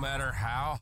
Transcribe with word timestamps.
matter 0.00 0.32
how 0.32 0.78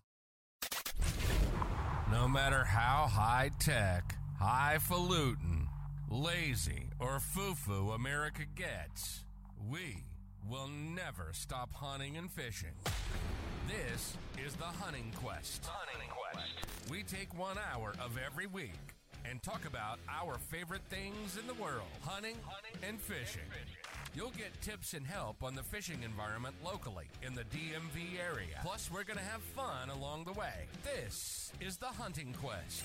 no 2.13 2.29
matter 2.29 2.63
how 2.63 3.09
high 3.11 3.51
tech, 3.59 4.15
highfalutin, 4.41 5.67
lazy, 6.09 6.91
or 7.01 7.19
foo-foo 7.19 7.91
America 7.91 8.43
gets, 8.55 9.25
we 9.69 10.05
will 10.49 10.69
never 10.69 11.31
stop 11.33 11.75
hunting 11.75 12.17
and 12.17 12.31
fishing. 12.31 12.71
This 13.67 14.17
is 14.47 14.55
the 14.55 14.65
Hunting 14.65 15.13
Quest. 15.17 15.67
Hunting 15.67 16.09
Quest. 16.09 16.89
We 16.89 17.03
take 17.03 17.37
one 17.37 17.57
hour 17.73 17.95
of 18.01 18.17
every 18.25 18.47
week 18.47 18.95
and 19.29 19.43
talk 19.43 19.67
about 19.67 19.99
our 20.09 20.39
favorite 20.39 20.85
things 20.89 21.37
in 21.37 21.47
the 21.49 21.55
world 21.55 21.91
hunting, 22.03 22.37
and 22.87 23.01
fishing. 23.01 23.43
You'll 24.15 24.31
get 24.31 24.61
tips 24.63 24.95
and 24.95 25.07
help 25.07 25.43
on 25.43 25.55
the 25.55 25.63
fishing 25.63 26.03
environment 26.03 26.55
locally 26.65 27.07
in 27.25 27.35
the 27.35 27.43
DMV 27.45 28.19
area. 28.19 28.59
Plus, 28.63 28.91
we're 28.93 29.05
going 29.05 29.19
to 29.19 29.25
have 29.25 29.43
fun 29.43 29.91
along 29.91 30.25
the 30.25 30.33
way. 30.33 30.67
This 30.83 31.53
is 31.61 31.77
the 31.77 31.87
Hunting 31.87 32.35
Quest. 32.41 32.85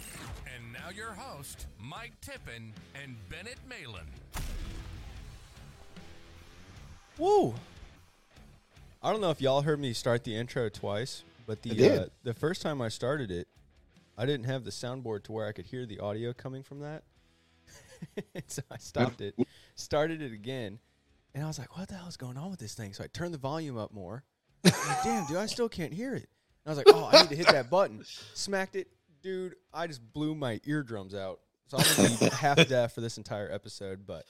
And 0.53 0.73
now, 0.73 0.89
your 0.95 1.13
host, 1.13 1.67
Mike 1.80 2.13
Tippin 2.21 2.73
and 3.02 3.16
Bennett 3.30 3.57
Malin. 3.67 4.05
Woo! 7.17 7.53
I 9.02 9.11
don't 9.11 9.21
know 9.21 9.31
if 9.31 9.41
y'all 9.41 9.61
heard 9.61 9.80
me 9.80 9.94
start 9.94 10.23
the 10.23 10.35
intro 10.35 10.69
twice, 10.69 11.23
but 11.45 11.61
the 11.61 11.89
uh, 11.89 12.05
the 12.23 12.33
first 12.33 12.61
time 12.61 12.81
I 12.81 12.89
started 12.89 13.31
it, 13.31 13.47
I 14.17 14.25
didn't 14.25 14.45
have 14.45 14.63
the 14.63 14.71
soundboard 14.71 15.23
to 15.23 15.31
where 15.31 15.47
I 15.47 15.52
could 15.52 15.66
hear 15.66 15.85
the 15.85 15.99
audio 15.99 16.33
coming 16.33 16.63
from 16.63 16.80
that. 16.80 17.03
so 18.47 18.61
I 18.71 18.77
stopped 18.77 19.21
it, 19.21 19.35
started 19.75 20.21
it 20.21 20.31
again, 20.31 20.80
and 21.33 21.43
I 21.43 21.47
was 21.47 21.57
like, 21.59 21.77
"What 21.77 21.87
the 21.89 21.95
hell 21.95 22.07
is 22.07 22.17
going 22.17 22.37
on 22.37 22.49
with 22.51 22.59
this 22.59 22.73
thing?" 22.73 22.93
So 22.93 23.03
I 23.03 23.07
turned 23.07 23.33
the 23.33 23.37
volume 23.39 23.77
up 23.77 23.93
more. 23.93 24.23
Like, 24.65 25.03
Damn, 25.03 25.25
dude, 25.25 25.37
I 25.37 25.45
still 25.47 25.67
can't 25.67 25.93
hear 25.93 26.13
it. 26.15 26.29
And 26.65 26.67
I 26.67 26.69
was 26.69 26.77
like, 26.77 26.87
"Oh, 26.89 27.09
I 27.11 27.21
need 27.21 27.29
to 27.29 27.35
hit 27.35 27.47
that 27.47 27.69
button." 27.69 28.03
Smacked 28.33 28.75
it, 28.77 28.88
dude. 29.21 29.55
I 29.73 29.88
just 29.88 30.02
blew 30.13 30.35
my 30.35 30.61
eardrums 30.66 31.13
out. 31.13 31.39
So 31.67 31.77
I'm 31.77 31.83
gonna 31.97 32.17
be 32.19 32.25
half 32.35 32.67
deaf 32.69 32.93
for 32.93 33.02
this 33.02 33.17
entire 33.17 33.52
episode, 33.52 34.05
but 34.08 34.25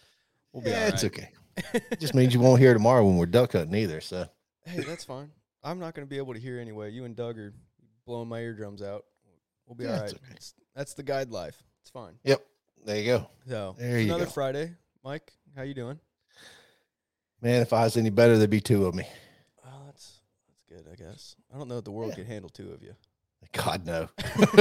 we'll 0.51 0.63
be 0.63 0.71
yeah, 0.71 0.87
it's 0.87 1.03
okay. 1.03 1.29
It 1.73 1.99
just 1.99 2.15
means 2.15 2.33
you 2.33 2.39
won't 2.39 2.59
hear 2.59 2.73
tomorrow 2.73 3.05
when 3.05 3.17
we're 3.17 3.27
duck 3.27 3.51
hunting 3.51 3.75
either. 3.75 4.01
So 4.01 4.25
Hey, 4.65 4.81
that's 4.81 5.03
fine. 5.05 5.29
I'm 5.63 5.77
not 5.79 5.93
going 5.93 6.05
to 6.07 6.09
be 6.09 6.17
able 6.17 6.33
to 6.33 6.39
hear 6.39 6.59
anyway. 6.59 6.89
You 6.91 7.05
and 7.05 7.15
Doug 7.15 7.37
are 7.37 7.53
blowing 8.07 8.27
my 8.27 8.39
eardrums 8.39 8.81
out. 8.81 9.05
We'll 9.67 9.75
be 9.75 9.83
Yeah, 9.83 9.95
all 9.97 10.01
right. 10.01 10.13
okay. 10.13 10.35
That's 10.75 10.93
the 10.95 11.03
guide 11.03 11.29
life. 11.29 11.61
It's 11.81 11.91
fine. 11.91 12.13
yep, 12.23 12.43
there 12.85 12.97
you 12.97 13.05
go, 13.05 13.29
So 13.47 13.75
There 13.77 13.97
it's 13.97 14.05
you 14.07 14.09
another 14.13 14.25
go. 14.25 14.31
Friday. 14.31 14.73
Mike, 15.03 15.31
how 15.55 15.61
you 15.61 15.73
doing? 15.75 15.99
Man. 17.43 17.61
If 17.61 17.73
I 17.73 17.83
was 17.83 17.97
any 17.97 18.09
better, 18.09 18.37
there'd 18.37 18.49
be 18.49 18.61
two 18.61 18.85
of 18.85 18.95
me. 18.95 19.03
Oh, 19.65 19.69
that's 19.85 20.21
that's 20.47 20.63
good. 20.83 20.91
I 20.91 20.95
guess. 20.95 21.35
I 21.53 21.57
don't 21.57 21.67
know 21.67 21.77
if 21.77 21.83
the 21.83 21.91
world 21.91 22.09
Yeah. 22.11 22.15
could 22.15 22.27
handle 22.27 22.49
two 22.49 22.71
of 22.71 22.81
you. 22.81 22.95
God 23.51 23.85
no. 23.85 24.07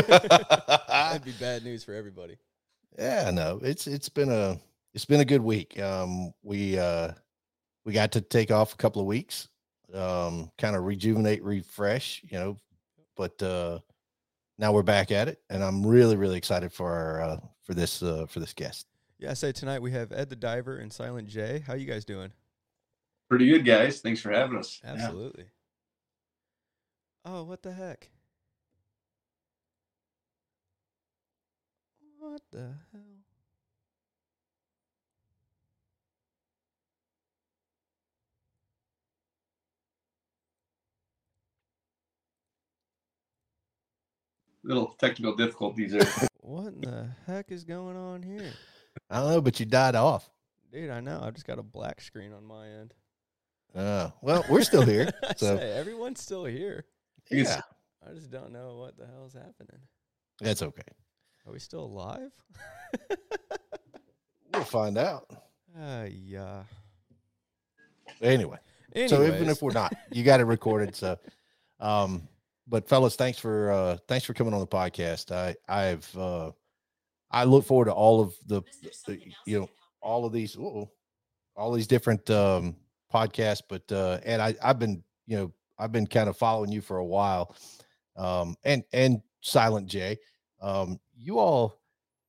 That'd 0.89 1.25
be 1.25 1.33
bad 1.41 1.65
news 1.65 1.85
for 1.85 1.95
everybody. 1.95 2.37
Yeah, 2.99 3.31
no, 3.31 3.59
it's 3.63 3.87
it's 3.87 4.09
been 4.09 4.31
a 4.31 4.59
it's 4.93 5.05
been 5.07 5.21
a 5.21 5.25
good 5.25 5.41
week. 5.41 5.79
Um, 5.81 6.35
we 6.43 6.79
uh 6.79 7.13
we 7.85 7.93
got 7.93 8.13
to 8.13 8.21
take 8.21 8.51
off 8.51 8.75
a 8.75 8.77
couple 8.77 9.01
of 9.01 9.07
weeks, 9.07 9.49
um, 9.95 10.51
kind 10.59 10.77
of 10.77 10.85
rejuvenate, 10.85 11.43
refresh, 11.43 12.23
you 12.29 12.39
know, 12.39 12.57
but 13.17 13.41
uh 13.43 13.79
now 14.59 14.73
we're 14.73 14.83
back 14.83 15.11
at 15.11 15.29
it, 15.29 15.41
and 15.49 15.63
I'm 15.65 15.87
really 15.87 16.17
really 16.17 16.37
excited 16.37 16.73
for 16.73 16.93
our 16.93 17.23
uh, 17.23 17.37
for 17.63 17.75
this 17.75 18.03
uh, 18.03 18.27
for 18.29 18.41
this 18.41 18.53
guest. 18.53 18.87
Yeah, 19.19 19.31
I 19.31 19.35
say 19.35 19.53
tonight 19.53 19.81
we 19.81 19.93
have 19.93 20.13
Ed 20.13 20.29
the 20.29 20.37
Diver 20.37 20.77
and 20.77 20.93
Silent 20.93 21.29
J. 21.29 21.63
How 21.67 21.75
you 21.75 21.87
guys 21.87 22.05
doing? 22.05 22.33
Pretty 23.33 23.49
good, 23.49 23.65
guys. 23.65 24.03
Thanks 24.03 24.21
for 24.21 24.31
having 24.31 24.59
us. 24.59 24.79
Absolutely. 24.85 25.47
Oh, 27.25 27.45
what 27.45 27.63
the 27.63 27.73
heck? 27.73 28.11
What 32.19 32.43
the 32.51 32.75
hell? 32.93 33.01
Little 44.63 44.89
technical 44.99 45.35
difficulties 45.35 45.93
there. 45.93 46.03
What 46.43 46.75
in 46.75 46.83
the 46.83 47.09
heck 47.27 47.51
is 47.51 47.65
going 47.65 47.97
on 47.97 48.23
here? 48.23 48.53
I 49.09 49.21
don't 49.21 49.31
know, 49.31 49.41
but 49.41 49.59
you 49.59 49.65
died 49.65 49.95
off. 49.95 50.29
Dude, 50.71 50.91
I 50.91 51.01
know. 51.01 51.23
I've 51.25 51.33
just 51.33 51.47
got 51.47 51.59
a 51.59 51.63
black 51.63 52.03
screen 52.03 52.35
on 52.35 52.45
my 52.45 52.69
end. 52.69 52.93
Uh, 53.75 54.11
well, 54.21 54.45
we're 54.51 54.63
still 54.63 54.83
here, 54.83 55.11
I 55.23 55.35
so 55.37 55.57
say, 55.57 55.73
everyone's 55.73 56.21
still 56.21 56.45
here. 56.45 56.85
Yeah, 57.31 57.63
I 58.07 58.13
just 58.13 58.31
don't 58.31 58.53
know 58.53 58.77
what 58.77 58.99
the 58.99 59.07
hell's 59.07 59.33
happening. 59.33 59.81
that's 60.41 60.63
okay. 60.63 60.83
Are 61.47 61.53
we 61.53 61.59
still 61.59 61.85
alive? 61.85 62.31
We'll 64.53 64.65
find 64.65 64.99
out. 64.99 65.31
Ah, 65.79 66.05
yeah. 66.05 66.65
Anyway. 68.21 68.59
So 69.07 69.23
even 69.23 69.49
if 69.49 69.63
we're 69.63 69.73
not, 69.73 69.95
you 70.11 70.23
got 70.23 70.41
it 70.41 70.45
recorded. 70.45 70.95
So, 70.95 71.19
um, 71.81 72.29
but 72.69 72.87
fellas, 72.87 73.17
thanks 73.17 73.39
for 73.39 73.73
uh, 73.73 73.97
thanks 74.07 74.27
for 74.27 74.35
coming 74.35 74.53
on 74.53 74.61
the 74.61 74.67
podcast. 74.67 75.33
I 75.33 75.57
I've 75.67 76.17
uh, 76.17 76.51
I 77.31 77.45
look 77.45 77.65
forward 77.65 77.87
to 77.87 77.93
all 77.93 78.21
of 78.21 78.35
the, 78.47 78.61
the 79.07 79.19
you 79.47 79.61
know 79.61 79.71
all 80.03 80.27
of 80.27 80.33
these 80.33 80.57
uh-oh, 80.57 80.91
all 81.57 81.73
these 81.73 81.87
different 81.87 82.29
um, 82.29 82.77
podcasts. 83.13 83.63
But 83.69 83.91
uh, 83.93 84.19
and 84.25 84.41
I 84.41 84.55
I've 84.63 84.79
been 84.79 85.03
you 85.27 85.37
know 85.37 85.53
I've 85.79 85.93
been 85.93 86.07
kind 86.07 86.29
of 86.29 86.37
following 86.37 86.73
you 86.73 86.81
for 86.81 86.99
a 86.99 87.05
while, 87.05 87.55
um, 88.17 88.57
and 88.65 88.85
and 88.93 89.23
Silent 89.41 89.87
J, 89.89 90.19
um, 90.61 90.99
you 91.17 91.39
all 91.39 91.81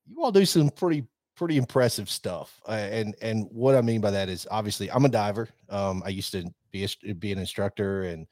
you 0.05 0.21
all 0.21 0.31
do 0.31 0.45
some 0.45 0.69
pretty 0.69 1.05
pretty 1.35 1.57
impressive 1.57 2.09
stuff. 2.09 2.59
Uh, 2.67 2.71
and 2.71 3.15
and 3.21 3.47
what 3.51 3.75
I 3.75 3.81
mean 3.81 4.01
by 4.01 4.11
that 4.11 4.29
is 4.29 4.47
obviously 4.49 4.91
I'm 4.91 5.05
a 5.05 5.09
diver. 5.09 5.49
Um, 5.69 6.03
I 6.05 6.09
used 6.09 6.31
to 6.33 6.45
be 6.71 6.85
a, 6.85 7.13
be 7.13 7.31
an 7.31 7.39
instructor, 7.39 8.03
and 8.03 8.27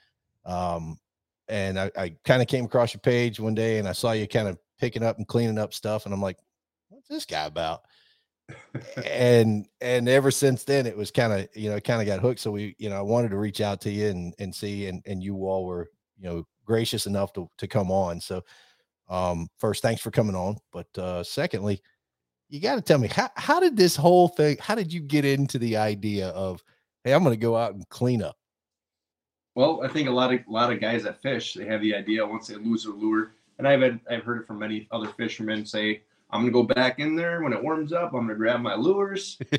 um, 0.45 1.00
and 1.47 1.79
I, 1.79 1.91
I 1.97 2.16
kind 2.25 2.41
of 2.41 2.47
came 2.47 2.66
across 2.66 2.94
your 2.94 3.01
page 3.01 3.40
one 3.40 3.56
day, 3.56 3.78
and 3.78 3.88
I 3.88 3.94
saw 3.94 4.11
you 4.11 4.28
kind 4.28 4.47
of 4.47 4.57
picking 4.79 5.03
up 5.03 5.17
and 5.17 5.28
cleaning 5.28 5.59
up 5.59 5.73
stuff, 5.73 6.06
and 6.06 6.13
I'm 6.13 6.22
like, 6.22 6.38
what's 6.90 7.07
this 7.07 7.25
guy 7.25 7.45
about? 7.45 7.81
And 9.06 9.68
and 9.79 10.09
ever 10.09 10.31
since 10.31 10.63
then, 10.63 10.85
it 10.85 10.97
was 10.97 11.12
kind 11.12 11.34
of 11.34 11.47
you 11.56 11.69
know 11.69 11.79
kind 11.79 12.02
of 12.02 12.07
got 12.07 12.19
hooked. 12.19 12.40
So 12.40 12.52
we 12.52 12.75
you 12.78 12.90
know 12.90 12.97
I 12.97 13.02
wanted 13.02 13.31
to 13.31 13.38
reach 13.38 13.62
out 13.62 13.81
to 13.81 13.91
you 13.91 14.07
and 14.07 14.34
and 14.40 14.53
see, 14.53 14.88
and 14.88 15.02
and 15.06 15.24
you 15.24 15.46
all 15.46 15.66
were 15.66 15.90
you 16.18 16.29
know 16.29 16.47
gracious 16.66 17.06
enough 17.06 17.34
to 17.34 17.50
to 17.57 17.68
come 17.68 17.91
on. 17.91 18.19
So 18.19 18.44
um 19.12 19.50
first 19.59 19.84
thanks 19.84 20.02
for 20.02 20.09
coming 20.09 20.35
on 20.35 20.56
but 20.72 20.88
uh 20.97 21.22
secondly 21.22 21.81
you 22.50 22.59
got 22.59 22.75
to 22.75 22.81
tell 22.81 22.97
me 22.97 23.07
how, 23.07 23.29
how 23.35 23.59
did 23.59 23.75
this 23.78 23.96
whole 23.96 24.29
thing 24.29 24.58
how 24.59 24.73
did 24.73 24.91
you 24.91 25.02
get 25.02 25.25
into 25.25 25.59
the 25.59 25.78
idea 25.78 26.29
of 26.29 26.63
hey 27.03 27.13
i'm 27.13 27.23
going 27.23 27.34
to 27.34 27.40
go 27.40 27.56
out 27.56 27.75
and 27.75 27.88
clean 27.90 28.23
up 28.23 28.38
Well, 29.53 29.81
I 29.84 29.90
think 29.90 30.08
a 30.08 30.12
lot 30.12 30.34
of 30.34 30.40
a 30.40 30.52
lot 30.52 30.72
of 30.72 30.79
guys 30.79 31.03
that 31.03 31.22
fish, 31.22 31.53
they 31.53 31.66
have 31.66 31.81
the 31.81 31.94
idea 31.94 32.25
once 32.25 32.47
they 32.47 32.56
lose 32.56 32.85
their 32.85 32.94
lure, 32.94 33.34
and 33.58 33.68
I've 33.68 33.81
had, 33.81 34.00
I've 34.09 34.23
heard 34.23 34.41
it 34.41 34.47
from 34.47 34.59
many 34.59 34.88
other 34.91 35.09
fishermen 35.09 35.66
say, 35.66 36.03
"I'm 36.31 36.42
gonna 36.42 36.52
go 36.52 36.64
back 36.64 37.00
in 37.00 37.16
there 37.16 37.42
when 37.42 37.53
it 37.53 37.64
warms 37.64 37.94
up. 37.94 38.14
I'm 38.14 38.28
gonna 38.28 38.36
grab 38.36 38.62
my 38.62 38.75
lures." 38.75 39.38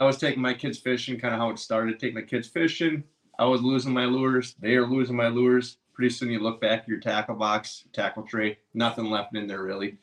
I 0.00 0.04
was 0.04 0.16
taking 0.16 0.40
my 0.40 0.54
kids 0.54 0.78
fishing, 0.78 1.18
kind 1.18 1.34
of 1.34 1.40
how 1.40 1.50
it 1.50 1.58
started. 1.58 1.98
Taking 1.98 2.14
my 2.14 2.22
kids 2.22 2.48
fishing, 2.48 3.04
I 3.38 3.44
was 3.44 3.62
losing 3.62 3.92
my 3.92 4.06
lures. 4.06 4.54
They 4.58 4.74
are 4.76 4.86
losing 4.86 5.16
my 5.16 5.28
lures. 5.28 5.78
Pretty 5.92 6.14
soon, 6.14 6.30
you 6.30 6.40
look 6.40 6.60
back 6.60 6.80
at 6.80 6.88
your 6.88 7.00
tackle 7.00 7.34
box, 7.34 7.84
tackle 7.92 8.22
tray, 8.22 8.58
nothing 8.72 9.06
left 9.06 9.36
in 9.36 9.46
there 9.46 9.62
really. 9.62 9.98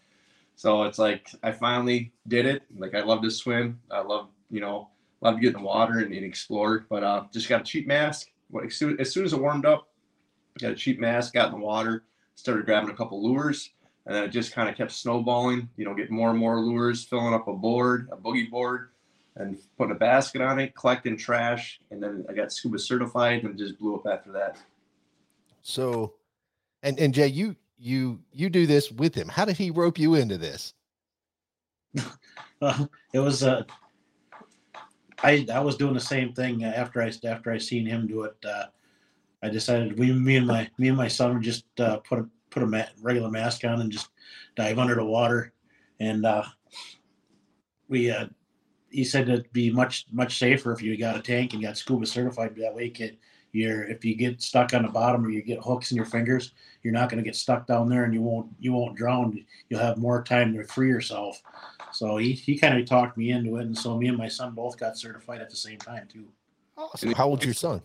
So 0.55 0.83
it's 0.83 0.99
like 0.99 1.29
I 1.43 1.51
finally 1.51 2.11
did 2.27 2.45
it. 2.45 2.63
Like 2.75 2.95
I 2.95 3.01
love 3.01 3.21
to 3.21 3.31
swim. 3.31 3.79
I 3.91 4.01
love 4.01 4.29
you 4.49 4.59
know 4.59 4.89
love 5.21 5.35
to 5.35 5.41
get 5.41 5.55
in 5.55 5.61
the 5.61 5.67
water 5.67 5.99
and, 5.99 6.13
and 6.13 6.25
explore. 6.25 6.85
But 6.89 7.03
uh, 7.03 7.23
just 7.31 7.49
got 7.49 7.61
a 7.61 7.63
cheap 7.63 7.87
mask. 7.87 8.27
What 8.49 8.65
as 8.65 8.75
soon, 8.75 8.99
as 8.99 9.11
soon 9.11 9.25
as 9.25 9.33
it 9.33 9.39
warmed 9.39 9.65
up, 9.65 9.87
got 10.59 10.71
a 10.71 10.75
cheap 10.75 10.99
mask. 10.99 11.33
Got 11.33 11.53
in 11.53 11.59
the 11.59 11.65
water, 11.65 12.03
started 12.35 12.65
grabbing 12.65 12.89
a 12.89 12.95
couple 12.95 13.23
lures, 13.23 13.71
and 14.07 14.15
then 14.15 14.23
it 14.23 14.29
just 14.29 14.53
kind 14.53 14.67
of 14.69 14.75
kept 14.75 14.91
snowballing. 14.91 15.69
You 15.77 15.85
know, 15.85 15.93
getting 15.93 16.15
more 16.15 16.31
and 16.31 16.39
more 16.39 16.59
lures, 16.59 17.03
filling 17.03 17.35
up 17.35 17.47
a 17.47 17.53
board, 17.53 18.09
a 18.11 18.17
boogie 18.17 18.49
board, 18.49 18.89
and 19.35 19.57
putting 19.77 19.95
a 19.95 19.99
basket 19.99 20.41
on 20.41 20.59
it, 20.59 20.73
collecting 20.73 21.15
trash, 21.17 21.79
and 21.91 22.01
then 22.01 22.25
I 22.29 22.33
got 22.33 22.51
scuba 22.51 22.79
certified 22.79 23.43
and 23.43 23.57
just 23.57 23.77
blew 23.77 23.95
up 23.95 24.07
after 24.07 24.31
that. 24.31 24.57
so 25.61 26.13
and 26.83 26.97
and 26.99 27.13
jay 27.13 27.27
you 27.27 27.55
you 27.77 28.19
you 28.31 28.49
do 28.49 28.65
this 28.65 28.91
with 28.91 29.13
him 29.13 29.27
how 29.27 29.43
did 29.45 29.57
he 29.57 29.69
rope 29.69 29.99
you 29.99 30.15
into 30.15 30.37
this 30.37 30.73
Uh, 32.61 32.85
it 33.13 33.19
was 33.19 33.43
uh, 33.43 33.63
I 35.23 35.45
I 35.51 35.59
was 35.59 35.77
doing 35.77 35.93
the 35.93 35.99
same 35.99 36.33
thing 36.33 36.63
after 36.63 37.01
I 37.01 37.11
after 37.25 37.51
I 37.51 37.57
seen 37.57 37.85
him 37.85 38.07
do 38.07 38.23
it. 38.23 38.35
Uh, 38.45 38.65
I 39.43 39.49
decided 39.49 39.97
we 39.99 40.11
me 40.13 40.37
and 40.37 40.47
my 40.47 40.69
me 40.77 40.87
and 40.87 40.97
my 40.97 41.07
son 41.07 41.33
would 41.33 41.43
just 41.43 41.65
uh, 41.79 41.97
put 41.97 42.19
a 42.19 42.29
put 42.57 42.63
a 42.63 42.67
ma- 42.67 43.01
regular 43.01 43.29
mask 43.29 43.63
on 43.65 43.81
and 43.81 43.91
just 43.91 44.09
dive 44.55 44.79
under 44.79 44.95
the 44.95 45.05
water, 45.05 45.53
and 45.99 46.25
uh, 46.25 46.43
we 47.87 48.09
uh, 48.09 48.25
he 48.89 49.03
said 49.03 49.29
it'd 49.29 49.51
be 49.53 49.69
much 49.69 50.05
much 50.11 50.39
safer 50.39 50.71
if 50.71 50.81
you 50.81 50.97
got 50.97 51.17
a 51.17 51.21
tank 51.21 51.53
and 51.53 51.61
got 51.61 51.77
scuba 51.77 52.05
certified. 52.05 52.55
That 52.55 52.73
way, 52.73 52.85
you, 52.85 52.91
could, 52.91 53.17
you're 53.51 53.83
if 53.83 54.03
you 54.03 54.15
get 54.15 54.41
stuck 54.41 54.73
on 54.73 54.83
the 54.83 54.89
bottom 54.89 55.25
or 55.25 55.29
you 55.29 55.41
get 55.41 55.59
hooks 55.59 55.91
in 55.91 55.97
your 55.97 56.05
fingers, 56.05 56.53
you're 56.83 56.93
not 56.93 57.09
going 57.09 57.23
to 57.23 57.27
get 57.27 57.35
stuck 57.35 57.67
down 57.67 57.89
there 57.89 58.05
and 58.05 58.13
you 58.13 58.21
won't 58.21 58.47
you 58.59 58.73
won't 58.73 58.97
drown. 58.97 59.39
You'll 59.69 59.81
have 59.81 59.97
more 59.97 60.23
time 60.23 60.53
to 60.55 60.63
free 60.63 60.89
yourself. 60.89 61.41
So 61.93 62.17
he, 62.17 62.33
he 62.33 62.57
kind 62.57 62.77
of 62.77 62.85
talked 62.85 63.17
me 63.17 63.31
into 63.31 63.57
it, 63.57 63.65
and 63.65 63.77
so 63.77 63.97
me 63.97 64.07
and 64.07 64.17
my 64.17 64.27
son 64.27 64.53
both 64.53 64.77
got 64.77 64.97
certified 64.97 65.41
at 65.41 65.49
the 65.49 65.55
same 65.55 65.77
time 65.77 66.07
too. 66.11 66.27
Awesome. 66.75 67.13
How 67.13 67.27
old's 67.27 67.45
your 67.45 67.53
son? 67.53 67.81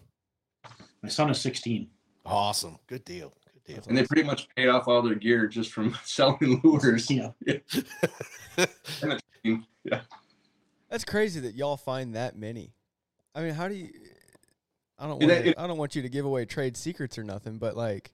My 1.03 1.09
son 1.09 1.31
is 1.31 1.41
16. 1.41 1.89
Awesome. 2.27 2.79
Good 2.87 3.05
deal. 3.05 3.33
Good 3.67 3.75
deal. 3.75 3.85
And 3.89 3.97
they 3.99 4.05
pretty 4.05 4.25
much 4.25 4.49
paid 4.57 4.69
off 4.69 4.89
all 4.89 5.03
their 5.03 5.15
gear 5.15 5.47
just 5.47 5.73
from 5.73 5.97
selling 6.05 6.61
lures. 6.65 7.11
Yeah. 7.11 7.31
yeah. 9.45 10.01
That's 10.91 11.05
crazy 11.05 11.41
that 11.41 11.55
y'all 11.55 11.77
find 11.77 12.15
that 12.15 12.37
many. 12.37 12.75
I 13.35 13.43
mean, 13.43 13.55
how 13.55 13.69
do 13.69 13.75
you? 13.75 13.89
I 14.99 15.07
don't 15.07 15.19
want. 15.21 15.33
it- 15.33 15.59
I 15.59 15.67
don't 15.67 15.79
want 15.79 15.97
you 15.97 16.03
to 16.03 16.09
give 16.09 16.25
away 16.25 16.45
trade 16.45 16.77
secrets 16.77 17.19
or 17.19 17.25
nothing, 17.25 17.59
but 17.59 17.77
like, 17.77 18.13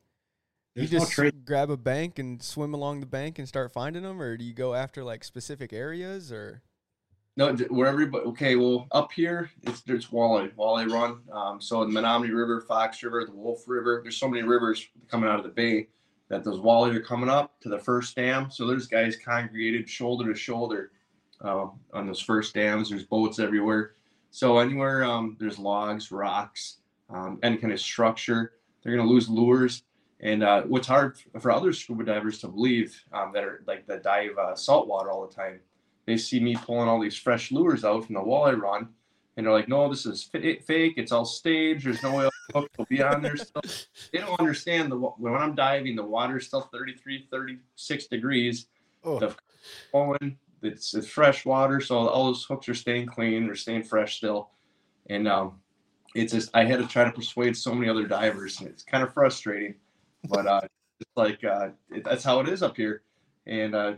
you 0.74 0.86
just 0.86 1.10
trade. 1.12 1.44
grab 1.44 1.70
a 1.70 1.76
bank 1.76 2.18
and 2.18 2.42
swim 2.42 2.72
along 2.72 3.00
the 3.00 3.06
bank 3.06 3.38
and 3.38 3.48
start 3.48 3.72
finding 3.72 4.04
them, 4.04 4.22
or 4.22 4.36
do 4.36 4.44
you 4.44 4.54
go 4.54 4.74
after 4.74 5.02
like 5.02 5.24
specific 5.24 5.72
areas 5.72 6.30
or? 6.30 6.62
No, 7.38 7.54
where 7.54 7.86
everybody, 7.86 8.24
okay, 8.24 8.56
well, 8.56 8.88
up 8.90 9.12
here, 9.12 9.48
it's 9.62 9.82
there's 9.82 10.08
Walleye, 10.08 10.52
Walleye 10.56 10.90
Run. 10.90 11.20
Um, 11.30 11.60
so 11.60 11.84
the 11.84 11.92
Menominee 11.92 12.32
River, 12.32 12.62
Fox 12.62 13.00
River, 13.00 13.24
the 13.24 13.30
Wolf 13.30 13.62
River, 13.68 14.00
there's 14.02 14.16
so 14.16 14.26
many 14.26 14.42
rivers 14.42 14.88
coming 15.08 15.30
out 15.30 15.38
of 15.38 15.44
the 15.44 15.52
bay 15.52 15.86
that 16.30 16.42
those 16.42 16.58
walleye 16.58 16.96
are 16.96 17.00
coming 17.00 17.28
up 17.28 17.60
to 17.60 17.68
the 17.68 17.78
first 17.78 18.16
dam. 18.16 18.50
So 18.50 18.66
there's 18.66 18.88
guys 18.88 19.16
congregated 19.16 19.88
shoulder 19.88 20.32
to 20.32 20.36
shoulder 20.36 20.90
uh, 21.40 21.66
on 21.92 22.08
those 22.08 22.18
first 22.18 22.56
dams. 22.56 22.90
There's 22.90 23.04
boats 23.04 23.38
everywhere. 23.38 23.92
So 24.32 24.58
anywhere 24.58 25.04
um, 25.04 25.36
there's 25.38 25.60
logs, 25.60 26.10
rocks, 26.10 26.78
um, 27.08 27.38
any 27.44 27.56
kind 27.56 27.72
of 27.72 27.78
structure, 27.78 28.54
they're 28.82 28.96
going 28.96 29.06
to 29.06 29.14
lose 29.14 29.28
lures. 29.28 29.84
And 30.18 30.42
uh, 30.42 30.62
what's 30.62 30.88
hard 30.88 31.18
for 31.38 31.52
other 31.52 31.72
scuba 31.72 32.02
divers 32.02 32.40
to 32.40 32.48
believe 32.48 33.00
um, 33.12 33.30
that 33.32 33.44
are 33.44 33.62
like 33.68 33.86
that 33.86 34.02
dive 34.02 34.36
uh, 34.36 34.56
saltwater 34.56 35.12
all 35.12 35.24
the 35.24 35.32
time 35.32 35.60
they 36.08 36.16
see 36.16 36.40
me 36.40 36.56
pulling 36.56 36.88
all 36.88 37.00
these 37.00 37.16
fresh 37.16 37.52
lures 37.52 37.84
out 37.84 38.04
from 38.06 38.14
the 38.14 38.20
walleye 38.20 38.58
run, 38.58 38.88
and 39.36 39.46
they're 39.46 39.52
like, 39.52 39.68
"No, 39.68 39.88
this 39.88 40.06
is 40.06 40.22
fa- 40.24 40.60
fake. 40.66 40.94
It's 40.96 41.12
all 41.12 41.24
staged. 41.24 41.86
There's 41.86 42.02
no 42.02 42.16
way 42.16 42.26
a 42.26 42.52
hook 42.52 42.70
will 42.78 42.86
be 42.86 43.02
on 43.02 43.22
there." 43.22 43.36
Still. 43.36 43.62
They 44.12 44.20
don't 44.20 44.40
understand 44.40 44.90
the 44.90 44.96
when 44.96 45.34
I'm 45.34 45.54
diving, 45.54 45.94
the 45.94 46.04
water's 46.04 46.46
still 46.46 46.62
33, 46.62 47.28
36 47.30 48.06
degrees. 48.06 48.68
Oh, 49.04 49.18
The 49.18 49.34
flowing, 49.90 50.38
it's, 50.62 50.94
it's 50.94 51.06
fresh 51.06 51.44
water, 51.44 51.80
so 51.80 51.96
all 52.08 52.26
those 52.26 52.44
hooks 52.44 52.68
are 52.68 52.74
staying 52.74 53.06
clean. 53.06 53.46
They're 53.46 53.54
staying 53.54 53.84
fresh 53.84 54.16
still, 54.16 54.50
and 55.10 55.28
um, 55.28 55.60
it's 56.14 56.32
just 56.32 56.50
I 56.54 56.64
had 56.64 56.78
to 56.80 56.86
try 56.86 57.04
to 57.04 57.12
persuade 57.12 57.56
so 57.56 57.74
many 57.74 57.88
other 57.90 58.06
divers, 58.06 58.58
and 58.60 58.68
it's 58.68 58.82
kind 58.82 59.04
of 59.04 59.12
frustrating, 59.12 59.74
but 60.28 60.46
uh, 60.46 60.62
it's 61.00 61.10
like 61.16 61.44
uh, 61.44 61.68
it, 61.90 62.02
that's 62.04 62.24
how 62.24 62.40
it 62.40 62.48
is 62.48 62.62
up 62.62 62.76
here, 62.76 63.02
and 63.46 63.74
uh, 63.74 63.92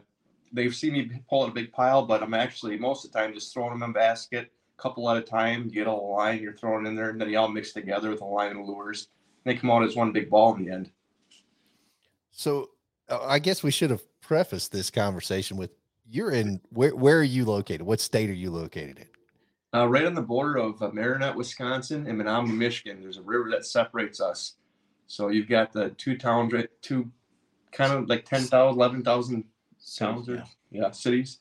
they've 0.52 0.75
seen 0.75 0.93
me 0.93 1.11
pull 1.29 1.43
out 1.43 1.50
a 1.50 1.55
big 1.55 1.73
pile, 1.73 2.05
but 2.05 2.23
I'm 2.23 2.35
actually 2.35 2.79
most 2.79 3.05
of 3.05 3.12
the 3.12 3.19
time 3.19 3.35
just 3.35 3.52
throwing 3.52 3.73
them 3.73 3.82
in 3.82 3.91
a 3.91 3.93
basket, 3.93 4.52
a 4.79 4.82
couple 4.82 5.08
at 5.11 5.17
a 5.17 5.23
time. 5.23 5.69
Get 5.69 5.87
a 5.87 5.93
line, 5.93 6.43
you're 6.43 6.56
throwing 6.56 6.87
in 6.87 6.94
there, 6.94 7.11
and 7.11 7.20
then 7.20 7.29
they 7.29 7.37
all 7.37 7.49
mix 7.49 7.73
together 7.73 8.11
with 8.11 8.20
a 8.20 8.26
line 8.26 8.56
of 8.56 8.67
lures. 8.67 9.08
And 9.44 9.55
they 9.55 9.58
come 9.61 9.70
out 9.70 9.82
as 9.82 9.97
one 9.97 10.12
big 10.12 10.31
ball 10.31 10.55
in 10.55 10.64
the 10.64 10.73
end. 10.73 10.91
so 12.31 12.70
uh, 13.08 13.19
I 13.25 13.38
guess 13.38 13.62
we 13.62 13.70
should 13.70 13.91
have 13.91 14.02
prefaced 14.20 14.73
this 14.73 14.91
conversation 14.91 15.56
with 15.56 15.70
you're 16.08 16.32
in 16.32 16.61
where 16.70 16.94
where 16.94 17.19
are 17.19 17.23
you 17.23 17.44
located? 17.44 17.82
What 17.82 18.00
state 18.00 18.31
are 18.31 18.35
you 18.35 18.50
located 18.50 18.99
in? 18.99 19.06
Uh, 19.73 19.87
right 19.87 20.05
on 20.05 20.14
the 20.14 20.23
border 20.23 20.56
of 20.56 20.82
uh, 20.82 20.91
Marinette, 20.93 21.37
Wisconsin, 21.37 22.06
and 22.08 22.19
Menominee, 22.19 22.56
Michigan. 22.56 23.00
There's 23.00 23.19
a 23.19 23.23
river 23.23 23.49
that 23.53 23.64
separates 23.64 24.20
us. 24.20 24.55
So 25.06 25.29
you've 25.29 25.49
got 25.49 25.73
the 25.73 25.91
two 25.91 26.17
towns, 26.17 26.53
right, 26.53 26.69
two 26.82 27.11
kind 27.73 27.93
of 27.93 28.08
like 28.08 28.25
10,000, 28.25 28.76
11,000 28.76 29.44
towns 29.97 30.29
or 30.29 30.37
yeah. 30.37 30.44
yeah, 30.71 30.91
cities. 30.91 31.38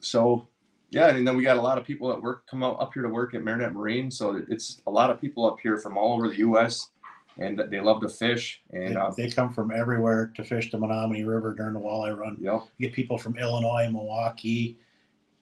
So 0.00 0.48
yeah, 0.90 1.08
and 1.08 1.26
then 1.26 1.36
we 1.36 1.42
got 1.42 1.58
a 1.58 1.62
lot 1.62 1.76
of 1.78 1.84
people 1.84 2.08
that 2.08 2.22
work 2.22 2.46
come 2.46 2.62
out 2.62 2.80
up 2.80 2.94
here 2.94 3.02
to 3.02 3.08
work 3.08 3.34
at 3.34 3.42
Marinette 3.42 3.74
Marine. 3.74 4.10
So 4.10 4.42
it's 4.48 4.80
a 4.86 4.90
lot 4.90 5.10
of 5.10 5.20
people 5.20 5.44
up 5.46 5.58
here 5.62 5.76
from 5.76 5.98
all 5.98 6.14
over 6.14 6.28
the 6.28 6.38
U.S. 6.38 6.88
and 7.36 7.62
they 7.70 7.80
love 7.80 8.00
to 8.00 8.08
fish. 8.08 8.62
They, 8.70 8.86
And 8.86 8.96
uh, 8.96 9.10
they 9.14 9.28
come 9.30 9.52
from 9.52 9.70
everywhere 9.70 10.32
to 10.34 10.44
fish 10.44 10.70
the 10.70 10.78
Menominee 10.78 11.24
River 11.24 11.54
during 11.54 11.74
the 11.74 11.80
walleye 11.80 12.16
run. 12.16 12.36
you 12.38 12.46
know, 12.46 12.68
You 12.78 12.88
get 12.88 12.94
people 12.94 13.18
from 13.18 13.36
Illinois, 13.36 13.90
Milwaukee, 13.90 14.78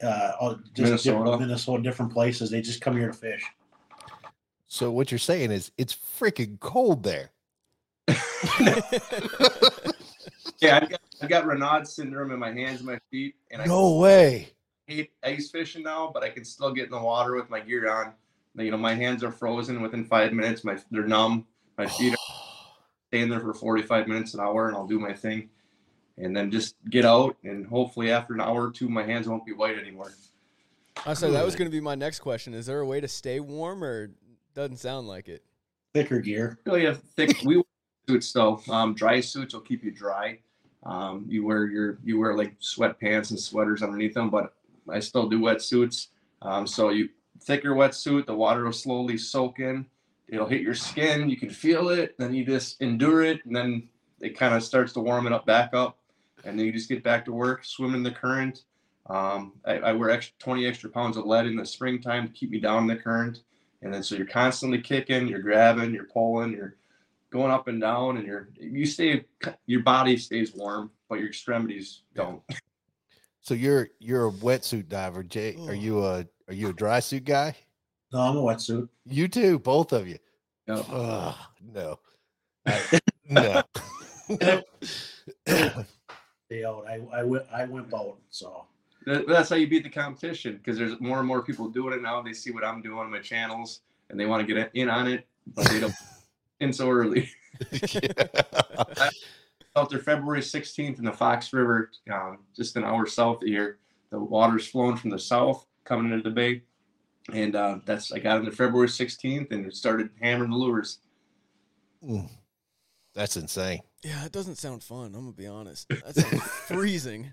uh, 0.02 0.54
just 0.74 0.78
Minnesota. 0.78 1.18
different, 1.18 1.40
Minnesota, 1.40 1.82
different 1.82 2.12
places. 2.12 2.50
They 2.50 2.60
just 2.60 2.80
come 2.80 2.96
here 2.96 3.08
to 3.08 3.12
fish. 3.16 3.44
So 4.66 4.90
what 4.90 5.12
you're 5.12 5.18
saying 5.18 5.52
is 5.52 5.70
it's 5.78 5.96
freaking 6.18 6.58
cold 6.58 7.04
there. 7.04 7.30
yeah, 10.60 10.80
I 10.82 10.86
got, 10.86 11.00
I 11.20 11.26
got 11.26 11.44
Raynaud 11.44 11.86
syndrome 11.86 12.30
in 12.30 12.38
my 12.38 12.52
hands 12.52 12.80
and 12.80 12.86
my 12.86 12.98
feet, 13.10 13.34
and 13.50 13.62
I 13.62 13.66
no 13.66 13.96
way. 13.96 14.52
hate 14.86 15.10
ice 15.24 15.50
fishing 15.50 15.82
now, 15.82 16.10
but 16.12 16.22
I 16.22 16.28
can 16.28 16.44
still 16.44 16.72
get 16.72 16.84
in 16.86 16.90
the 16.90 17.00
water 17.00 17.34
with 17.34 17.48
my 17.48 17.60
gear 17.60 17.90
on. 17.90 18.12
You 18.56 18.70
know, 18.70 18.76
my 18.76 18.94
hands 18.94 19.22
are 19.22 19.30
frozen 19.30 19.82
within 19.82 20.04
five 20.04 20.32
minutes. 20.32 20.64
My 20.64 20.78
they're 20.90 21.06
numb. 21.06 21.46
My 21.78 21.86
feet 21.98 22.14
are 22.14 22.16
staying 23.08 23.28
there 23.28 23.40
for 23.40 23.54
45 23.54 24.08
minutes 24.08 24.34
an 24.34 24.40
hour, 24.40 24.68
and 24.68 24.76
I'll 24.76 24.86
do 24.86 24.98
my 24.98 25.12
thing, 25.12 25.48
and 26.18 26.36
then 26.36 26.50
just 26.50 26.76
get 26.90 27.04
out, 27.04 27.36
and 27.44 27.66
hopefully 27.66 28.10
after 28.10 28.34
an 28.34 28.40
hour 28.40 28.68
or 28.68 28.70
two, 28.70 28.88
my 28.88 29.02
hands 29.02 29.28
won't 29.28 29.46
be 29.46 29.52
white 29.52 29.78
anymore. 29.78 30.12
I 31.04 31.14
said 31.14 31.32
that 31.32 31.44
was 31.44 31.56
going 31.56 31.70
to 31.70 31.74
be 31.76 31.80
my 31.80 31.94
next 31.94 32.20
question. 32.20 32.54
Is 32.54 32.66
there 32.66 32.80
a 32.80 32.86
way 32.86 33.00
to 33.00 33.08
stay 33.08 33.40
warm, 33.40 33.82
or 33.82 34.10
doesn't 34.54 34.78
sound 34.78 35.08
like 35.08 35.28
it? 35.28 35.42
Thicker 35.94 36.20
gear. 36.20 36.58
Really 36.66 36.84
have 36.84 37.02
thick. 37.02 37.36
we 37.44 37.56
wear 37.56 37.64
suits 38.08 38.32
though. 38.32 38.62
Um, 38.68 38.94
dry 38.94 39.20
suits 39.20 39.54
will 39.54 39.62
keep 39.62 39.82
you 39.84 39.90
dry. 39.90 40.38
Um, 40.86 41.26
you 41.28 41.44
wear 41.44 41.66
your 41.66 41.98
you 42.04 42.18
wear 42.18 42.34
like 42.36 42.58
sweatpants 42.60 43.30
and 43.30 43.40
sweaters 43.40 43.82
underneath 43.82 44.14
them, 44.14 44.30
but 44.30 44.54
I 44.88 45.00
still 45.00 45.28
do 45.28 45.40
wetsuits. 45.40 46.08
Um, 46.42 46.66
so 46.66 46.90
you 46.90 47.08
thicker 47.42 47.74
wetsuit, 47.74 48.26
the 48.26 48.34
water 48.34 48.64
will 48.64 48.72
slowly 48.72 49.18
soak 49.18 49.58
in. 49.58 49.84
It'll 50.28 50.46
hit 50.46 50.62
your 50.62 50.74
skin. 50.74 51.28
You 51.28 51.36
can 51.36 51.50
feel 51.50 51.88
it. 51.88 52.14
Then 52.18 52.32
you 52.32 52.44
just 52.44 52.80
endure 52.80 53.22
it, 53.22 53.44
and 53.46 53.54
then 53.54 53.88
it 54.20 54.38
kind 54.38 54.54
of 54.54 54.62
starts 54.62 54.92
to 54.92 55.00
warm 55.00 55.26
it 55.26 55.32
up 55.32 55.44
back 55.44 55.74
up, 55.74 55.98
and 56.44 56.58
then 56.58 56.66
you 56.66 56.72
just 56.72 56.88
get 56.88 57.02
back 57.02 57.24
to 57.24 57.32
work, 57.32 57.64
swim 57.64 57.94
in 57.94 58.04
the 58.04 58.12
current. 58.12 58.62
Um, 59.08 59.54
I, 59.64 59.78
I 59.78 59.92
wear 59.92 60.10
extra 60.10 60.34
20 60.38 60.66
extra 60.66 60.90
pounds 60.90 61.16
of 61.16 61.26
lead 61.26 61.46
in 61.46 61.56
the 61.56 61.66
springtime 61.66 62.28
to 62.28 62.32
keep 62.32 62.50
me 62.50 62.60
down 62.60 62.82
in 62.82 62.86
the 62.86 63.02
current, 63.02 63.40
and 63.82 63.92
then 63.92 64.04
so 64.04 64.14
you're 64.14 64.26
constantly 64.26 64.80
kicking, 64.80 65.26
you're 65.26 65.40
grabbing, 65.40 65.92
you're 65.92 66.04
pulling, 66.04 66.52
you're 66.52 66.76
going 67.30 67.50
up 67.50 67.68
and 67.68 67.80
down, 67.80 68.16
and 68.16 68.26
you're 68.26 68.48
you 68.58 68.86
stay 68.86 69.24
your 69.66 69.82
body 69.82 70.16
stays 70.16 70.54
warm, 70.54 70.90
but 71.08 71.18
your 71.18 71.28
extremities 71.28 72.02
don't. 72.14 72.42
So 73.40 73.54
you're 73.54 73.88
you're 73.98 74.28
a 74.28 74.32
wetsuit 74.32 74.88
diver, 74.88 75.22
Jay. 75.22 75.54
Are 75.54 75.70
oh. 75.70 75.72
you 75.72 76.04
a 76.04 76.26
are 76.48 76.54
you 76.54 76.70
a 76.70 76.72
dry 76.72 77.00
suit 77.00 77.24
guy? 77.24 77.54
No, 78.12 78.20
I'm 78.20 78.36
a 78.36 78.42
wetsuit. 78.42 78.88
You 79.06 79.28
too, 79.28 79.58
both 79.58 79.92
of 79.92 80.08
you. 80.08 80.18
No. 80.66 80.84
Ugh, 80.90 81.34
no. 81.72 81.98
I- 82.66 83.00
no. 83.28 83.62
Day 86.48 86.64
out. 86.64 86.86
I 86.88 87.00
I 87.12 87.22
went 87.22 87.44
I 87.52 87.64
went 87.64 87.92
out. 87.94 88.18
So 88.30 88.66
That's 89.04 89.50
how 89.50 89.56
you 89.56 89.68
beat 89.68 89.84
the 89.84 89.90
competition 89.90 90.56
because 90.56 90.78
there's 90.78 91.00
more 91.00 91.18
and 91.18 91.26
more 91.26 91.42
people 91.42 91.68
doing 91.68 91.94
it 91.94 92.02
now. 92.02 92.22
They 92.22 92.32
see 92.32 92.50
what 92.50 92.64
I'm 92.64 92.82
doing 92.82 92.98
on 92.98 93.10
my 93.10 93.20
channels 93.20 93.80
and 94.10 94.18
they 94.18 94.26
want 94.26 94.46
to 94.46 94.54
get 94.54 94.70
in 94.74 94.88
on 94.88 95.08
it, 95.08 95.26
but 95.54 95.66
they 95.66 95.80
don't 95.80 95.94
in 96.60 96.72
so 96.72 96.90
early. 96.90 97.30
Out 99.76 99.90
there 99.90 99.98
February 99.98 100.40
16th 100.40 100.98
in 100.98 101.04
the 101.04 101.12
Fox 101.12 101.52
River, 101.52 101.90
um, 102.10 102.38
just 102.54 102.76
an 102.76 102.84
hour 102.84 103.06
south 103.06 103.42
of 103.42 103.48
here. 103.48 103.78
The 104.10 104.18
water's 104.18 104.66
flowing 104.66 104.96
from 104.96 105.10
the 105.10 105.18
south 105.18 105.66
coming 105.84 106.12
into 106.12 106.28
the 106.28 106.34
bay. 106.34 106.62
And 107.32 107.56
uh, 107.56 107.78
that's 107.84 108.12
I 108.12 108.18
got 108.18 108.38
in 108.38 108.44
there 108.44 108.52
February 108.52 108.88
16th 108.88 109.50
and 109.50 109.74
started 109.74 110.10
hammering 110.20 110.50
the 110.50 110.56
lures. 110.56 110.98
Mm. 112.02 112.30
That's 113.14 113.36
insane. 113.36 113.80
Yeah, 114.04 114.24
it 114.24 114.32
doesn't 114.32 114.56
sound 114.56 114.84
fun. 114.84 115.06
I'm 115.06 115.12
gonna 115.12 115.32
be 115.32 115.46
honest. 115.46 115.88
That's 115.88 116.22
freezing. 116.68 117.32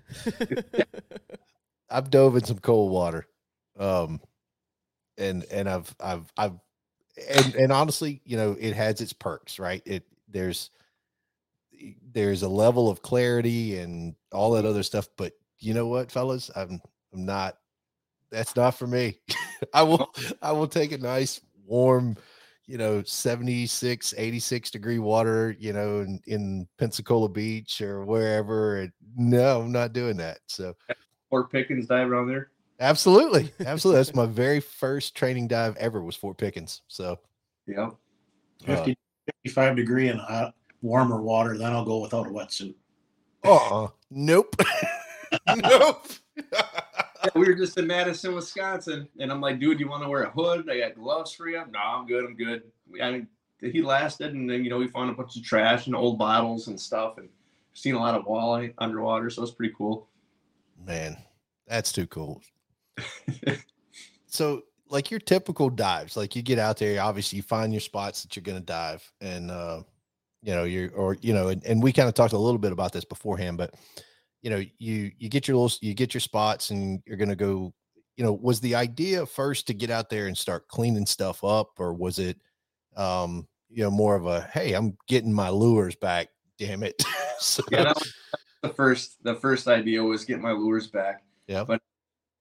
I've 1.90 2.10
dove 2.10 2.36
in 2.36 2.44
some 2.44 2.58
cold 2.58 2.90
water. 2.90 3.26
Um 3.78 4.20
and 5.16 5.44
and 5.50 5.68
I've 5.68 5.94
I've 6.00 6.32
I've 6.36 6.58
and 7.28 7.54
and 7.54 7.72
honestly, 7.72 8.20
you 8.24 8.36
know, 8.36 8.56
it 8.58 8.74
has 8.74 9.00
its 9.00 9.12
perks, 9.12 9.58
right? 9.58 9.82
It 9.84 10.04
there's 10.28 10.70
eh, 11.80 11.92
there's 12.12 12.42
a 12.42 12.48
level 12.48 12.90
of 12.90 13.02
clarity 13.02 13.78
and 13.78 14.14
all 14.32 14.52
that 14.52 14.64
other 14.64 14.82
stuff, 14.82 15.08
but 15.16 15.32
you 15.58 15.74
know 15.74 15.86
what, 15.86 16.10
fellas? 16.10 16.50
I'm 16.54 16.80
I'm 17.12 17.24
not 17.24 17.56
that's 18.30 18.56
not 18.56 18.72
for 18.72 18.86
me. 18.86 19.18
I 19.74 19.82
will 19.82 20.12
I 20.42 20.52
will 20.52 20.66
take 20.66 20.92
a 20.92 20.98
nice 20.98 21.40
warm, 21.64 22.16
you 22.66 22.78
know, 22.78 23.02
76, 23.02 24.14
86 24.16 24.70
degree 24.70 24.98
water, 24.98 25.56
you 25.58 25.72
know, 25.72 26.00
in, 26.00 26.20
in 26.26 26.68
Pensacola 26.78 27.28
Beach 27.28 27.80
or 27.80 28.04
wherever. 28.04 28.80
And 28.80 28.92
no, 29.16 29.60
I'm 29.62 29.72
not 29.72 29.92
doing 29.92 30.16
that. 30.18 30.38
So 30.46 30.74
Fort 31.30 31.50
Pickens 31.50 31.86
dive 31.86 32.10
around 32.10 32.28
there. 32.28 32.50
Absolutely. 32.80 33.52
Absolutely. 33.66 34.00
That's 34.00 34.14
my 34.14 34.26
very 34.26 34.60
first 34.60 35.14
training 35.14 35.48
dive 35.48 35.76
ever 35.76 36.02
was 36.02 36.16
Fort 36.16 36.38
Pickens. 36.38 36.82
So 36.88 37.18
Yeah. 37.66 37.90
Uh, 38.66 38.86
55 39.44 39.76
degree 39.76 40.08
and 40.08 40.20
hot, 40.20 40.54
warmer 40.82 41.20
water, 41.22 41.56
then 41.56 41.72
I'll 41.72 41.84
go 41.84 41.98
without 41.98 42.26
a 42.26 42.30
wetsuit. 42.30 42.74
uh-uh. 43.44 43.88
Nope. 44.10 44.56
nope. 45.56 46.06
Yeah, 46.52 47.30
we 47.34 47.46
were 47.46 47.54
just 47.54 47.78
in 47.78 47.86
Madison, 47.86 48.34
Wisconsin, 48.34 49.08
and 49.18 49.32
I'm 49.32 49.40
like, 49.40 49.58
dude, 49.58 49.80
you 49.80 49.88
want 49.88 50.02
to 50.02 50.08
wear 50.08 50.24
a 50.24 50.30
hood? 50.30 50.68
I 50.70 50.78
got 50.78 50.94
gloves 50.94 51.32
for 51.32 51.48
you. 51.48 51.62
No, 51.70 51.78
I'm 51.78 52.06
good. 52.06 52.24
I'm 52.24 52.36
good. 52.36 52.62
I 53.02 53.10
mean, 53.10 53.28
he 53.60 53.82
lasted, 53.82 54.34
and 54.34 54.48
then 54.48 54.62
you 54.62 54.70
know 54.70 54.78
we 54.78 54.88
found 54.88 55.10
a 55.10 55.14
bunch 55.14 55.36
of 55.36 55.42
trash 55.42 55.86
and 55.86 55.96
old 55.96 56.18
bottles 56.18 56.68
and 56.68 56.78
stuff, 56.78 57.18
and 57.18 57.28
seen 57.72 57.94
a 57.94 57.98
lot 57.98 58.14
of 58.14 58.24
walleye 58.26 58.74
underwater, 58.78 59.30
so 59.30 59.42
it's 59.42 59.52
pretty 59.52 59.74
cool. 59.76 60.08
Man, 60.84 61.16
that's 61.66 61.92
too 61.92 62.06
cool. 62.06 62.42
So, 64.26 64.62
like 64.90 65.10
your 65.10 65.20
typical 65.20 65.70
dives, 65.70 66.16
like 66.16 66.36
you 66.36 66.42
get 66.42 66.58
out 66.58 66.78
there, 66.78 67.02
obviously 67.02 67.36
you 67.36 67.42
find 67.42 67.72
your 67.72 67.80
spots 67.80 68.22
that 68.22 68.36
you're 68.36 68.42
going 68.42 68.58
to 68.58 68.64
dive, 68.64 69.10
and 69.20 69.50
uh, 69.50 69.82
you 70.42 70.54
know 70.54 70.64
you're, 70.64 70.90
or 70.92 71.16
you 71.20 71.32
know, 71.32 71.48
and, 71.48 71.64
and 71.64 71.82
we 71.82 71.92
kind 71.92 72.08
of 72.08 72.14
talked 72.14 72.32
a 72.32 72.38
little 72.38 72.58
bit 72.58 72.72
about 72.72 72.92
this 72.92 73.04
beforehand, 73.04 73.58
but 73.58 73.74
you 74.44 74.50
know, 74.50 74.62
you 74.78 75.10
you 75.18 75.28
get 75.30 75.48
your 75.48 75.56
little, 75.56 75.76
you 75.80 75.94
get 75.94 76.12
your 76.12 76.20
spots, 76.20 76.70
and 76.70 77.02
you're 77.06 77.16
going 77.16 77.30
to 77.30 77.36
go. 77.36 77.72
You 78.16 78.22
know, 78.22 78.32
was 78.32 78.60
the 78.60 78.76
idea 78.76 79.26
first 79.26 79.66
to 79.66 79.74
get 79.74 79.90
out 79.90 80.08
there 80.08 80.28
and 80.28 80.38
start 80.38 80.68
cleaning 80.68 81.06
stuff 81.06 81.42
up, 81.42 81.70
or 81.78 81.92
was 81.94 82.20
it, 82.20 82.36
um, 82.94 83.48
you 83.70 83.82
know, 83.82 83.90
more 83.90 84.14
of 84.14 84.26
a 84.26 84.42
hey, 84.52 84.74
I'm 84.74 84.96
getting 85.08 85.32
my 85.32 85.48
lures 85.48 85.96
back, 85.96 86.28
damn 86.58 86.82
it. 86.82 87.02
so, 87.40 87.64
Yeah, 87.72 87.94
the 88.62 88.68
first. 88.68 89.16
The 89.24 89.34
first 89.34 89.66
idea 89.66 90.04
was 90.04 90.26
get 90.26 90.40
my 90.40 90.52
lures 90.52 90.86
back. 90.86 91.24
Yeah. 91.48 91.64
But 91.64 91.80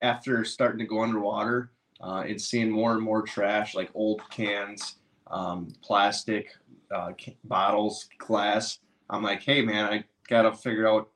after 0.04 0.44
starting 0.44 0.80
to 0.80 0.86
go 0.86 1.02
underwater 1.02 1.72
uh, 2.02 2.24
and 2.28 2.40
seeing 2.40 2.70
more 2.70 2.94
and 2.94 3.02
more 3.02 3.24
trash, 3.24 3.74
like 3.74 3.90
old 3.96 4.22
cans, 4.30 4.98
um, 5.28 5.74
plastic 5.82 6.56
uh, 6.94 7.14
bottles, 7.46 8.10
glass, 8.20 8.80
I'm 9.10 9.24
like, 9.24 9.42
hey 9.42 9.62
man, 9.62 9.86
I 9.86 10.04
gotta 10.30 10.54
figure 10.54 10.88
out 10.88 11.10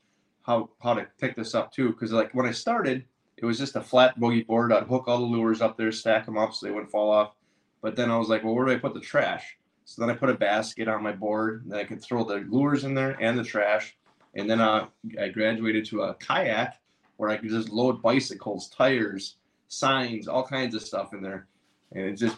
how 0.43 0.69
how 0.81 0.93
to 0.93 1.05
pick 1.19 1.35
this 1.35 1.53
up 1.53 1.71
too. 1.71 1.89
Because 1.89 2.11
like 2.11 2.33
when 2.33 2.47
I 2.47 2.51
started, 2.51 3.05
it 3.35 3.45
was 3.45 3.59
just 3.59 3.75
a 3.75 3.81
flat 3.81 4.19
boogie 4.19 4.47
board. 4.47 4.71
I'd 4.71 4.87
hook 4.87 5.07
all 5.07 5.19
the 5.19 5.25
lures 5.25 5.61
up 5.61 5.77
there, 5.77 5.91
stack 5.91 6.25
them 6.25 6.37
up 6.37 6.53
so 6.53 6.65
they 6.65 6.71
wouldn't 6.71 6.91
fall 6.91 7.11
off. 7.11 7.33
But 7.81 7.95
then 7.95 8.09
I 8.09 8.17
was 8.17 8.29
like, 8.29 8.43
well, 8.43 8.55
where 8.55 8.65
do 8.65 8.71
I 8.71 8.77
put 8.77 8.93
the 8.93 8.99
trash? 8.99 9.57
So 9.85 10.01
then 10.01 10.09
I 10.09 10.17
put 10.17 10.29
a 10.29 10.33
basket 10.33 10.87
on 10.87 11.03
my 11.03 11.11
board, 11.11 11.63
then 11.67 11.79
I 11.79 11.83
could 11.83 12.01
throw 12.01 12.23
the 12.23 12.45
lures 12.49 12.83
in 12.83 12.93
there 12.93 13.15
and 13.21 13.37
the 13.37 13.43
trash. 13.43 13.95
And 14.35 14.49
then 14.49 14.59
uh, 14.59 14.87
I 15.21 15.29
graduated 15.29 15.85
to 15.85 16.03
a 16.03 16.15
kayak 16.15 16.79
where 17.17 17.29
I 17.29 17.37
could 17.37 17.49
just 17.49 17.69
load 17.69 18.01
bicycles, 18.01 18.69
tires, 18.69 19.35
signs, 19.67 20.27
all 20.27 20.43
kinds 20.43 20.75
of 20.75 20.81
stuff 20.81 21.13
in 21.13 21.21
there, 21.21 21.47
and 21.91 22.05
it 22.05 22.13
just 22.13 22.37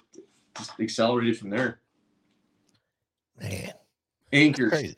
just 0.58 0.72
accelerated 0.80 1.38
from 1.38 1.50
there. 1.50 1.80
man, 3.40 3.72
Anchors, 4.34 4.72
crazy. 4.72 4.98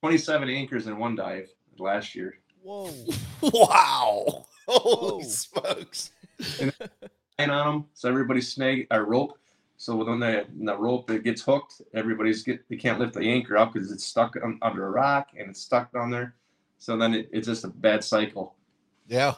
27 0.00 0.48
anchors 0.48 0.86
in 0.86 0.98
one 0.98 1.16
dive 1.16 1.48
last 1.78 2.14
year. 2.14 2.34
Whoa. 2.62 2.92
Wow. 3.42 4.46
Holy 4.68 5.24
Whoa. 5.24 5.28
smokes. 5.28 6.12
line 6.60 6.70
on 7.50 7.74
them, 7.74 7.84
so 7.92 8.08
everybody's 8.08 8.52
snag 8.52 8.86
a 8.92 9.02
rope. 9.02 9.36
So 9.76 9.96
when 9.96 10.20
the, 10.20 10.46
when 10.54 10.66
the 10.66 10.78
rope 10.78 11.10
it 11.10 11.24
gets 11.24 11.42
hooked, 11.42 11.82
everybody's 11.92 12.44
get 12.44 12.68
they 12.68 12.76
can't 12.76 13.00
lift 13.00 13.14
the 13.14 13.28
anchor 13.28 13.56
up 13.56 13.72
because 13.72 13.90
it's 13.90 14.04
stuck 14.04 14.36
un, 14.40 14.60
under 14.62 14.86
a 14.86 14.90
rock 14.90 15.30
and 15.36 15.50
it's 15.50 15.60
stuck 15.60 15.92
down 15.92 16.10
there. 16.12 16.36
So 16.78 16.96
then 16.96 17.14
it, 17.14 17.28
it's 17.32 17.48
just 17.48 17.64
a 17.64 17.68
bad 17.68 18.04
cycle. 18.04 18.54
Yeah. 19.12 19.34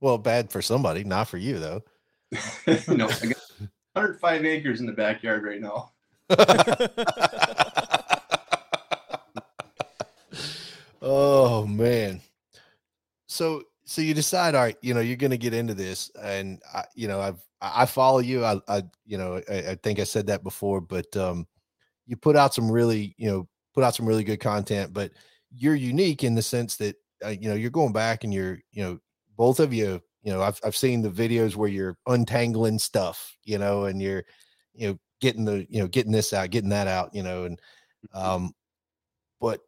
Well, 0.00 0.16
bad 0.16 0.52
for 0.52 0.62
somebody, 0.62 1.02
not 1.02 1.26
for 1.26 1.38
you 1.38 1.58
though. 1.58 1.82
no, 2.86 3.08
I 3.08 3.26
got 3.26 3.42
105 3.94 4.44
acres 4.44 4.78
in 4.78 4.86
the 4.86 4.92
backyard 4.92 5.42
right 5.42 5.60
now. 5.60 5.90
oh 11.02 11.66
man. 11.66 12.20
So 13.26 13.64
so 13.86 14.02
you 14.02 14.14
decide, 14.14 14.54
all 14.54 14.62
right, 14.62 14.76
you 14.82 14.94
know, 14.94 15.00
you're 15.00 15.16
going 15.16 15.32
to 15.32 15.36
get 15.36 15.52
into 15.52 15.74
this, 15.74 16.12
and 16.22 16.62
I, 16.72 16.84
you 16.94 17.08
know, 17.08 17.20
I've 17.20 17.44
I 17.60 17.82
I 17.82 17.86
follow 17.86 18.20
you. 18.20 18.44
I, 18.44 18.60
I 18.68 18.84
you 19.04 19.18
know, 19.18 19.42
I, 19.50 19.70
I 19.70 19.74
think 19.82 19.98
I 19.98 20.04
said 20.04 20.28
that 20.28 20.44
before, 20.44 20.80
but 20.80 21.16
um, 21.16 21.48
you 22.06 22.16
put 22.16 22.36
out 22.36 22.54
some 22.54 22.70
really, 22.70 23.16
you 23.18 23.28
know, 23.28 23.48
put 23.74 23.82
out 23.82 23.96
some 23.96 24.06
really 24.06 24.22
good 24.22 24.38
content, 24.38 24.92
but 24.92 25.10
you're 25.50 25.74
unique 25.74 26.22
in 26.22 26.36
the 26.36 26.42
sense 26.42 26.76
that 26.76 26.94
uh, 27.24 27.30
you 27.30 27.48
know 27.48 27.56
you're 27.56 27.70
going 27.70 27.92
back 27.92 28.22
and 28.22 28.32
you're, 28.32 28.60
you 28.70 28.84
know, 28.84 29.00
both 29.38 29.60
of 29.60 29.72
you, 29.72 30.02
you 30.22 30.32
know, 30.32 30.42
I've 30.42 30.60
I've 30.64 30.76
seen 30.76 31.00
the 31.00 31.08
videos 31.10 31.56
where 31.56 31.70
you're 31.70 31.96
untangling 32.06 32.78
stuff, 32.78 33.34
you 33.44 33.56
know, 33.56 33.84
and 33.86 34.02
you're, 34.02 34.24
you 34.74 34.88
know, 34.88 34.98
getting 35.22 35.46
the, 35.46 35.66
you 35.70 35.80
know, 35.80 35.88
getting 35.88 36.12
this 36.12 36.34
out, 36.34 36.50
getting 36.50 36.68
that 36.70 36.88
out, 36.88 37.14
you 37.14 37.22
know, 37.22 37.44
and 37.44 37.58
um, 38.12 38.52
but 39.40 39.60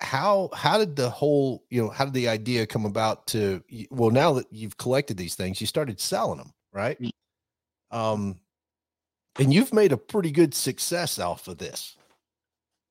how 0.00 0.50
how 0.52 0.78
did 0.78 0.96
the 0.96 1.08
whole 1.08 1.62
you 1.70 1.80
know 1.80 1.88
how 1.88 2.04
did 2.04 2.14
the 2.14 2.28
idea 2.28 2.66
come 2.66 2.86
about 2.86 3.24
to 3.28 3.62
well 3.90 4.10
now 4.10 4.32
that 4.32 4.46
you've 4.50 4.76
collected 4.76 5.16
these 5.16 5.36
things 5.36 5.60
you 5.60 5.66
started 5.66 6.00
selling 6.00 6.38
them 6.38 6.52
right? 6.72 7.00
Mm. 7.00 7.10
um 7.92 8.40
and 9.38 9.54
you've 9.54 9.72
made 9.72 9.92
a 9.92 9.96
pretty 9.96 10.30
good 10.30 10.54
success 10.54 11.18
off 11.18 11.48
of 11.48 11.58
this. 11.58 11.96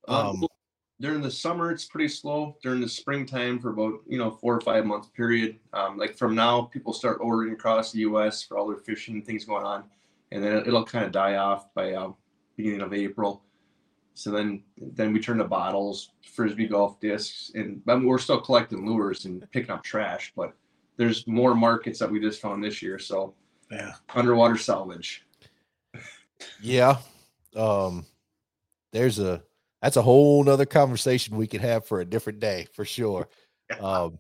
Um, 0.07 0.27
Um, 0.27 0.47
during 1.01 1.21
the 1.21 1.31
summer, 1.31 1.71
it's 1.71 1.85
pretty 1.85 2.07
slow. 2.07 2.55
During 2.63 2.79
the 2.79 2.87
springtime, 2.87 3.59
for 3.59 3.71
about 3.71 3.95
you 4.07 4.17
know 4.17 4.31
four 4.31 4.55
or 4.55 4.61
five 4.61 4.85
month 4.85 5.13
period, 5.13 5.59
um, 5.73 5.97
like 5.97 6.15
from 6.15 6.35
now, 6.35 6.61
people 6.63 6.93
start 6.93 7.17
ordering 7.21 7.53
across 7.53 7.91
the 7.91 7.99
U.S. 7.99 8.43
for 8.43 8.57
all 8.57 8.67
their 8.67 8.77
fishing 8.77 9.15
and 9.15 9.25
things 9.25 9.43
going 9.45 9.65
on, 9.65 9.83
and 10.31 10.43
then 10.43 10.57
it'll 10.57 10.85
kind 10.85 11.03
of 11.05 11.11
die 11.11 11.35
off 11.35 11.73
by 11.73 11.93
uh, 11.93 12.11
beginning 12.55 12.81
of 12.81 12.93
April. 12.93 13.43
So 14.13 14.29
then, 14.29 14.63
then 14.77 15.13
we 15.13 15.19
turn 15.21 15.37
to 15.39 15.45
bottles, 15.45 16.11
frisbee 16.33 16.67
golf 16.67 16.99
discs, 16.99 17.51
and 17.55 17.81
I 17.87 17.95
mean, 17.95 18.05
we're 18.05 18.17
still 18.17 18.41
collecting 18.41 18.85
lures 18.85 19.25
and 19.25 19.49
picking 19.51 19.71
up 19.71 19.83
trash. 19.83 20.31
But 20.35 20.53
there's 20.97 21.25
more 21.27 21.55
markets 21.55 21.97
that 21.99 22.11
we 22.11 22.19
just 22.19 22.41
found 22.41 22.63
this 22.63 22.81
year. 22.81 22.99
So 22.99 23.33
Yeah. 23.71 23.93
underwater 24.13 24.57
salvage. 24.57 25.25
yeah 26.61 26.97
um 27.55 28.05
there's 28.91 29.19
a 29.19 29.43
that's 29.81 29.97
a 29.97 30.01
whole 30.01 30.43
nother 30.43 30.65
conversation 30.65 31.35
we 31.37 31.47
could 31.47 31.61
have 31.61 31.85
for 31.85 32.01
a 32.01 32.05
different 32.05 32.39
day 32.39 32.67
for 32.73 32.85
sure. 32.85 33.27
Um 33.79 34.19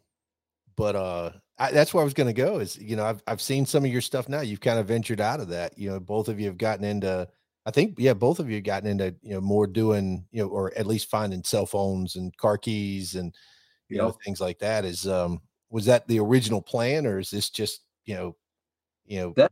but 0.77 0.95
uh 0.95 1.31
I, 1.59 1.71
that's 1.71 1.93
where 1.93 2.01
i 2.01 2.05
was 2.05 2.13
going 2.13 2.27
to 2.27 2.33
go 2.33 2.59
is 2.59 2.77
you 2.77 2.95
know 2.95 3.05
I've, 3.05 3.21
I've 3.27 3.41
seen 3.41 3.65
some 3.65 3.83
of 3.85 3.91
your 3.91 4.01
stuff 4.01 4.29
now 4.29 4.41
you've 4.41 4.61
kind 4.61 4.79
of 4.79 4.87
ventured 4.87 5.19
out 5.21 5.39
of 5.41 5.49
that 5.49 5.77
you 5.77 5.89
know 5.89 5.99
both 5.99 6.29
of 6.29 6.39
you 6.39 6.47
have 6.47 6.57
gotten 6.57 6.85
into 6.85 7.27
i 7.65 7.71
think 7.71 7.95
yeah 7.97 8.13
both 8.13 8.39
of 8.39 8.49
you 8.49 8.55
have 8.55 8.63
gotten 8.63 8.89
into 8.89 9.13
you 9.21 9.33
know 9.33 9.41
more 9.41 9.67
doing 9.67 10.25
you 10.31 10.41
know 10.41 10.49
or 10.49 10.71
at 10.77 10.87
least 10.87 11.09
finding 11.09 11.43
cell 11.43 11.65
phones 11.65 12.15
and 12.15 12.35
car 12.37 12.57
keys 12.57 13.15
and 13.15 13.35
you 13.89 13.97
know 13.97 14.11
things 14.23 14.39
like 14.39 14.59
that 14.59 14.85
is 14.85 15.05
um 15.07 15.41
was 15.69 15.85
that 15.85 16.07
the 16.07 16.19
original 16.19 16.61
plan 16.61 17.05
or 17.05 17.19
is 17.19 17.29
this 17.29 17.49
just 17.49 17.81
you 18.05 18.15
know 18.15 18.35
you 19.05 19.19
know 19.19 19.33
That- 19.35 19.50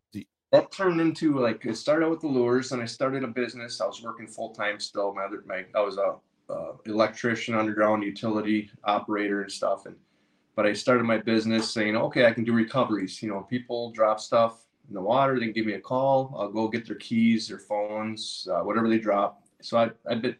that 0.51 0.71
turned 0.71 0.99
into 0.99 1.37
like 1.39 1.65
it 1.65 1.75
started 1.75 2.05
out 2.05 2.11
with 2.11 2.21
the 2.21 2.27
lures 2.27 2.71
and 2.71 2.81
i 2.81 2.85
started 2.85 3.23
a 3.23 3.27
business. 3.27 3.81
I 3.81 3.85
was 3.85 4.01
working 4.01 4.27
full-time 4.27 4.79
still. 4.79 5.13
My 5.13 5.23
other 5.23 5.43
my 5.45 5.65
i 5.75 5.81
was 5.81 5.97
a 5.97 6.15
electrician 6.87 7.53
underground 7.53 8.01
utility 8.01 8.71
operator 8.83 9.43
and 9.43 9.51
stuff 9.51 9.85
and 9.85 9.95
but 10.55 10.65
i 10.65 10.73
started 10.73 11.03
my 11.03 11.17
business 11.17 11.71
saying 11.71 11.95
okay 11.95 12.25
i 12.25 12.31
can 12.31 12.43
do 12.43 12.53
recoveries. 12.53 13.21
You 13.21 13.29
know 13.29 13.41
people 13.41 13.91
drop 13.91 14.19
stuff 14.19 14.65
in 14.87 14.95
the 14.95 15.01
water 15.01 15.35
they 15.35 15.45
can 15.45 15.53
give 15.53 15.67
me 15.67 15.73
a 15.73 15.79
call 15.79 16.35
i'll 16.39 16.51
go 16.51 16.67
get 16.67 16.87
their 16.87 16.95
keys 16.95 17.47
their 17.47 17.59
phones 17.59 18.47
uh, 18.51 18.61
whatever 18.61 18.89
they 18.89 18.99
drop. 18.99 19.43
So 19.61 19.77
i 19.77 19.91
i 20.09 20.15
been 20.15 20.35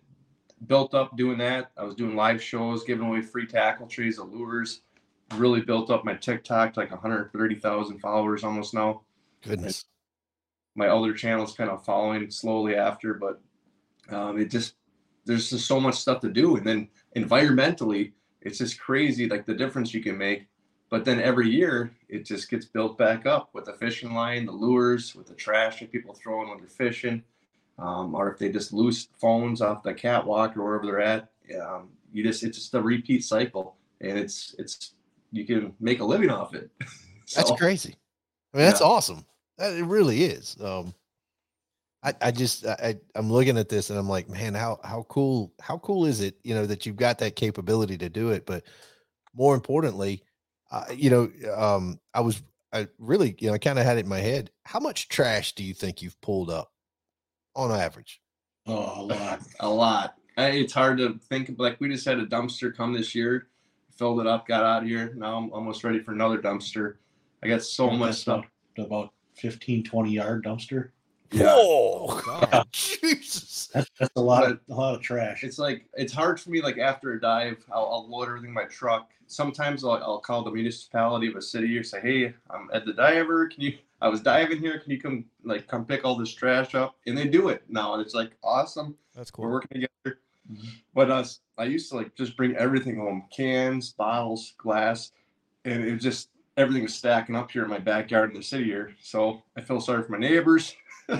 built 0.68 0.94
up 0.94 1.16
doing 1.16 1.38
that. 1.38 1.72
I 1.78 1.84
was 1.84 1.96
doing 1.96 2.18
live 2.18 2.44
shows 2.44 2.84
giving 2.84 3.08
away 3.08 3.22
free 3.22 3.46
tackle 3.46 3.88
trees 3.88 4.20
lures. 4.20 4.82
Really 5.36 5.62
built 5.62 5.90
up 5.90 6.04
my 6.04 6.16
tiktok 6.16 6.74
to 6.74 6.80
like 6.82 6.92
130000 6.92 8.00
followers 8.00 8.44
almost 8.44 8.74
now. 8.74 9.04
Goodness 9.42 9.86
my 10.80 10.88
other 10.88 11.14
channels 11.14 11.54
kind 11.54 11.70
of 11.70 11.84
following 11.86 12.32
slowly 12.32 12.76
after, 12.76 13.14
but 13.14 13.42
um, 14.10 14.40
it 14.40 14.50
just 14.50 14.76
there's 15.26 15.50
just 15.50 15.68
so 15.68 15.80
much 15.80 15.96
stuff 15.96 16.22
to 16.22 16.30
do, 16.30 16.56
and 16.56 16.66
then 16.66 16.88
environmentally, 17.16 18.14
it's 18.42 18.58
just 18.58 18.80
crazy 18.80 19.28
like 19.28 19.46
the 19.46 19.54
difference 19.54 19.94
you 19.94 20.02
can 20.02 20.18
make. 20.18 20.48
But 20.90 21.06
then 21.06 21.20
every 21.20 21.50
year, 21.50 21.92
it 22.08 22.26
just 22.26 22.50
gets 22.50 22.66
built 22.66 22.98
back 22.98 23.28
up 23.28 23.50
with 23.54 23.66
the 23.66 23.74
fishing 23.74 24.14
line, 24.14 24.46
the 24.48 24.52
lures, 24.52 25.14
with 25.14 25.28
the 25.28 25.36
trash 25.36 25.82
that 25.82 25.92
people 25.92 26.16
throw 26.16 26.42
in 26.42 26.50
when 26.50 26.58
they're 26.60 26.68
fishing, 26.68 27.22
um, 27.78 28.16
or 28.16 28.32
if 28.32 28.40
they 28.40 28.50
just 28.50 28.74
lose 28.74 29.10
phones 29.22 29.62
off 29.62 29.84
the 29.84 29.94
catwalk 29.94 30.58
or 30.58 30.64
wherever 30.64 30.86
they're 30.88 31.02
at. 31.02 31.30
Um, 31.62 31.90
you 32.12 32.24
just 32.24 32.42
it's 32.44 32.58
just 32.58 32.74
a 32.74 32.82
repeat 32.82 33.24
cycle, 33.24 33.76
and 34.02 34.18
it's 34.18 34.56
it's 34.58 34.94
you 35.32 35.46
can 35.46 35.74
make 35.80 36.00
a 36.00 36.06
living 36.06 36.32
off 36.32 36.56
it. 36.56 36.72
That's 37.36 37.52
crazy. 37.52 37.96
I 38.54 38.58
mean, 38.58 38.66
that's 38.66 38.82
Yeah. 38.82 38.88
awesome. 38.88 39.24
That, 39.60 39.74
it 39.74 39.84
really 39.86 40.24
is. 40.24 40.58
Um, 40.60 40.96
I, 42.02 42.14
I 42.22 42.32
just, 42.32 42.66
I, 42.66 42.76
I- 42.82 43.00
I'm 43.16 43.32
looking 43.32 43.58
at 43.58 43.70
this 43.70 43.90
and 43.92 44.00
I'm 44.00 44.10
like, 44.10 44.30
man, 44.30 44.54
how, 44.56 44.80
how 44.84 45.04
cool, 45.10 45.54
how 45.62 45.78
cool 45.80 46.06
is 46.06 46.22
it, 46.22 46.40
you 46.44 46.56
know, 46.56 46.66
that 46.66 46.86
you've 46.86 46.96
got 46.96 47.20
that 47.20 47.36
capability 47.36 47.98
to 48.00 48.10
do 48.10 48.30
it. 48.32 48.46
But 48.46 48.64
more 49.36 49.54
importantly, 49.54 50.24
uh, 50.72 50.86
you 50.96 51.10
know, 51.10 51.30
um, 51.56 52.00
I 52.14 52.22
was, 52.22 52.42
I 52.72 52.88
really, 53.00 53.36
you 53.40 53.50
know, 53.50 53.54
I 53.56 53.58
kind 53.58 53.80
of 53.80 53.86
had 53.86 53.98
it 53.98 54.06
in 54.06 54.10
my 54.10 54.20
head. 54.20 54.52
How 54.64 54.80
much 54.80 55.10
trash 55.10 55.54
do 55.56 55.64
you 55.64 55.74
think 55.74 56.02
you've 56.02 56.20
pulled 56.22 56.50
up 56.50 56.72
on 57.56 57.72
average? 57.72 58.22
Oh, 58.68 59.02
a 59.02 59.04
lot. 59.04 59.42
a 59.60 59.70
lot. 59.70 60.16
It's 60.38 60.74
hard 60.74 61.00
to 61.00 61.20
think. 61.28 61.56
Like 61.58 61.82
we 61.82 61.90
just 61.90 62.06
had 62.06 62.20
a 62.20 62.26
dumpster 62.26 62.74
come 62.76 62.94
this 62.94 63.14
year, 63.16 63.48
filled 63.98 64.22
it 64.22 64.28
up, 64.28 64.48
got 64.48 64.64
out 64.64 64.84
of 64.84 64.88
here. 64.88 65.14
Now 65.16 65.36
I'm 65.38 65.52
almost 65.52 65.84
ready 65.84 66.00
for 66.00 66.12
another 66.14 66.38
dumpster. 66.38 66.96
I 67.44 67.48
got 67.50 67.64
so 67.64 67.90
Yeah, 67.90 67.98
much 67.98 68.16
stuff. 68.16 68.46
About, 68.78 68.86
about 68.88 69.14
15, 69.40 69.84
20 69.84 70.12
yard 70.12 70.44
dumpster. 70.46 70.90
Yeah. 71.32 71.46
Oh, 71.50 72.22
God. 72.26 72.68
Jesus. 72.72 73.70
That's, 73.74 73.90
that's 74.00 74.16
a 74.16 74.22
lot 74.22 74.50
of 74.50 74.60
a 74.70 74.74
lot 74.74 74.96
of 74.96 75.02
trash. 75.02 75.44
It's 75.44 75.60
like 75.60 75.86
it's 75.94 76.14
hard 76.14 76.40
for 76.40 76.50
me. 76.50 76.62
Like 76.62 76.80
after 76.80 77.14
a 77.14 77.22
dive, 77.22 77.64
I'll, 77.72 77.86
I'll 77.86 78.10
load 78.10 78.30
everything 78.30 78.50
in 78.50 78.54
my 78.54 78.64
truck. 78.64 79.12
Sometimes 79.28 79.84
I'll, 79.84 79.92
I'll 79.92 80.20
call 80.20 80.44
the 80.44 80.50
municipality 80.50 81.28
of 81.28 81.36
a 81.36 81.42
city 81.42 81.78
or 81.78 81.84
say, 81.84 82.02
"Hey, 82.02 82.34
I'm 82.50 82.70
at 82.74 82.86
the 82.86 82.94
diver. 82.94 83.48
Can 83.48 83.62
you? 83.62 83.78
I 84.02 84.08
was 84.08 84.22
diving 84.22 84.60
here. 84.60 84.80
Can 84.80 84.92
you 84.92 85.00
come 85.00 85.26
like 85.44 85.68
come 85.68 85.86
pick 85.86 86.04
all 86.04 86.16
this 86.16 86.34
trash 86.34 86.74
up?" 86.74 86.96
And 87.06 87.16
they 87.16 87.28
do 87.28 87.50
it 87.50 87.64
now, 87.70 87.94
and 87.94 88.02
it's 88.02 88.16
like 88.16 88.32
awesome. 88.44 88.96
That's 89.16 89.30
cool. 89.30 89.46
We're 89.46 89.50
cool. 89.50 89.54
working 89.56 89.82
together. 89.82 90.20
Mhm. 90.52 90.70
But 90.96 91.12
us, 91.12 91.42
I 91.60 91.66
used 91.66 91.92
to 91.92 91.98
like 91.98 92.16
just 92.16 92.36
bring 92.36 92.56
everything 92.56 92.98
home: 92.98 93.26
cans, 93.36 93.92
bottles, 93.92 94.56
glass, 94.58 95.12
and 95.66 95.84
it 95.84 95.94
was 95.94 96.02
just 96.02 96.30
everything 96.60 96.84
was 96.84 96.94
stacking 96.94 97.36
up 97.36 97.50
here 97.52 97.64
in 97.64 97.70
my 97.70 97.80
backyard 97.80 98.32
in 98.32 98.38
the 98.38 98.44
city 98.44 98.66
here. 98.66 98.94
So 99.02 99.42
I 99.58 99.62
feel 99.62 99.80
sorry 99.82 100.04
for 100.04 100.12
my 100.12 100.18
neighbors. 100.20 100.76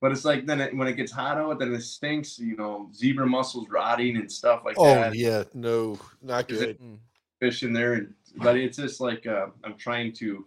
But 0.00 0.12
it's 0.12 0.24
like 0.24 0.46
then 0.46 0.62
it, 0.62 0.74
when 0.74 0.88
it 0.88 0.94
gets 0.94 1.12
hot 1.12 1.36
out, 1.36 1.58
then 1.58 1.74
it 1.74 1.82
stinks. 1.82 2.38
You 2.38 2.56
know, 2.56 2.88
zebra 2.94 3.26
mussels 3.26 3.68
rotting 3.68 4.16
and 4.16 4.32
stuff 4.32 4.62
like 4.64 4.76
oh, 4.78 4.94
that. 4.94 5.14
yeah. 5.14 5.44
No, 5.52 5.98
not 6.22 6.50
Is 6.50 6.58
good. 6.58 6.68
it- 6.70 6.82
Mm. 6.82 6.98
Fish 7.38 7.62
in 7.62 7.72
there, 7.72 7.94
and 7.94 8.14
but 8.36 8.56
it's 8.58 8.76
just 8.76 9.00
like 9.00 9.26
uh, 9.26 9.46
I'm 9.64 9.74
trying 9.78 10.12
to, 10.14 10.44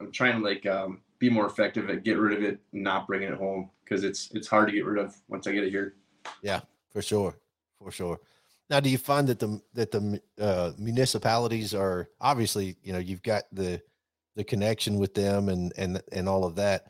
I'm 0.00 0.10
trying 0.10 0.40
to 0.40 0.44
like 0.44 0.66
um, 0.66 1.02
be 1.20 1.30
more 1.30 1.46
effective 1.46 1.88
at 1.88 2.02
get 2.02 2.18
rid 2.18 2.36
of 2.36 2.42
it, 2.42 2.58
and 2.72 2.82
not 2.82 3.06
bringing 3.06 3.28
it 3.28 3.38
home 3.38 3.70
because 3.84 4.02
it's 4.02 4.30
it's 4.34 4.48
hard 4.48 4.68
to 4.68 4.72
get 4.74 4.84
rid 4.84 5.04
of 5.04 5.16
once 5.28 5.46
I 5.46 5.52
get 5.52 5.62
it 5.62 5.70
here. 5.70 5.94
Yeah, 6.42 6.60
for 6.90 7.00
sure 7.00 7.36
for 7.78 7.92
sure 7.92 8.18
now 8.70 8.80
do 8.80 8.90
you 8.90 8.98
find 8.98 9.28
that 9.28 9.38
the 9.38 9.60
that 9.74 9.90
the 9.90 10.20
uh, 10.40 10.72
municipalities 10.78 11.74
are 11.74 12.08
obviously 12.20 12.76
you 12.82 12.92
know 12.92 12.98
you've 12.98 13.22
got 13.22 13.44
the 13.52 13.80
the 14.34 14.44
connection 14.44 14.98
with 14.98 15.14
them 15.14 15.48
and 15.48 15.72
and 15.76 16.02
and 16.12 16.28
all 16.28 16.44
of 16.44 16.56
that 16.56 16.86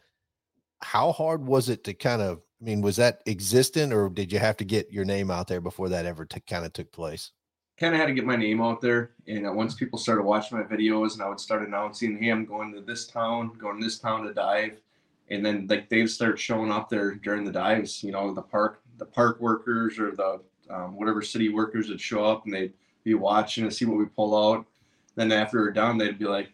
how 0.80 1.12
hard 1.12 1.46
was 1.46 1.68
it 1.68 1.84
to 1.84 1.94
kind 1.94 2.22
of 2.22 2.40
i 2.60 2.64
mean 2.64 2.80
was 2.80 2.96
that 2.96 3.22
existent 3.26 3.92
or 3.92 4.08
did 4.08 4.32
you 4.32 4.38
have 4.38 4.56
to 4.56 4.64
get 4.64 4.92
your 4.92 5.04
name 5.04 5.30
out 5.30 5.48
there 5.48 5.60
before 5.60 5.88
that 5.88 6.06
ever 6.06 6.24
t- 6.24 6.40
kind 6.40 6.64
of 6.64 6.72
took 6.72 6.90
place 6.92 7.32
kind 7.78 7.94
of 7.94 8.00
had 8.00 8.06
to 8.06 8.14
get 8.14 8.24
my 8.24 8.36
name 8.36 8.60
out 8.60 8.80
there. 8.80 9.12
And 9.28 9.46
uh, 9.46 9.52
once 9.52 9.74
people 9.74 9.98
started 9.98 10.22
watching 10.22 10.58
my 10.58 10.64
videos, 10.64 11.14
and 11.14 11.22
I 11.22 11.28
would 11.28 11.40
start 11.40 11.66
announcing, 11.66 12.18
"Hey, 12.18 12.30
I'm 12.30 12.44
going 12.44 12.72
to 12.74 12.80
this 12.80 13.06
town, 13.06 13.52
going 13.58 13.78
to 13.78 13.84
this 13.84 13.98
town 13.98 14.24
to 14.24 14.34
dive," 14.34 14.80
and 15.28 15.44
then 15.44 15.66
like 15.68 15.88
they'd 15.88 16.06
start 16.06 16.38
showing 16.38 16.72
up 16.72 16.88
there 16.88 17.14
during 17.14 17.44
the 17.44 17.52
dives. 17.52 18.02
You 18.02 18.12
know, 18.12 18.32
the 18.32 18.42
park, 18.42 18.82
the 18.98 19.06
park 19.06 19.40
workers 19.40 19.98
or 19.98 20.12
the 20.12 20.40
um, 20.70 20.96
whatever 20.96 21.22
city 21.22 21.48
workers 21.48 21.88
would 21.88 22.00
show 22.00 22.24
up, 22.24 22.44
and 22.44 22.54
they'd 22.54 22.72
be 23.04 23.14
watching 23.14 23.64
and 23.64 23.72
see 23.72 23.84
what 23.84 23.98
we 23.98 24.06
pull 24.06 24.34
out. 24.52 24.66
Then 25.14 25.32
after 25.32 25.58
we're 25.60 25.70
done, 25.72 25.96
they'd 25.98 26.18
be 26.18 26.24
like, 26.26 26.50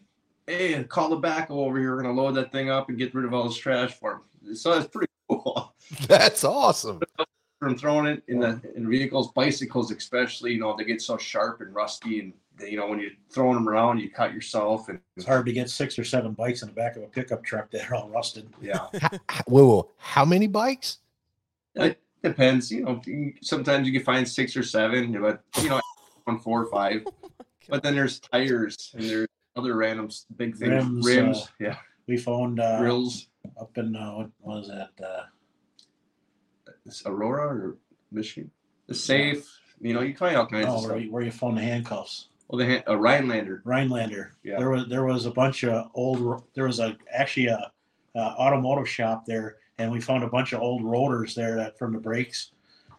"Hey, 0.47 0.81
call 0.85 1.09
the 1.09 1.19
backhoe 1.19 1.51
over 1.51 1.77
here. 1.79 1.95
We're 1.95 2.01
gonna 2.03 2.13
load 2.13 2.35
that 2.35 2.51
thing 2.51 2.69
up 2.69 2.89
and 2.89 2.97
get 2.97 3.13
rid 3.13 3.25
of 3.25 3.33
all 3.33 3.43
this 3.47 3.57
trash 3.57 3.93
for 3.93 4.21
'em." 4.45 4.55
So 4.55 4.73
it's 4.73 4.87
pretty 4.87 5.11
cool. 5.29 5.73
that's 6.07 6.43
awesome 6.43 6.99
from 7.59 7.77
throwing 7.77 8.05
it 8.05 8.21
in 8.27 8.39
the 8.39 8.59
in 8.75 8.89
vehicles, 8.89 9.31
bicycles 9.31 9.89
especially. 9.91 10.53
You 10.53 10.59
know, 10.59 10.75
they 10.77 10.83
get 10.83 11.01
so 11.01 11.17
sharp 11.17 11.61
and 11.61 11.73
rusty, 11.73 12.19
and 12.19 12.33
they, 12.57 12.71
you 12.71 12.77
know 12.77 12.87
when 12.87 12.99
you're 12.99 13.11
throwing 13.31 13.55
them 13.55 13.67
around, 13.69 13.99
you 13.99 14.09
cut 14.11 14.33
yourself, 14.33 14.89
and 14.89 14.99
It's 15.15 15.25
hard 15.25 15.45
to 15.45 15.53
get 15.53 15.69
six 15.69 15.97
or 15.97 16.03
seven 16.03 16.33
bikes 16.33 16.61
in 16.61 16.67
the 16.67 16.73
back 16.75 16.97
of 16.97 17.03
a 17.03 17.07
pickup 17.07 17.41
truck 17.43 17.71
that 17.71 17.89
are 17.89 17.95
all 17.95 18.09
rusted. 18.09 18.49
yeah, 18.61 18.87
H- 18.93 19.01
h- 19.13 19.41
whoa, 19.47 19.65
whoa, 19.65 19.89
how 19.97 20.25
many 20.25 20.47
bikes 20.47 20.99
it 21.75 21.99
depends. 22.23 22.71
You 22.71 22.83
know, 22.85 23.01
sometimes 23.41 23.87
you 23.87 23.93
can 23.93 24.03
find 24.03 24.27
six 24.27 24.55
or 24.57 24.63
seven, 24.63 25.11
but 25.21 25.43
you 25.61 25.69
know, 25.69 25.81
on 26.27 26.39
four 26.39 26.61
or 26.63 26.71
five. 26.71 27.05
But 27.69 27.81
then 27.81 27.95
there's 27.95 28.19
tires 28.19 28.91
and 28.93 29.05
there's 29.05 29.27
other 29.55 29.77
random 29.77 30.09
big 30.35 30.57
things, 30.57 30.69
Rims, 30.69 31.05
rims, 31.05 31.41
uh, 31.43 31.47
yeah, 31.61 31.77
We 32.07 32.17
found 32.17 32.59
uh, 32.59 32.77
grills. 32.79 33.27
up 33.57 33.77
in 33.77 33.95
uh, 33.95 34.27
what 34.39 34.57
was 34.57 34.67
that? 34.67 34.89
Uh, 35.01 35.23
It's 36.85 37.05
Aurora 37.05 37.47
or 37.47 37.77
Michigan. 38.11 38.51
The 38.87 38.93
safe, 38.93 39.49
you 39.79 39.93
know, 39.93 40.01
you 40.01 40.13
find 40.13 40.35
all 40.35 40.45
kinds 40.45 40.65
of 40.67 40.73
oh, 40.73 40.77
stuff. 40.79 40.91
where, 40.91 40.99
you, 40.99 41.11
where 41.11 41.23
you 41.23 41.31
found 41.31 41.57
the 41.57 41.61
handcuffs. 41.61 42.27
Well, 42.49 42.59
the 42.59 42.65
han- 42.65 42.83
a 42.87 42.97
Rhinelander. 42.97 43.61
Rhinelander. 43.63 44.33
Yeah. 44.43 44.59
There 44.59 44.69
was 44.69 44.87
there 44.89 45.05
was 45.05 45.25
a 45.25 45.31
bunch 45.31 45.63
of 45.63 45.89
old. 45.93 46.43
There 46.55 46.65
was 46.65 46.79
a 46.79 46.97
actually 47.13 47.47
a, 47.47 47.71
a 48.15 48.19
automotive 48.19 48.89
shop 48.89 49.25
there, 49.25 49.55
and 49.77 49.91
we 49.91 49.99
found 50.01 50.23
a 50.23 50.27
bunch 50.27 50.53
of 50.53 50.61
old 50.61 50.83
rotors 50.83 51.35
there 51.35 51.55
that 51.55 51.77
from 51.77 51.93
the 51.93 51.99
brakes. 51.99 52.51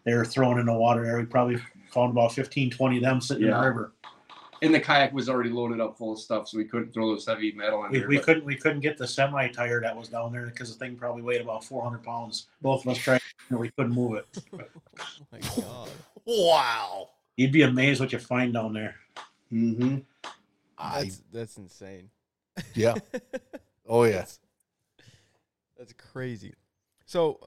They 0.05 0.15
were 0.15 0.25
thrown 0.25 0.59
in 0.59 0.67
the 0.67 0.75
water 0.75 1.05
there. 1.05 1.19
We 1.19 1.25
probably 1.25 1.57
found 1.91 2.11
about 2.13 2.33
15, 2.33 2.71
20 2.71 2.97
of 2.99 3.03
them 3.03 3.21
sitting 3.21 3.45
in 3.45 3.51
the 3.51 3.59
river. 3.61 3.93
And 4.63 4.75
the 4.75 4.81
kayak 4.81 5.13
was 5.13 5.29
already 5.29 5.51
loaded 5.51 5.81
up 5.81 5.99
full 5.99 6.13
of 6.13 6.19
stuff, 6.19 6.49
so 6.49 6.57
we 6.59 6.65
couldn't 6.65 6.93
throw 6.93 7.09
those 7.09 7.27
heavy 7.27 7.53
metal 7.53 7.85
in 7.85 7.91
We, 7.93 7.99
there. 7.99 8.09
we 8.09 8.17
but- 8.17 8.25
couldn't 8.25 8.45
we 8.45 8.57
couldn't 8.57 8.81
get 8.81 8.97
the 8.99 9.07
semi 9.07 9.49
tire 9.49 9.81
that 9.81 9.97
was 9.97 10.09
down 10.09 10.33
there 10.33 10.47
because 10.47 10.73
the 10.73 10.79
thing 10.79 10.97
probably 10.97 11.23
weighed 11.23 11.41
about 11.41 11.65
400 11.65 12.03
pounds. 12.03 12.47
Both 12.63 12.83
of 12.87 12.93
us 12.93 12.99
tried, 12.99 13.21
and 13.51 13.59
we 13.59 13.71
couldn't 13.71 13.93
move 13.93 14.17
it. 14.17 14.27
Oh 14.53 14.59
my 15.33 15.39
god. 15.57 15.89
wow 16.27 17.09
You'd 17.37 17.53
be 17.53 17.63
amazed 17.63 18.01
what 18.01 18.13
you 18.13 18.19
find 18.19 18.53
down 18.55 18.73
there. 18.73 18.95
Mm-hmm. 19.53 19.99
I, 20.79 21.03
That's 21.05 21.23
that's 21.33 21.57
insane. 21.59 22.11
yeah 22.75 22.95
oh 23.89 24.05
yeah 24.05 24.19
That's, 24.19 24.39
that's 25.79 25.93
crazy. 25.95 26.55
So, 27.07 27.38
uh, 27.43 27.47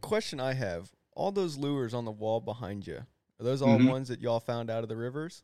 question 0.00 0.40
I 0.40 0.54
have: 0.54 0.92
all 1.12 1.32
those 1.32 1.56
lures 1.58 1.94
on 1.94 2.04
the 2.04 2.12
wall 2.12 2.40
behind 2.40 2.86
you 2.86 3.06
are 3.38 3.44
those 3.44 3.62
all 3.62 3.78
Mhm. 3.78 3.88
ones 3.88 4.08
that 4.08 4.20
y'all 4.20 4.40
found 4.40 4.70
out 4.70 4.82
of 4.82 4.88
the 4.88 4.96
rivers? 4.96 5.42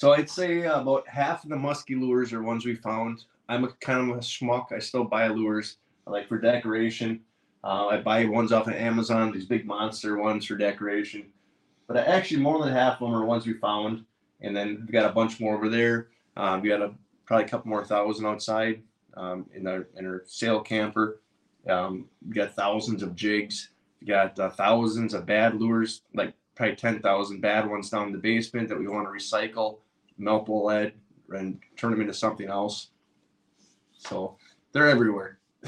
So 0.00 0.12
I'd 0.12 0.28
say 0.30 0.64
uh, 0.66 0.80
about 0.80 1.08
half 1.08 1.44
of 1.44 1.50
the 1.50 1.56
musky 1.56 1.94
lures 1.94 2.32
are 2.32 2.42
ones 2.42 2.64
we 2.64 2.74
found. 2.74 3.24
I'm 3.48 3.64
a 3.64 3.72
kind 3.74 4.10
of 4.10 4.16
a 4.16 4.20
schmuck. 4.20 4.72
I 4.72 4.78
still 4.78 5.04
buy 5.04 5.28
lures 5.28 5.78
like 6.06 6.28
for 6.28 6.38
decoration. 6.38 7.24
Uh, 7.62 7.88
I 7.88 8.00
buy 8.00 8.24
ones 8.26 8.52
off 8.52 8.66
of 8.68 8.74
Amazon, 8.74 9.32
these 9.32 9.46
big 9.46 9.66
monster 9.66 10.18
ones 10.18 10.44
for 10.46 10.56
decoration. 10.56 11.32
But 11.86 11.96
I, 11.98 12.02
actually, 12.04 12.40
more 12.42 12.62
than 12.62 12.72
half 12.72 12.94
of 12.94 13.00
them 13.00 13.14
are 13.14 13.24
ones 13.24 13.46
we 13.46 13.54
found, 13.54 14.04
and 14.40 14.56
then 14.56 14.76
we've 14.80 14.92
got 14.92 15.10
a 15.10 15.14
bunch 15.14 15.40
more 15.40 15.54
over 15.56 15.68
there. 15.68 16.08
Um, 16.36 16.60
we 16.60 16.68
got 16.68 16.82
a 16.82 16.94
probably 17.26 17.44
a 17.44 17.48
couple 17.48 17.68
more 17.68 17.84
thousand 17.84 18.26
outside 18.26 18.82
um, 19.14 19.48
in 19.54 19.66
our 19.66 19.88
in 19.96 20.06
our 20.06 20.22
sail 20.26 20.60
camper. 20.60 21.20
Um, 21.68 22.06
we 22.26 22.34
got 22.34 22.54
thousands 22.54 23.02
of 23.02 23.14
jigs. 23.14 23.70
We 24.00 24.08
got 24.08 24.38
uh, 24.38 24.50
thousands 24.50 25.14
of 25.14 25.26
bad 25.26 25.54
lures, 25.60 26.02
like 26.14 26.34
probably 26.54 26.76
ten 26.76 27.00
thousand 27.00 27.40
bad 27.40 27.68
ones 27.68 27.90
down 27.90 28.08
in 28.08 28.12
the 28.12 28.18
basement 28.18 28.68
that 28.68 28.78
we 28.78 28.86
want 28.86 29.06
to 29.06 29.12
recycle, 29.12 29.78
melt 30.18 30.46
the 30.46 30.52
lead, 30.52 30.92
and 31.30 31.60
turn 31.76 31.90
them 31.92 32.00
into 32.02 32.12
something 32.14 32.48
else. 32.48 32.88
So 33.96 34.36
they're 34.72 34.88
everywhere. 34.88 35.38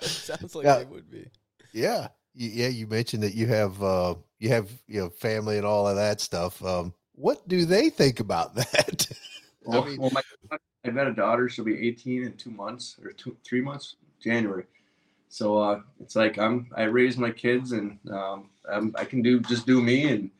Sounds 0.00 0.54
like 0.54 0.64
Yeah. 0.64 0.78
they 0.78 0.84
would 0.86 1.10
be. 1.10 1.30
Yeah. 1.72 2.08
Yeah, 2.34 2.68
you 2.68 2.86
mentioned 2.86 3.22
that 3.24 3.34
you 3.34 3.46
have 3.48 3.82
uh 3.82 4.14
you 4.38 4.48
have 4.50 4.70
you 4.86 5.00
know 5.00 5.08
family 5.10 5.56
and 5.56 5.66
all 5.66 5.86
of 5.88 5.96
that 5.96 6.20
stuff. 6.20 6.62
Um 6.64 6.94
what 7.14 7.46
do 7.48 7.64
they 7.64 7.90
think 7.90 8.20
about 8.20 8.54
that? 8.56 9.06
I 9.10 9.70
Well, 9.70 9.84
mean- 9.84 10.00
well 10.00 10.10
my, 10.12 10.22
I've 10.84 10.94
got 10.94 11.08
a 11.08 11.12
daughter. 11.12 11.48
She'll 11.48 11.64
be 11.64 11.86
18 11.88 12.24
in 12.24 12.32
two 12.34 12.50
months 12.50 12.96
or 13.04 13.12
two, 13.12 13.36
three 13.44 13.60
months, 13.60 13.96
January. 14.20 14.64
So 15.28 15.58
uh, 15.58 15.80
it's 16.00 16.16
like 16.16 16.38
I'm 16.38 16.70
I 16.74 16.84
raise 16.84 17.18
my 17.18 17.30
kids 17.30 17.72
and 17.72 17.98
um, 18.10 18.50
I 18.96 19.04
can 19.04 19.22
do 19.22 19.40
just 19.40 19.66
do 19.66 19.82
me 19.82 20.08
and 20.08 20.30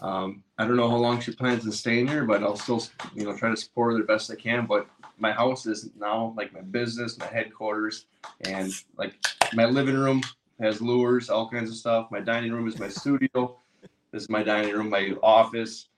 um, 0.00 0.44
I 0.58 0.66
don't 0.66 0.76
know 0.76 0.88
how 0.88 0.96
long 0.96 1.20
she 1.20 1.32
plans 1.32 1.64
on 1.64 1.72
staying 1.72 2.06
here, 2.06 2.24
but 2.24 2.42
I'll 2.42 2.56
still 2.56 2.82
you 3.14 3.24
know 3.24 3.36
try 3.36 3.50
to 3.50 3.56
support 3.56 3.92
her 3.92 3.98
the 3.98 4.04
best 4.04 4.30
I 4.30 4.36
can. 4.36 4.66
But 4.66 4.88
my 5.18 5.32
house 5.32 5.66
is 5.66 5.90
now 5.98 6.34
like 6.36 6.52
my 6.52 6.60
business, 6.60 7.18
my 7.18 7.26
headquarters, 7.26 8.06
and 8.42 8.72
like 8.96 9.14
my 9.52 9.66
living 9.66 9.96
room 9.96 10.22
has 10.60 10.80
lures, 10.80 11.30
all 11.30 11.48
kinds 11.48 11.70
of 11.70 11.76
stuff. 11.76 12.10
My 12.10 12.20
dining 12.20 12.52
room 12.52 12.68
is 12.68 12.78
my 12.78 12.88
studio. 12.88 13.58
This 14.12 14.22
is 14.22 14.28
my 14.28 14.42
dining 14.42 14.72
room, 14.72 14.88
my 14.88 15.14
office 15.22 15.88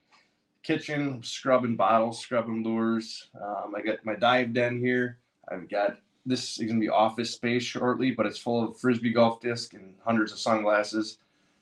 kitchen, 0.62 1.22
scrubbing 1.22 1.76
bottles, 1.76 2.20
scrubbing 2.20 2.62
lures. 2.62 3.28
Um, 3.40 3.74
I 3.74 3.82
got 3.82 4.04
my 4.04 4.14
dive 4.14 4.52
den 4.52 4.78
here. 4.78 5.18
I've 5.48 5.68
got 5.68 5.98
this 6.26 6.58
is 6.58 6.68
gonna 6.68 6.80
be 6.80 6.88
office 6.88 7.32
space 7.32 7.62
shortly, 7.62 8.10
but 8.10 8.26
it's 8.26 8.38
full 8.38 8.68
of 8.68 8.78
frisbee 8.78 9.12
golf 9.12 9.40
disc 9.40 9.74
and 9.74 9.94
hundreds 10.04 10.32
of 10.32 10.38
sunglasses. 10.38 11.18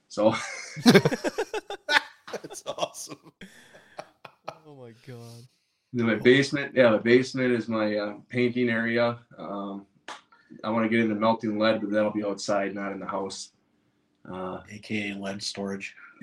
So 0.08 0.34
That's 2.32 2.62
awesome. 2.66 3.32
Oh 4.66 4.74
my 4.74 4.92
god. 5.06 5.46
then 5.92 6.06
my 6.06 6.14
basement, 6.16 6.74
yeah, 6.74 6.90
the 6.90 6.98
basement 6.98 7.52
is 7.52 7.68
my 7.68 7.96
uh, 7.96 8.14
painting 8.28 8.68
area. 8.68 9.18
Um, 9.38 9.86
I 10.64 10.70
want 10.70 10.84
to 10.84 10.88
get 10.88 11.00
into 11.00 11.14
melting 11.14 11.58
lead, 11.58 11.80
but 11.80 11.90
that'll 11.90 12.10
be 12.10 12.24
outside, 12.24 12.74
not 12.74 12.92
in 12.92 13.00
the 13.00 13.06
house. 13.06 13.52
Uh, 14.30 14.60
aka 14.70 15.14
lead 15.14 15.42
storage. 15.42 15.94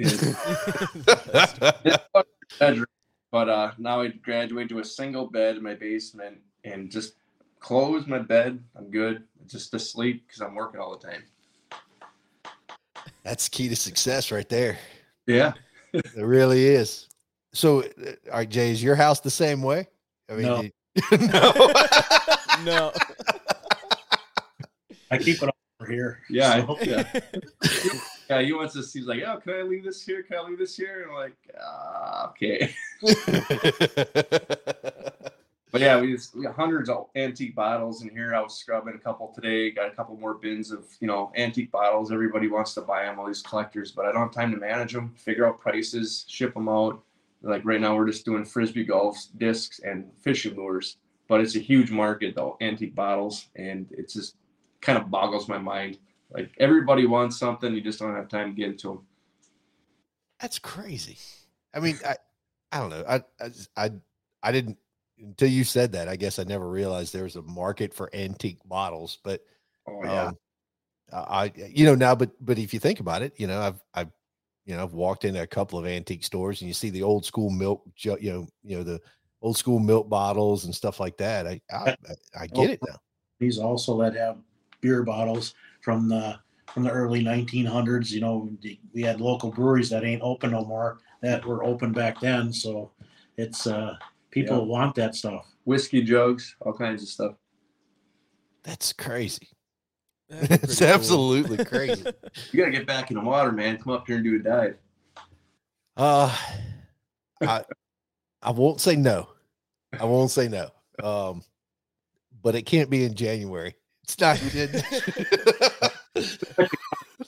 bedroom. 2.60 2.86
But 3.32 3.50
uh, 3.50 3.72
now 3.78 4.02
I 4.02 4.10
graduate 4.10 4.70
to 4.70 4.80
a 4.80 4.86
single 4.86 5.28
bed 5.28 5.58
in 5.58 5.64
my 5.64 5.74
basement 5.74 6.38
and 6.64 6.92
just 6.92 7.16
close 7.66 8.06
my 8.06 8.20
bed. 8.20 8.64
I'm 8.76 8.92
good. 8.92 9.24
Just 9.48 9.72
to 9.72 9.80
sleep 9.80 10.28
because 10.28 10.40
I'm 10.42 10.54
working 10.54 10.80
all 10.80 10.96
the 10.96 11.08
time. 11.08 11.24
That's 13.24 13.50
key 13.50 13.70
to 13.70 13.76
success 13.76 14.32
right 14.32 14.48
there. 14.48 14.78
Yeah. 15.26 15.54
It 15.94 16.06
really 16.16 16.66
is. 16.68 17.08
So, 17.54 17.82
uh, 17.82 17.86
all 18.32 18.38
right, 18.40 18.50
Jay, 18.50 18.70
is 18.70 18.84
your 18.84 18.96
house 18.96 19.20
the 19.20 19.32
same 19.32 19.64
way? 19.64 19.88
I 20.30 20.34
mean, 20.34 20.46
No. 20.46 20.62
you- 20.62 20.72
no. 21.18 21.52
no. 22.64 22.92
I 25.10 25.18
keep 25.18 25.42
it 25.42 25.50
over 25.82 25.92
here. 25.92 26.20
Yeah, 26.30 26.66
so- 26.68 26.78
I- 26.80 26.84
yeah. 26.84 27.20
Yeah, 28.28 28.42
he 28.42 28.54
wants 28.54 28.74
to 28.74 28.80
He's 28.82 29.06
like, 29.06 29.22
"Oh, 29.22 29.38
can 29.38 29.54
I 29.54 29.62
leave 29.62 29.84
this 29.84 30.02
here? 30.02 30.24
Can 30.24 30.38
I 30.40 30.42
leave 30.42 30.58
this 30.58 30.76
here?" 30.76 31.04
And 31.04 31.12
I'm 31.12 31.16
like, 31.16 31.36
ah, 31.64 32.30
"Okay." 32.32 32.74
But 35.76 35.82
yeah, 35.82 36.00
we, 36.00 36.14
just, 36.14 36.34
we 36.34 36.46
hundreds 36.46 36.90
of 36.90 37.08
antique 37.18 37.54
bottles 37.54 38.02
in 38.02 38.10
here. 38.12 38.34
I 38.34 38.40
was 38.40 38.58
scrubbing 38.58 38.96
a 38.96 38.98
couple 38.98 39.34
today. 39.36 39.72
Got 39.72 39.90
a 39.90 39.92
couple 39.92 40.16
more 40.16 40.36
bins 40.36 40.72
of 40.72 40.86
you 41.02 41.08
know 41.08 41.34
antique 41.36 41.70
bottles. 41.70 42.14
Everybody 42.14 42.48
wants 42.48 42.74
to 42.76 42.82
buy 42.82 43.04
them, 43.04 43.20
all 43.20 43.28
these 43.28 43.42
collectors, 43.42 43.92
but 43.92 44.06
I 44.06 44.14
don't 44.14 44.22
have 44.22 44.32
time 44.32 44.54
to 44.54 44.58
manage 44.58 44.94
them, 44.94 45.14
figure 45.18 45.46
out 45.46 45.60
prices, 45.60 46.24
ship 46.30 46.54
them 46.54 46.70
out. 46.70 47.04
Like 47.42 47.66
right 47.66 47.82
now, 47.82 47.94
we're 47.94 48.08
just 48.08 48.24
doing 48.24 48.46
frisbee 48.46 48.86
golf 48.86 49.22
discs 49.36 49.80
and 49.80 50.10
fishing 50.18 50.56
lures. 50.56 50.96
But 51.28 51.42
it's 51.42 51.58
a 51.58 51.60
huge 51.60 51.92
market 51.92 52.36
though, 52.36 52.56
antique 52.62 52.96
bottles, 52.96 53.48
and 53.58 53.86
it 53.92 54.10
just 54.10 54.38
kind 54.80 54.98
of 54.98 55.12
boggles 55.12 55.50
my 55.50 55.58
mind. 55.58 55.98
Like 56.32 56.52
everybody 56.58 57.06
wants 57.06 57.38
something, 57.38 57.74
you 57.74 57.82
just 57.82 58.00
don't 58.00 58.16
have 58.16 58.30
time 58.30 58.56
to 58.56 58.56
get 58.56 58.70
it 58.70 58.80
to 58.80 58.88
them. 58.88 59.00
That's 60.40 60.58
crazy. 60.58 61.18
I 61.74 61.82
mean, 61.82 62.00
I, 62.08 62.16
I 62.72 62.80
don't 62.80 62.92
know. 62.92 63.04
I, 63.06 63.24
I, 63.42 63.50
I, 63.76 63.92
I 64.42 64.52
didn't 64.54 64.78
until 65.20 65.50
you 65.50 65.64
said 65.64 65.92
that. 65.94 66.08
I 66.08 66.16
guess 66.16 66.40
I 66.40 66.44
never 66.44 66.70
realized 66.70 67.14
there 67.14 67.24
was 67.24 67.36
a 67.36 67.42
market 67.42 67.94
for 67.94 68.10
antique 68.14 68.60
bottles. 68.66 69.20
But 69.24 69.42
Oh 69.88 70.04
yeah, 70.04 70.24
um, 70.24 70.38
I, 71.14 71.52
you 71.56 71.86
know, 71.86 71.96
now, 71.96 72.16
but 72.16 72.32
but 72.44 72.58
if 72.58 72.74
you 72.74 72.80
think 72.80 73.00
about 73.00 73.22
it, 73.22 73.34
you 73.38 73.48
know, 73.48 73.62
I've, 73.62 73.82
I've, 73.94 74.12
you 74.66 74.76
know, 74.76 74.84
I've 74.84 74.94
walked 74.94 75.26
into 75.26 75.42
a 75.42 75.48
couple 75.48 75.78
of 75.78 75.86
antique 75.86 76.24
stores 76.24 76.62
and 76.62 76.68
you 76.68 76.74
see 76.74 76.90
the 76.90 77.04
old 77.04 77.26
school 77.26 77.50
milk, 77.52 77.84
you 77.98 78.12
know, 78.32 78.48
you 78.64 78.78
know 78.78 78.84
the 78.84 79.00
old 79.42 79.58
school 79.58 79.80
milk 79.80 80.10
bottles 80.10 80.66
and 80.66 80.74
stuff 80.74 81.00
like 81.00 81.18
that. 81.18 81.46
I, 81.46 81.62
I, 81.72 81.90
I- 81.90 82.16
I 82.42 82.48
get 82.48 82.70
it 82.72 82.82
now. 82.84 82.98
These 83.40 83.60
also 83.60 84.00
that 84.02 84.16
have 84.16 84.38
beer 84.82 85.04
bottles 85.04 85.54
from 85.82 86.10
the 86.10 86.40
from 86.74 86.84
the 86.84 86.92
early 86.92 87.24
1900s. 87.24 88.12
You 88.12 88.22
know, 88.22 88.50
we 88.94 89.02
had 89.04 89.22
local 89.22 89.52
breweries 89.52 89.90
that 89.92 90.04
ain't 90.04 90.22
open 90.22 90.52
no 90.52 90.66
more 90.66 90.98
that 91.22 91.46
were 91.46 91.64
open 91.64 91.92
back 91.92 92.20
then. 92.20 92.52
So 92.52 92.92
it's 93.38 93.68
uh 93.68 93.96
people 94.36 94.58
Yeah. 94.58 94.64
want 94.64 94.96
that 94.96 95.16
stuff. 95.16 95.48
whiskey 95.64 96.04
jugs, 96.04 96.56
all 96.62 96.74
kinds 96.74 97.02
of 97.02 97.08
stuff. 97.10 97.36
That's 98.64 98.94
crazy. 98.94 99.48
That'd 100.30 100.64
It's 100.64 100.80
cool. 100.80 100.88
absolutely 100.90 101.64
crazy. 101.74 102.04
You 102.52 102.60
gotta 102.60 102.72
get 102.72 102.86
back 102.86 103.10
in 103.12 103.16
the 103.18 103.24
water, 103.24 103.52
man. 103.52 103.78
Come 103.78 103.94
up 103.94 104.06
here 104.06 104.18
and 104.18 104.26
do 104.26 104.36
a 104.36 104.40
dive. 104.40 104.78
Uh, 105.98 106.36
I 107.42 107.64
I 108.42 108.52
won't 108.52 108.82
say 108.82 108.96
no. 108.96 109.30
I 110.00 110.04
won't 110.06 110.30
say 110.32 110.48
no. 110.50 110.70
Um, 111.04 111.42
but 112.44 112.54
it 112.56 112.64
can't 112.64 112.90
be 112.90 113.06
in 113.06 113.14
January. 113.16 113.76
It's 114.04 114.20
not. 114.20 114.40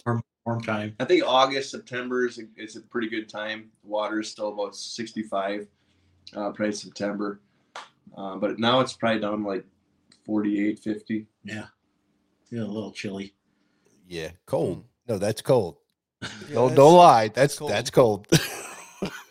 Warm, 0.05 0.21
warm 0.45 0.61
time. 0.61 0.95
I 0.99 1.05
think 1.05 1.23
August, 1.25 1.71
September 1.71 2.25
is 2.27 2.39
a, 2.39 2.43
is 2.55 2.75
a 2.77 2.81
pretty 2.81 3.09
good 3.09 3.27
time. 3.27 3.69
The 3.83 3.89
water 3.89 4.19
is 4.21 4.29
still 4.31 4.49
about 4.53 4.75
65, 4.75 5.67
uh, 6.35 6.51
probably 6.51 6.71
September. 6.73 7.39
Uh, 8.17 8.35
but 8.37 8.59
now 8.59 8.79
it's 8.79 8.93
probably 8.93 9.19
down 9.21 9.43
like 9.43 9.65
48, 10.25 10.79
50. 10.79 11.27
Yeah, 11.43 11.65
a 12.51 12.55
little 12.55 12.91
chilly. 12.91 13.33
yeah, 14.07 14.31
cold. 14.45 14.83
No, 15.07 15.17
that's 15.17 15.41
cold. 15.41 15.77
Yeah, 16.21 16.27
don't 16.53 16.69
that's- 16.69 16.75
don't 16.75 16.93
lie. 16.95 17.27
That's 17.29 17.57
cold. 17.59 17.71
that's 17.71 17.89
cold. 17.91 18.27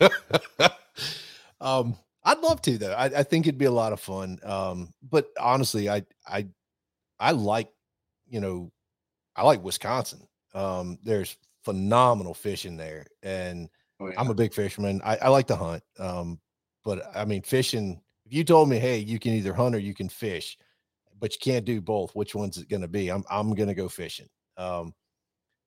um, 1.60 1.96
I'd 2.24 2.38
love 2.40 2.60
to 2.62 2.78
though. 2.78 2.92
I, 2.92 3.04
I 3.06 3.22
think 3.22 3.46
it'd 3.46 3.58
be 3.58 3.64
a 3.66 3.70
lot 3.70 3.92
of 3.92 4.00
fun. 4.00 4.38
Um, 4.42 4.92
but 5.08 5.28
honestly, 5.40 5.88
I 5.88 6.02
I 6.26 6.46
I 7.18 7.32
like 7.32 7.68
you 8.28 8.40
know 8.40 8.72
I 9.34 9.42
like 9.44 9.62
Wisconsin. 9.62 10.26
Um, 10.54 10.98
there's 11.02 11.36
phenomenal 11.64 12.34
fishing 12.34 12.76
there, 12.76 13.06
and 13.22 13.68
Oh, 13.98 14.08
yeah. 14.08 14.14
I'm 14.20 14.28
a 14.28 14.34
big 14.34 14.52
fisherman. 14.52 15.00
I, 15.02 15.16
I 15.16 15.28
like 15.28 15.46
to 15.46 15.56
hunt. 15.56 15.82
Um, 15.98 16.38
but 16.86 17.04
I 17.16 17.26
mean, 17.26 17.42
fishing. 17.42 18.02
If 18.26 18.34
you 18.34 18.44
told 18.44 18.70
me, 18.70 18.78
hey, 18.78 18.98
you 19.00 19.18
can 19.20 19.34
either 19.34 19.54
hunt 19.54 19.76
or 19.76 19.80
you 19.80 19.94
can 19.94 20.08
fish, 20.08 20.58
but 21.20 21.34
you 21.34 21.38
can't 21.40 21.66
do 21.66 21.80
both, 21.82 22.14
which 22.16 22.34
one's 22.34 22.58
it 22.58 22.68
going 22.70 22.82
to 22.82 22.88
be? 22.88 23.10
I'm 23.10 23.24
I'm 23.30 23.54
going 23.54 23.68
to 23.68 23.74
go 23.74 23.90
fishing. 23.90 24.28
Um, 24.58 24.94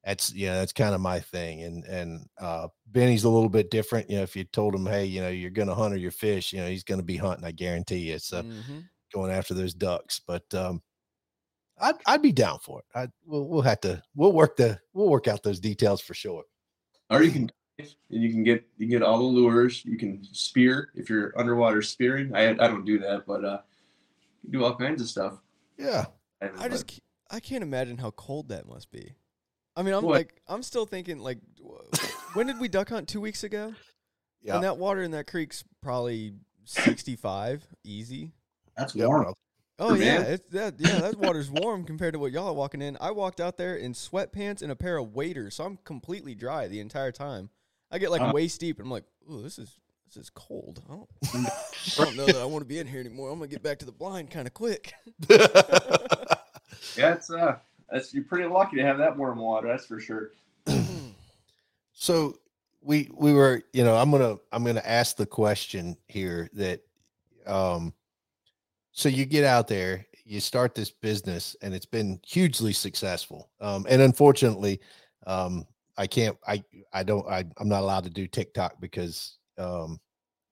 that's 0.04 0.34
yeah, 0.34 0.56
that's 0.56 0.74
kind 0.74 0.96
of 0.96 1.02
my 1.02 1.20
thing. 1.20 1.64
And 1.64 1.84
and 1.86 2.28
uh, 2.40 2.70
Benny's 2.88 3.26
a 3.26 3.30
little 3.30 3.50
bit 3.50 3.72
different. 3.72 4.10
You 4.10 4.18
know, 4.18 4.24
if 4.24 4.36
you 4.36 4.46
told 4.46 4.76
him, 4.76 4.86
hey, 4.88 5.06
you 5.06 5.22
know, 5.22 5.30
you're 5.30 5.52
going 5.52 5.68
to 5.70 5.76
hunt 5.76 5.94
or 5.94 5.98
you 5.98 6.12
fish, 6.12 6.54
you 6.54 6.60
know, 6.62 6.70
he's 6.70 6.84
going 6.86 7.00
to 7.02 7.06
be 7.06 7.18
hunting. 7.18 7.46
I 7.46 7.52
guarantee 7.52 8.12
you. 8.12 8.20
So 8.20 8.44
Mhm. 8.44 8.90
going 9.14 9.32
after 9.32 9.54
those 9.56 9.74
ducks. 9.76 10.22
But 10.26 10.54
um, 10.56 10.84
I'd 11.80 11.96
I'd 12.06 12.22
be 12.22 12.32
down 12.32 12.60
for 12.60 12.80
it. 12.80 12.86
I 12.96 13.08
we'll 13.26 13.48
we'll 13.48 13.62
have 13.62 13.82
to 13.82 14.02
we'll 14.16 14.34
work 14.34 14.58
the 14.58 14.80
we'll 14.94 15.10
work 15.10 15.28
out 15.28 15.44
those 15.44 15.60
details 15.60 16.02
for 16.02 16.14
sure. 16.14 16.44
or 17.12 17.24
you 17.24 17.32
can 17.32 17.48
dive, 17.48 17.59
and 17.80 18.22
you 18.24 18.32
can 18.32 18.44
get 18.44 18.66
you 18.78 18.88
can 18.88 18.92
get 19.00 19.04
all 19.04 19.18
the 19.18 19.24
lures. 19.24 19.84
You 19.86 19.98
can 19.98 20.24
spear 20.32 20.90
if 20.96 21.10
you're 21.10 21.34
underwater 21.40 21.82
spearing. 21.82 22.34
I 22.36 22.50
I 22.50 22.54
don't 22.54 22.86
do 22.86 23.00
that, 23.00 23.26
but 23.26 23.44
uh, 23.46 23.60
you 24.44 24.52
do 24.52 24.64
all 24.66 24.76
kinds 24.76 25.02
of 25.02 25.08
stuff. 25.10 25.40
Yeah. 25.78 26.06
I 26.42 26.48
But 26.48 26.72
just 26.72 26.88
ca- 26.88 27.00
I 27.32 27.40
can't 27.40 27.64
imagine 27.64 27.98
how 27.98 28.12
cold 28.12 28.50
that 28.50 28.68
must 28.68 28.92
be. 28.92 29.14
I 29.76 29.82
mean, 29.84 29.94
I'm 29.94 30.04
What? 30.04 30.14
like 30.14 30.42
I'm 30.48 30.64
still 30.64 30.86
thinking 30.86 31.20
like, 31.20 31.40
when 32.34 32.48
did 32.48 32.60
we 32.60 32.68
duck 32.68 32.90
hunt? 32.90 33.08
Two 33.08 33.22
weeks 33.22 33.44
ago. 33.44 33.74
Yeah. 34.42 34.56
And 34.56 34.64
that 34.64 34.78
water 34.78 35.04
in 35.04 35.12
that 35.12 35.28
creek's 35.28 35.66
probably 35.84 36.32
65 36.64 37.68
easy. 37.84 38.32
That's 38.78 38.96
warm. 38.96 39.24
bro. 39.24 39.34
Oh 39.80 39.94
yeah, 39.96 40.20
Man. 40.20 40.32
it's 40.32 40.48
that 40.54 40.76
yeah, 40.78 41.00
that 41.00 41.18
water's 41.18 41.52
warm 41.52 41.84
compared 41.84 42.14
to 42.14 42.20
what 42.20 42.32
y'all 42.32 42.48
are 42.48 42.54
walking 42.54 42.82
in. 42.82 42.98
I 43.02 43.12
walked 43.12 43.42
out 43.42 43.58
there 43.58 43.76
in 43.76 43.92
sweatpants 43.94 44.62
and 44.62 44.72
a 44.72 44.78
pair 44.78 44.96
of 44.98 45.14
waders, 45.14 45.56
so 45.56 45.66
I'm 45.66 45.78
completely 45.84 46.36
dry 46.36 46.70
the 46.70 46.80
entire 46.80 47.12
time. 47.12 47.50
I 47.92 47.98
get 47.98 48.12
like 48.12 48.22
Uh. 48.22 48.32
waist 48.34 48.60
deep, 48.60 48.78
and 48.78 48.86
I'm 48.86 48.92
like, 48.92 49.06
"Ooh, 49.32 49.42
this 49.42 49.58
is 49.60 49.78
this 50.08 50.18
is 50.18 50.30
cold. 50.30 50.82
I 50.90 50.94
don't, 50.94 51.10
I 52.00 52.06
don't 52.06 52.16
know 52.16 52.26
that 52.26 52.38
I 52.38 52.46
want 52.46 52.62
to 52.62 52.68
be 52.68 52.80
in 52.80 52.88
here 52.88 53.00
anymore. 53.00 53.32
I'm 53.32 53.40
gonna 53.40 53.48
get 53.48 53.64
back 53.64 53.80
to 53.80 53.86
the 53.86 53.92
blind 53.92 54.30
kind 54.32 54.48
of 54.48 54.54
quick." 54.54 54.94
yeah, 55.30 57.14
it's 57.14 57.30
uh, 57.32 57.58
that's 57.92 58.14
you're 58.14 58.24
pretty 58.24 58.48
lucky 58.48 58.78
to 58.78 58.84
have 58.84 58.98
that 58.98 59.18
warm 59.18 59.40
water. 59.40 59.68
That's 59.68 59.86
for 59.86 60.00
sure. 60.00 60.32
so 61.94 62.38
we 62.82 63.10
we 63.14 63.34
were 63.34 63.62
you 63.74 63.84
know 63.84 63.96
i'm 63.98 64.10
gonna 64.10 64.38
i'm 64.54 64.64
gonna 64.64 64.82
ask 64.86 65.18
the 65.18 65.26
question 65.26 65.98
here 66.08 66.50
that 66.54 66.80
um 67.46 67.94
so 68.94 69.10
you 69.10 69.26
get 69.26 69.44
out 69.44 69.68
there 69.68 70.06
you 70.24 70.40
start 70.40 70.74
this 70.76 70.90
business 70.92 71.58
and 71.62 71.74
it's 71.74 71.86
been 71.86 72.20
hugely 72.26 72.72
successful 72.72 73.50
um 73.60 73.86
and 73.90 74.02
unfortunately 74.02 74.80
um 75.28 75.66
i 76.00 76.08
can't 76.08 76.38
i 76.48 76.64
i 76.94 77.04
don't 77.04 77.28
I, 77.28 77.46
i'm 77.58 77.70
not 77.70 77.82
allowed 77.84 78.06
to 78.06 78.10
do 78.10 78.28
tiktok 78.28 78.80
because 78.80 79.38
um 79.58 80.00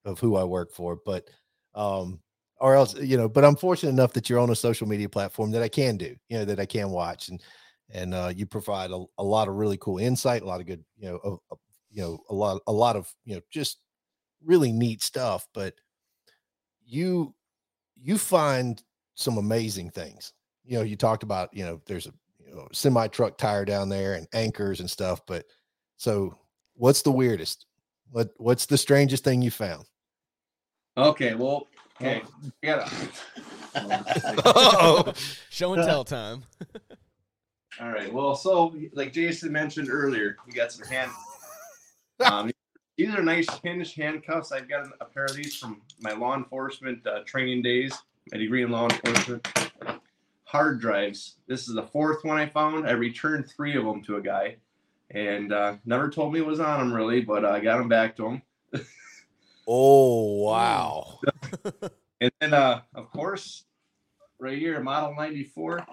of 0.06 0.20
who 0.20 0.36
i 0.36 0.44
work 0.44 0.72
for 0.72 1.00
but 1.06 1.28
um 1.74 2.20
or 2.60 2.76
else 2.76 2.96
you 2.96 3.18
know 3.18 3.28
but 3.28 3.44
i'm 3.44 3.56
fortunate 3.56 3.92
enough 3.92 4.14
that 4.14 4.30
you're 4.30 4.40
on 4.40 4.52
a 4.52 4.56
social 4.56 4.88
media 4.88 5.10
platform 5.10 5.52
that 5.52 5.64
i 5.64 5.70
can 5.70 5.98
do 5.98 6.16
you 6.30 6.38
know 6.38 6.46
that 6.46 6.60
i 6.60 6.66
can 6.66 6.92
watch 6.92 7.30
and 7.30 7.42
and 7.90 8.14
uh, 8.14 8.32
you 8.36 8.46
provide 8.46 8.92
a, 8.92 9.04
a 9.18 9.24
lot 9.24 9.48
of 9.48 9.56
really 9.56 9.78
cool 9.78 9.98
insight, 9.98 10.42
a 10.42 10.46
lot 10.46 10.60
of 10.60 10.68
good, 10.68 10.84
you 10.98 11.10
know, 11.10 11.20
uh, 11.24 11.54
uh, 11.54 11.58
you 11.90 12.02
know, 12.02 12.20
a 12.30 12.34
lot, 12.34 12.62
a 12.68 12.72
lot 12.72 12.96
of, 12.96 13.12
you 13.26 13.36
know, 13.36 13.42
just 13.50 13.80
really 14.44 14.72
neat 14.72 15.02
stuff. 15.02 15.48
But 15.54 15.74
you, 16.86 17.34
you 17.96 18.18
find 18.18 18.82
some 19.16 19.38
amazing 19.38 19.92
things. 19.92 20.34
You 20.66 20.78
know, 20.78 20.84
you 20.84 20.96
talked 20.98 21.24
about, 21.24 21.54
you 21.54 21.64
know, 21.64 21.82
there's 21.86 22.08
a 22.08 22.14
you 22.48 22.56
know, 22.56 22.68
semi 22.72 23.08
truck 23.08 23.38
tire 23.38 23.66
down 23.66 23.90
there 23.90 24.14
and 24.14 24.28
anchors 24.34 24.80
and 24.80 24.90
stuff. 24.90 25.22
But 25.26 25.46
so, 25.98 26.38
what's 26.76 27.02
the 27.02 27.12
weirdest? 27.12 27.66
What 28.12 28.30
What's 28.38 28.66
the 28.66 28.78
strangest 28.78 29.24
thing 29.24 29.42
you 29.42 29.52
found? 29.52 29.86
Okay, 30.98 31.36
well, 31.36 31.68
okay, 32.02 32.24
yeah. 32.64 32.90
oh, 33.76 35.14
Show 35.50 35.74
and 35.74 35.84
tell 35.84 36.04
time. 36.04 36.44
All 37.80 37.90
right. 37.90 38.12
Well, 38.12 38.36
so 38.36 38.76
like 38.94 39.14
Jason 39.14 39.52
mentioned 39.52 39.90
earlier, 39.90 40.38
you 40.48 40.54
got 40.54 40.72
some 40.72 40.88
hand. 40.88 41.12
Um, 42.20 42.50
these 42.98 43.14
are 43.14 43.22
nice 43.22 43.46
hinge 43.62 43.94
handcuffs. 43.94 44.52
I've 44.52 44.68
got 44.68 44.88
a 45.00 45.06
pair 45.06 45.26
of 45.26 45.36
these 45.36 45.56
from 45.56 45.84
my 46.00 46.14
law 46.14 46.36
enforcement 46.36 47.06
uh, 47.06 47.20
training 47.28 47.62
days. 47.62 47.96
My 48.32 48.40
degree 48.40 48.64
in 48.64 48.72
law 48.72 48.90
enforcement. 48.90 49.48
Hard 50.48 50.80
drives. 50.80 51.36
This 51.46 51.68
is 51.68 51.76
the 51.76 51.84
fourth 51.84 52.24
one 52.24 52.38
I 52.38 52.46
found. 52.46 52.88
I 52.88 52.92
returned 52.92 53.50
three 53.50 53.76
of 53.76 53.84
them 53.84 54.02
to 54.04 54.16
a 54.16 54.22
guy, 54.22 54.56
and 55.12 55.52
uh, 55.52 55.76
never 55.84 56.10
told 56.10 56.32
me 56.32 56.40
it 56.40 56.46
was 56.46 56.62
on 56.62 56.80
them 56.80 56.94
really, 56.94 57.20
but 57.20 57.44
I 57.44 57.60
got 57.60 57.80
them 57.80 57.90
back 57.90 58.16
to 58.16 58.28
him. 58.28 58.42
oh, 59.68 60.24
wow. 60.44 61.20
And 62.20 62.32
then, 62.40 62.54
uh, 62.56 62.82
of 62.96 63.12
course, 63.12 63.66
right 64.40 64.58
here, 64.58 64.80
Model 64.80 65.14
94 65.14 65.86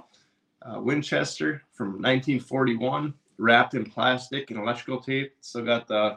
uh, 0.62 0.80
Winchester 0.80 1.62
from 1.74 1.88
1941. 1.88 3.12
wrapped 3.36 3.74
in 3.74 3.84
plastic 3.84 4.50
and 4.50 4.58
electrical 4.58 5.00
tape. 5.00 5.34
Still 5.42 5.66
got 5.66 5.86
the 5.86 6.16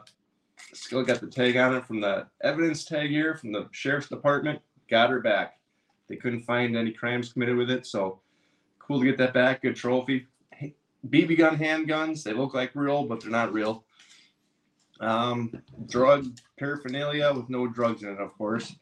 still 0.72 1.04
got 1.04 1.20
the 1.20 1.28
tag 1.28 1.58
on 1.58 1.76
it 1.76 1.86
from 1.86 2.00
the 2.00 2.28
evidence 2.42 2.86
tag 2.86 3.10
here 3.10 3.36
from 3.36 3.52
the 3.52 3.68
sheriff's 3.72 4.08
department. 4.08 4.62
Got 4.90 5.10
her 5.10 5.20
back. 5.20 5.60
They 6.08 6.16
couldn't 6.16 6.44
find 6.44 6.78
any 6.78 6.92
crimes 6.92 7.34
committed 7.34 7.58
with 7.58 7.70
it, 7.70 7.86
so 7.86 8.22
cool 8.88 9.00
to 9.00 9.06
get 9.06 9.18
that 9.18 9.34
back. 9.34 9.62
Good 9.62 9.76
trophy. 9.76 10.28
BB 11.08 11.38
gun 11.38 11.58
handguns. 11.58 12.24
They 12.24 12.34
look 12.34 12.54
like 12.54 12.72
real, 12.74 13.04
but 13.04 13.22
they're 13.22 13.30
not 13.30 13.54
real. 13.54 13.84
Um, 15.00 15.62
drug 15.88 16.26
paraphernalia 16.58 17.32
with 17.34 17.50
no 17.50 17.68
drugs 17.68 18.04
in 18.04 18.10
it, 18.10 18.20
of 18.20 18.36
course. 18.38 18.76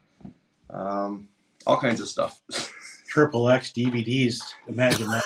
Um, 0.70 1.28
all 1.68 1.80
kinds 1.80 2.00
of 2.00 2.08
stuff. 2.08 2.42
Triple 3.08 3.50
X 3.50 3.72
DVDs. 3.72 4.40
Imagine 4.68 5.08
that. 5.08 5.24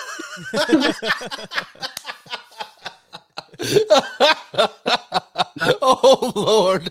oh 5.82 6.32
Lord. 6.34 6.90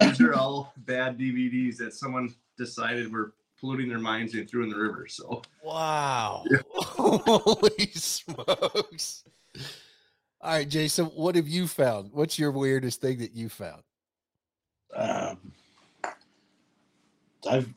These 0.00 0.20
are 0.20 0.34
all 0.34 0.72
bad 0.78 1.18
DVDs 1.18 1.76
that 1.78 1.94
someone 1.94 2.34
decided 2.56 3.12
were 3.12 3.34
polluting 3.60 3.88
their 3.88 3.98
minds 3.98 4.34
and 4.34 4.48
threw 4.48 4.62
in 4.62 4.70
the 4.70 4.76
river. 4.76 5.06
So 5.08 5.42
Wow. 5.62 6.44
Holy 6.72 7.90
smokes. 7.92 9.24
All 10.40 10.52
right, 10.52 10.68
Jason, 10.68 11.06
what 11.06 11.34
have 11.34 11.48
you 11.48 11.66
found? 11.66 12.12
What's 12.12 12.38
your 12.38 12.52
weirdest 12.52 13.00
thing 13.00 13.18
that 13.18 13.34
you 13.34 13.48
found? 13.48 13.82
Um, 14.94 15.52
I've 17.48 17.68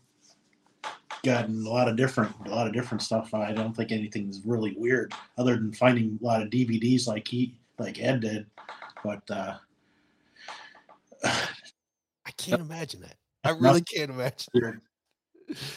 gotten 1.23 1.65
a 1.65 1.69
lot 1.69 1.87
of 1.87 1.95
different, 1.95 2.33
a 2.45 2.49
lot 2.49 2.67
of 2.67 2.73
different 2.73 3.01
stuff. 3.01 3.33
I 3.33 3.51
don't 3.51 3.75
think 3.75 3.91
anything's 3.91 4.41
really 4.45 4.75
weird, 4.77 5.13
other 5.37 5.55
than 5.55 5.73
finding 5.73 6.19
a 6.21 6.25
lot 6.25 6.41
of 6.41 6.49
DVDs 6.49 7.07
like 7.07 7.27
he, 7.27 7.55
like 7.79 7.99
Ed 7.99 8.21
did. 8.21 8.45
But 9.03 9.29
uh, 9.29 9.55
I 11.23 12.31
can't 12.37 12.61
imagine 12.61 13.01
that. 13.01 13.15
I 13.43 13.51
really 13.51 13.81
can't 13.81 14.11
imagine. 14.11 14.81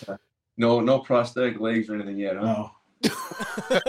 Weird. 0.06 0.18
no, 0.56 0.80
no 0.80 0.98
prosthetic 1.00 1.60
legs 1.60 1.88
or 1.88 1.94
anything 1.94 2.18
yet. 2.18 2.36
Huh? 2.36 2.44
No, 2.44 2.70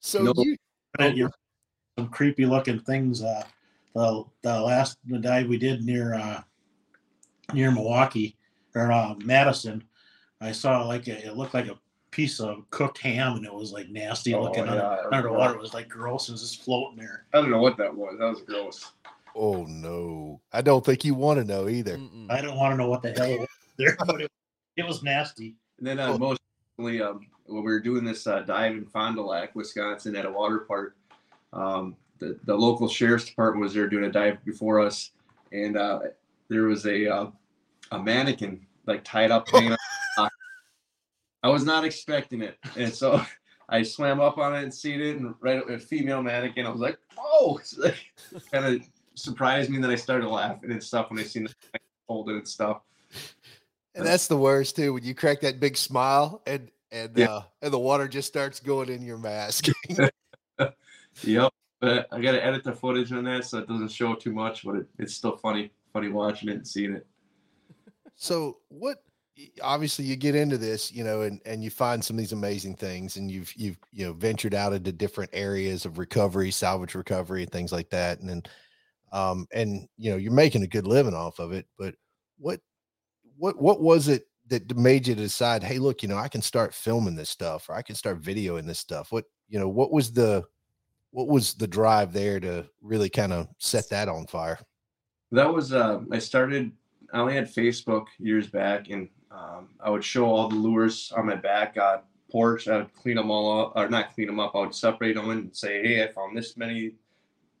So 0.00 0.22
No. 0.24 0.32
you 0.36 0.56
But 0.98 1.16
you 1.16 1.30
some 1.98 2.08
creepy 2.08 2.46
looking 2.46 2.80
things. 2.80 3.22
Uh, 3.22 3.44
the 3.94 4.24
the 4.42 4.60
last 4.60 4.98
the 5.06 5.18
dive 5.18 5.48
we 5.48 5.58
did 5.58 5.84
near 5.84 6.14
uh, 6.14 6.40
near 7.52 7.70
Milwaukee 7.70 8.36
or 8.74 8.90
uh, 8.92 9.14
Madison, 9.24 9.82
I 10.40 10.52
saw 10.52 10.84
like 10.86 11.08
a, 11.08 11.26
it 11.26 11.36
looked 11.36 11.54
like 11.54 11.68
a 11.68 11.78
piece 12.10 12.40
of 12.40 12.68
cooked 12.70 12.98
ham, 12.98 13.36
and 13.36 13.46
it 13.46 13.52
was 13.54 13.72
like 13.72 13.88
nasty 13.88 14.34
Oh, 14.34 14.42
looking 14.42 14.66
yeah, 14.66 14.72
under, 14.72 14.84
I 14.84 15.16
underwater. 15.16 15.42
remember. 15.42 15.58
It 15.58 15.62
was 15.62 15.74
like 15.74 15.88
gross. 15.88 16.28
It 16.28 16.32
was 16.32 16.42
just 16.42 16.62
floating 16.62 16.98
there. 16.98 17.26
I 17.34 17.38
don't 17.38 17.50
know 17.50 17.60
what 17.60 17.76
that 17.76 17.94
was. 17.94 18.16
That 18.18 18.28
was 18.30 18.42
gross. 18.42 18.92
Oh 19.36 19.64
no. 19.64 20.40
I 20.52 20.62
don't 20.62 20.84
think 20.84 21.04
you 21.04 21.14
want 21.14 21.38
to 21.38 21.44
know 21.44 21.68
either. 21.68 21.96
Mm-mm. 21.96 22.30
I 22.30 22.40
don't 22.40 22.56
want 22.56 22.72
to 22.72 22.76
know 22.76 22.88
what 22.88 23.02
the 23.02 23.12
hell 23.12 23.30
it 23.30 23.38
was 23.40 23.48
there, 23.78 23.96
but 24.06 24.20
it, 24.22 24.30
it 24.76 24.86
was 24.86 25.02
nasty. 25.02 25.56
And 25.78 25.86
then 25.86 25.98
uh, 25.98 26.08
Oh. 26.12 26.18
most 26.18 26.40
recently, 26.78 27.02
um, 27.02 27.26
when 27.46 27.64
we 27.64 27.70
were 27.72 27.80
doing 27.80 28.04
this 28.04 28.26
uh, 28.26 28.40
dive 28.40 28.72
in 28.76 28.84
Fond 28.86 29.16
du 29.16 29.22
Lac, 29.22 29.54
Wisconsin, 29.54 30.14
at 30.16 30.24
a 30.26 30.30
water 30.30 30.60
park, 30.60 30.96
um, 31.52 31.96
the, 32.18 32.38
the 32.44 32.54
local 32.54 32.88
sheriff's 32.88 33.24
department 33.26 33.62
was 33.62 33.74
there 33.74 33.88
doing 33.88 34.04
a 34.04 34.12
dive 34.12 34.44
before 34.44 34.80
us, 34.80 35.10
and 35.52 35.76
uh, 35.76 36.00
there 36.48 36.64
was 36.64 36.86
a 36.86 37.08
uh, 37.08 37.26
a 37.92 37.98
mannequin 38.02 38.66
like 38.86 39.02
tied 39.04 39.30
up. 39.30 39.48
hanging 39.48 39.72
up. 39.72 39.78
I 41.42 41.48
was 41.48 41.64
not 41.64 41.84
expecting 41.84 42.42
it, 42.42 42.58
and 42.76 42.92
so 42.92 43.22
I 43.70 43.82
swam 43.82 44.20
up 44.20 44.36
on 44.36 44.54
it 44.54 44.62
and 44.62 44.74
seen 44.74 45.00
it, 45.00 45.16
and 45.16 45.34
right 45.40 45.62
a 45.70 45.78
female 45.78 46.22
mannequin. 46.22 46.66
I 46.66 46.70
was 46.70 46.80
like, 46.82 46.98
"Oh!" 47.18 47.56
It's 47.60 47.76
like, 47.78 47.96
kind 48.52 48.66
of 48.66 48.82
surprised 49.14 49.70
me. 49.70 49.76
And 49.76 49.84
then 49.84 49.90
I 49.90 49.96
started 49.96 50.28
laughing 50.28 50.70
and 50.72 50.82
stuff 50.82 51.10
when 51.10 51.18
I 51.18 51.22
seen 51.24 51.44
the 51.44 51.54
folded 52.06 52.36
and 52.36 52.48
stuff. 52.48 52.82
And 53.94 54.06
that's 54.06 54.26
the 54.28 54.36
worst 54.36 54.76
too, 54.76 54.92
when 54.94 55.04
you 55.04 55.14
crack 55.14 55.40
that 55.40 55.60
big 55.60 55.76
smile 55.76 56.42
and 56.46 56.70
and 56.92 57.16
Yeah. 57.16 57.30
uh 57.30 57.42
and 57.62 57.72
the 57.72 57.78
water 57.78 58.08
just 58.08 58.28
starts 58.28 58.60
going 58.60 58.88
in 58.88 59.02
your 59.02 59.18
mask. 59.18 59.66
Yep. 61.24 61.52
But 61.80 62.06
I 62.12 62.20
got 62.20 62.32
to 62.32 62.44
edit 62.44 62.62
the 62.62 62.72
footage 62.72 63.10
on 63.12 63.24
that 63.24 63.44
so 63.44 63.58
it 63.58 63.66
doesn't 63.68 63.90
show 63.90 64.14
too 64.14 64.32
much, 64.32 64.64
but 64.64 64.76
it, 64.76 64.86
it's 64.98 65.14
still 65.14 65.36
funny, 65.36 65.72
funny 65.92 66.08
watching 66.08 66.48
it 66.50 66.56
and 66.56 66.66
seeing 66.68 66.94
it. 66.94 67.06
so 68.14 68.58
what 68.68 69.02
obviously 69.62 70.04
you 70.04 70.16
get 70.16 70.34
into 70.34 70.58
this 70.58 70.92
you 70.92 71.02
know 71.02 71.22
and 71.22 71.40
and 71.46 71.64
you 71.64 71.70
find 71.70 72.04
some 72.04 72.14
of 72.16 72.18
these 72.18 72.32
amazing 72.32 72.74
things 72.74 73.16
and 73.16 73.30
you've 73.30 73.50
you've 73.56 73.78
you 73.90 74.04
know 74.06 74.12
ventured 74.12 74.52
out 74.54 74.74
into 74.74 74.92
different 74.92 75.30
areas 75.32 75.86
of 75.86 75.96
recovery 75.96 76.50
salvage 76.50 76.94
recovery 76.94 77.42
and 77.42 77.50
things 77.50 77.72
like 77.72 77.88
that 77.88 78.20
and 78.20 78.28
then 78.28 78.42
um 79.12 79.46
and 79.52 79.88
you 79.96 80.10
know 80.10 80.16
you're 80.16 80.32
making 80.32 80.62
a 80.62 80.68
good 80.68 80.86
living 80.86 81.14
off 81.14 81.38
of 81.38 81.52
it 81.52 81.66
but 81.78 81.94
what 82.38 82.60
what 83.36 83.60
what 83.60 83.80
was 83.80 84.08
it 84.08 84.26
that 84.48 84.76
made 84.76 85.06
you 85.06 85.14
decide 85.14 85.62
hey 85.62 85.78
look 85.78 86.02
you 86.02 86.08
know 86.08 86.18
i 86.18 86.28
can 86.28 86.42
start 86.42 86.74
filming 86.74 87.16
this 87.16 87.30
stuff 87.30 87.68
or 87.68 87.74
i 87.74 87.82
can 87.82 87.94
start 87.94 88.20
videoing 88.20 88.66
this 88.66 88.78
stuff 88.78 89.12
what 89.12 89.24
you 89.48 89.58
know 89.58 89.68
what 89.68 89.92
was 89.92 90.12
the 90.12 90.44
what 91.12 91.28
was 91.28 91.54
the 91.54 91.66
drive 91.66 92.12
there 92.12 92.38
to 92.38 92.64
really 92.80 93.08
kind 93.08 93.32
of 93.32 93.48
set 93.58 93.88
that 93.90 94.08
on 94.08 94.26
fire 94.26 94.58
That 95.32 95.52
was, 95.52 95.72
uh, 95.72 96.00
I 96.10 96.18
started, 96.18 96.72
I 97.12 97.20
only 97.20 97.34
had 97.34 97.52
Facebook 97.52 98.06
years 98.18 98.48
back 98.48 98.90
and 98.90 99.08
um, 99.30 99.68
I 99.80 99.90
would 99.90 100.04
show 100.04 100.26
all 100.26 100.48
the 100.48 100.56
lures 100.56 101.12
on 101.16 101.26
my 101.26 101.36
back 101.36 101.76
uh, 101.76 101.98
porch. 102.30 102.68
I 102.68 102.78
would 102.78 102.94
clean 102.94 103.16
them 103.16 103.30
all 103.30 103.60
up, 103.60 103.72
or 103.76 103.88
not 103.88 104.14
clean 104.14 104.26
them 104.26 104.40
up. 104.40 104.54
I 104.54 104.60
would 104.60 104.74
separate 104.74 105.14
them 105.14 105.30
and 105.30 105.54
say, 105.54 105.82
hey, 105.82 106.04
I 106.04 106.12
found 106.12 106.36
this 106.36 106.56
many 106.56 106.92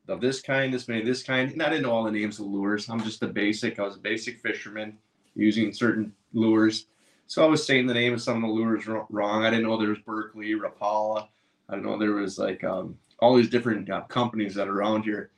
of 0.08 0.20
this 0.20 0.40
kind, 0.40 0.72
this 0.72 0.88
many 0.88 1.04
this 1.04 1.22
kind. 1.22 1.52
And 1.52 1.62
I 1.62 1.68
didn't 1.68 1.84
know 1.84 1.92
all 1.92 2.04
the 2.04 2.10
names 2.10 2.38
of 2.38 2.46
lures. 2.46 2.88
I'm 2.88 3.02
just 3.02 3.22
a 3.22 3.28
basic, 3.28 3.78
I 3.78 3.82
was 3.82 3.96
a 3.96 4.00
basic 4.00 4.40
fisherman 4.40 4.98
using 5.34 5.72
certain 5.72 6.12
lures. 6.32 6.86
So 7.26 7.44
I 7.44 7.48
was 7.48 7.64
saying 7.64 7.86
the 7.86 7.94
name 7.94 8.14
of 8.14 8.22
some 8.22 8.42
of 8.42 8.42
the 8.42 8.54
lures 8.54 8.86
wrong. 8.86 9.44
I 9.44 9.50
didn't 9.50 9.66
know 9.66 9.78
there 9.78 9.90
was 9.90 10.00
Berkley, 10.00 10.54
Rapala. 10.54 11.28
I 11.68 11.74
didn't 11.74 11.86
know 11.86 11.96
there 11.96 12.14
was 12.14 12.38
like 12.38 12.64
um, 12.64 12.98
all 13.20 13.36
these 13.36 13.50
different 13.50 13.88
uh, 13.88 14.02
companies 14.02 14.54
that 14.56 14.66
are 14.66 14.76
around 14.76 15.04
here. 15.04 15.30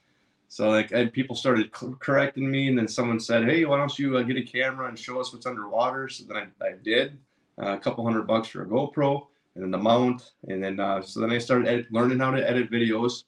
So 0.48 0.68
like 0.68 0.92
and 0.92 1.12
people 1.12 1.34
started 1.34 1.72
correcting 1.72 2.50
me, 2.50 2.68
and 2.68 2.76
then 2.76 2.88
someone 2.88 3.20
said, 3.20 3.44
"Hey, 3.44 3.64
why 3.64 3.78
don't 3.78 3.98
you 3.98 4.16
uh, 4.18 4.22
get 4.22 4.36
a 4.36 4.42
camera 4.42 4.88
and 4.88 4.98
show 4.98 5.18
us 5.18 5.32
what's 5.32 5.46
underwater?" 5.46 6.08
So 6.08 6.24
then 6.24 6.36
I, 6.36 6.66
I 6.66 6.72
did. 6.82 7.18
Uh, 7.60 7.72
a 7.72 7.78
couple 7.78 8.04
hundred 8.04 8.26
bucks 8.26 8.48
for 8.48 8.62
a 8.62 8.66
GoPro, 8.66 9.26
and 9.54 9.64
then 9.64 9.70
the 9.70 9.78
mount, 9.78 10.32
and 10.48 10.62
then 10.62 10.78
uh, 10.80 11.00
so 11.02 11.20
then 11.20 11.30
I 11.30 11.38
started 11.38 11.86
learning 11.90 12.18
how 12.18 12.30
to 12.32 12.48
edit 12.50 12.70
videos, 12.70 13.24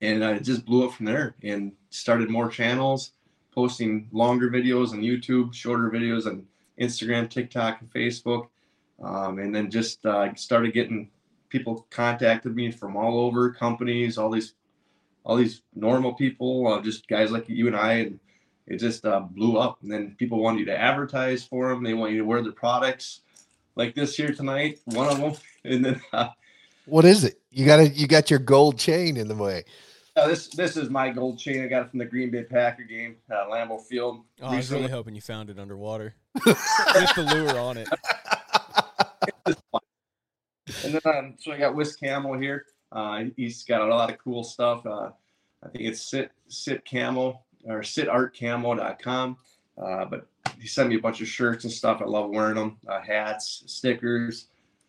and 0.00 0.22
uh, 0.22 0.34
it 0.34 0.44
just 0.44 0.64
blew 0.64 0.86
up 0.86 0.92
from 0.94 1.06
there. 1.06 1.34
And 1.42 1.72
started 1.90 2.30
more 2.30 2.48
channels, 2.48 3.12
posting 3.52 4.08
longer 4.12 4.50
videos 4.50 4.92
on 4.92 5.00
YouTube, 5.00 5.54
shorter 5.54 5.90
videos 5.90 6.26
on 6.26 6.46
Instagram, 6.80 7.28
TikTok, 7.28 7.80
and 7.80 7.90
Facebook, 7.92 8.48
um, 9.02 9.38
and 9.38 9.54
then 9.54 9.70
just 9.70 10.04
uh, 10.06 10.34
started 10.34 10.72
getting 10.72 11.10
people 11.48 11.86
contacted 11.90 12.54
me 12.54 12.70
from 12.70 12.96
all 12.96 13.20
over 13.20 13.50
companies, 13.50 14.18
all 14.18 14.30
these 14.30 14.54
all 15.24 15.36
these 15.36 15.62
normal 15.74 16.14
people, 16.14 16.66
uh, 16.68 16.80
just 16.80 17.06
guys 17.06 17.30
like 17.30 17.48
you 17.48 17.66
and 17.66 17.76
I, 17.76 17.92
and 17.94 18.20
it 18.66 18.78
just 18.78 19.04
uh, 19.04 19.20
blew 19.20 19.58
up. 19.58 19.78
And 19.82 19.90
then 19.90 20.14
people 20.18 20.40
want 20.40 20.58
you 20.58 20.64
to 20.66 20.78
advertise 20.78 21.44
for 21.44 21.68
them. 21.68 21.82
They 21.82 21.92
want 21.92 22.12
you 22.12 22.18
to 22.18 22.24
wear 22.24 22.42
their 22.42 22.52
products, 22.52 23.20
like 23.76 23.94
this 23.94 24.16
here 24.16 24.32
tonight, 24.32 24.80
one 24.84 25.08
of 25.08 25.18
them. 25.18 25.34
And 25.64 25.84
then 25.84 26.00
uh, 26.12 26.28
what 26.86 27.04
is 27.04 27.24
it 27.24 27.40
you 27.50 27.66
got 27.66 27.78
to 27.78 27.88
you 27.88 28.06
got 28.06 28.30
your 28.30 28.38
gold 28.38 28.78
chain 28.78 29.16
in 29.16 29.28
the 29.28 29.34
way 29.34 29.64
uh, 30.18 30.28
this 30.28 30.48
this 30.48 30.76
is 30.76 30.90
my 30.90 31.10
gold 31.10 31.38
chain. 31.38 31.64
I 31.64 31.68
got 31.68 31.86
it 31.86 31.90
from 31.90 31.98
the 31.98 32.04
Green 32.04 32.30
Bay 32.30 32.44
Packer 32.44 32.82
game, 32.82 33.16
uh, 33.30 33.46
Lambeau 33.50 33.80
Field. 33.80 34.22
Oh, 34.40 34.48
I 34.48 34.56
was 34.56 34.70
really 34.70 34.88
hoping 34.88 35.14
you 35.14 35.20
found 35.20 35.50
it 35.50 35.58
underwater 35.58 36.14
with 36.44 37.14
the 37.14 37.28
lure 37.34 37.58
on 37.58 37.78
it. 37.78 37.88
And 40.84 40.94
then 40.94 41.00
um, 41.16 41.34
so 41.38 41.52
I 41.52 41.58
got 41.58 41.74
Wiz 41.74 41.96
Camel 41.96 42.38
here. 42.38 42.66
Uh, 42.92 43.24
he's 43.36 43.64
got 43.64 43.80
a 43.80 43.86
lot 43.86 44.10
of 44.10 44.18
cool 44.18 44.44
stuff. 44.44 44.84
Uh, 44.86 45.10
I 45.62 45.68
think 45.68 45.84
it's 45.84 46.00
sit 46.00 46.30
sit 46.48 46.84
camel 46.84 47.42
or 47.64 47.80
sitartcamo.com. 47.80 49.36
Uh, 49.76 50.04
but 50.04 50.26
he 50.60 50.66
sent 50.66 50.88
me 50.88 50.96
a 50.96 51.00
bunch 51.00 51.20
of 51.20 51.28
shirts 51.28 51.64
and 51.64 51.72
stuff. 51.72 52.02
I 52.02 52.04
love 52.04 52.30
wearing 52.30 52.56
them. 52.56 52.76
Uh, 52.86 53.00
hats, 53.00 53.62
stickers, 53.66 54.46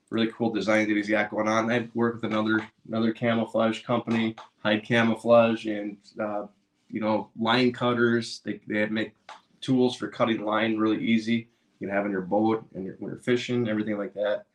really 0.10 0.32
cool 0.36 0.52
design 0.52 0.88
that 0.88 0.98
he's 0.98 1.10
got 1.10 1.30
going 1.30 1.48
on. 1.48 1.72
I 1.72 1.88
work 1.94 2.16
with 2.16 2.24
another 2.26 2.68
another 2.88 3.14
camouflage 3.14 3.84
company, 3.84 4.36
Hide 4.60 4.84
Camouflage, 4.84 5.66
and 5.66 5.98
uh, 6.20 6.46
you 6.90 7.00
know 7.00 7.30
line 7.40 7.72
cutters. 7.72 8.42
They 8.44 8.60
they 8.68 8.86
make 8.88 9.14
tools 9.62 9.96
for 9.96 10.08
cutting 10.08 10.44
line 10.44 10.78
really 10.78 11.04
easy. 11.04 11.50
You 11.80 11.88
can 11.88 11.96
have 11.96 12.06
in 12.06 12.12
your 12.12 12.22
boat 12.22 12.66
and 12.76 12.86
your, 12.86 12.96
when 13.00 13.12
you're 13.12 13.22
fishing, 13.22 13.70
everything 13.70 13.98
like 13.98 14.14
that. 14.14 14.46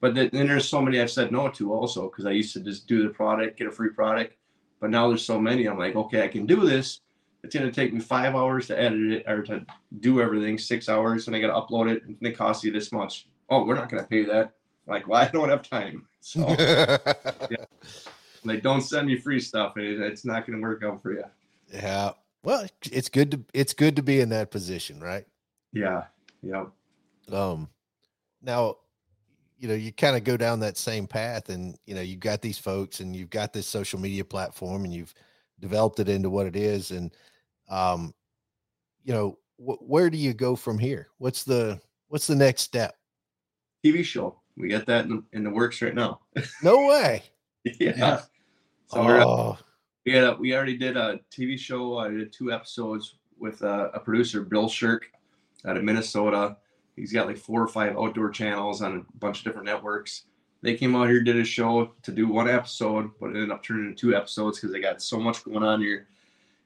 But 0.00 0.14
then, 0.14 0.28
there's 0.32 0.68
so 0.68 0.82
many 0.82 1.00
I've 1.00 1.10
said 1.10 1.32
no 1.32 1.48
to 1.48 1.72
also 1.72 2.10
because 2.10 2.26
I 2.26 2.32
used 2.32 2.52
to 2.54 2.60
just 2.60 2.86
do 2.86 3.02
the 3.02 3.08
product, 3.08 3.58
get 3.58 3.68
a 3.68 3.70
free 3.70 3.88
product. 3.88 4.36
But 4.80 4.90
now 4.90 5.08
there's 5.08 5.24
so 5.24 5.40
many. 5.40 5.64
I'm 5.66 5.78
like, 5.78 5.96
okay, 5.96 6.22
I 6.22 6.28
can 6.28 6.44
do 6.44 6.60
this. 6.60 7.00
It's 7.42 7.54
gonna 7.54 7.72
take 7.72 7.94
me 7.94 8.00
five 8.00 8.34
hours 8.34 8.66
to 8.66 8.78
edit 8.78 9.12
it 9.12 9.24
or 9.26 9.42
to 9.44 9.64
do 10.00 10.20
everything, 10.20 10.58
six 10.58 10.90
hours, 10.90 11.26
and 11.26 11.34
I 11.34 11.40
gotta 11.40 11.54
upload 11.54 11.90
it, 11.90 12.04
and 12.04 12.18
it 12.20 12.36
costs 12.36 12.64
you 12.64 12.70
this 12.70 12.92
much. 12.92 13.28
Oh, 13.48 13.64
we're 13.64 13.76
not 13.76 13.88
gonna 13.88 14.04
pay 14.04 14.24
that. 14.24 14.52
like, 14.86 15.08
well, 15.08 15.22
I 15.22 15.28
don't 15.28 15.48
have 15.48 15.62
time. 15.62 16.06
So 16.20 16.54
like, 18.44 18.62
don't 18.62 18.80
send 18.80 19.06
me 19.06 19.16
free 19.16 19.40
stuff. 19.40 19.76
It, 19.76 20.00
it's 20.00 20.24
not 20.24 20.46
going 20.46 20.58
to 20.58 20.62
work 20.62 20.82
out 20.84 21.02
for 21.02 21.12
you. 21.12 21.24
yeah. 21.72 22.12
Well, 22.42 22.66
it's 22.92 23.08
good 23.08 23.30
to 23.30 23.40
it's 23.54 23.72
good 23.72 23.96
to 23.96 24.02
be 24.02 24.20
in 24.20 24.28
that 24.28 24.50
position, 24.50 25.00
right? 25.00 25.24
Yeah. 25.72 26.04
Yep. 26.42 26.68
Um, 27.32 27.70
now, 28.42 28.76
you 29.58 29.66
know, 29.68 29.74
you 29.74 29.92
kind 29.92 30.14
of 30.14 30.24
go 30.24 30.36
down 30.36 30.60
that 30.60 30.76
same 30.76 31.06
path, 31.06 31.48
and 31.48 31.78
you 31.86 31.94
know, 31.94 32.02
you've 32.02 32.20
got 32.20 32.42
these 32.42 32.58
folks, 32.58 33.00
and 33.00 33.16
you've 33.16 33.30
got 33.30 33.54
this 33.54 33.66
social 33.66 33.98
media 33.98 34.26
platform, 34.26 34.84
and 34.84 34.92
you've 34.92 35.14
developed 35.58 36.00
it 36.00 36.08
into 36.10 36.28
what 36.28 36.44
it 36.46 36.54
is, 36.54 36.90
and 36.90 37.12
um, 37.70 38.12
you 39.04 39.14
know, 39.14 39.38
wh- 39.56 39.80
where 39.88 40.10
do 40.10 40.18
you 40.18 40.34
go 40.34 40.54
from 40.54 40.78
here? 40.78 41.08
What's 41.16 41.44
the 41.44 41.80
what's 42.08 42.26
the 42.26 42.36
next 42.36 42.60
step? 42.60 42.96
TV 43.82 44.04
show. 44.04 44.38
We 44.56 44.68
got 44.68 44.84
that 44.86 45.06
in, 45.06 45.22
in 45.32 45.44
the 45.44 45.50
works 45.50 45.80
right 45.80 45.94
now. 45.94 46.20
No 46.62 46.86
way. 46.88 47.22
yeah. 47.80 48.20
So 48.86 49.04
we're, 49.04 49.20
Oh, 49.20 49.58
we 50.04 50.12
had 50.12 50.24
a, 50.24 50.34
we 50.34 50.54
already 50.54 50.76
did 50.76 50.96
a 50.96 51.20
TV 51.30 51.58
show. 51.58 51.98
I 51.98 52.10
did 52.10 52.32
two 52.32 52.52
episodes 52.52 53.16
with 53.38 53.62
a, 53.62 53.90
a 53.94 54.00
producer, 54.00 54.42
Bill 54.42 54.68
Shirk, 54.68 55.10
out 55.66 55.76
of 55.76 55.84
Minnesota. 55.84 56.56
He's 56.96 57.12
got 57.12 57.26
like 57.26 57.38
four 57.38 57.62
or 57.62 57.68
five 57.68 57.96
outdoor 57.96 58.30
channels 58.30 58.82
on 58.82 58.96
a 58.96 59.18
bunch 59.18 59.38
of 59.38 59.44
different 59.44 59.66
networks. 59.66 60.24
They 60.62 60.74
came 60.74 60.94
out 60.94 61.08
here, 61.08 61.22
did 61.22 61.36
a 61.36 61.44
show 61.44 61.92
to 62.02 62.12
do 62.12 62.28
one 62.28 62.48
episode, 62.48 63.10
but 63.20 63.30
it 63.30 63.34
ended 63.34 63.50
up 63.50 63.62
turning 63.62 63.86
into 63.86 63.96
two 63.96 64.16
episodes 64.16 64.58
because 64.58 64.72
they 64.72 64.80
got 64.80 65.02
so 65.02 65.18
much 65.18 65.44
going 65.44 65.62
on 65.62 65.80
here. 65.80 66.08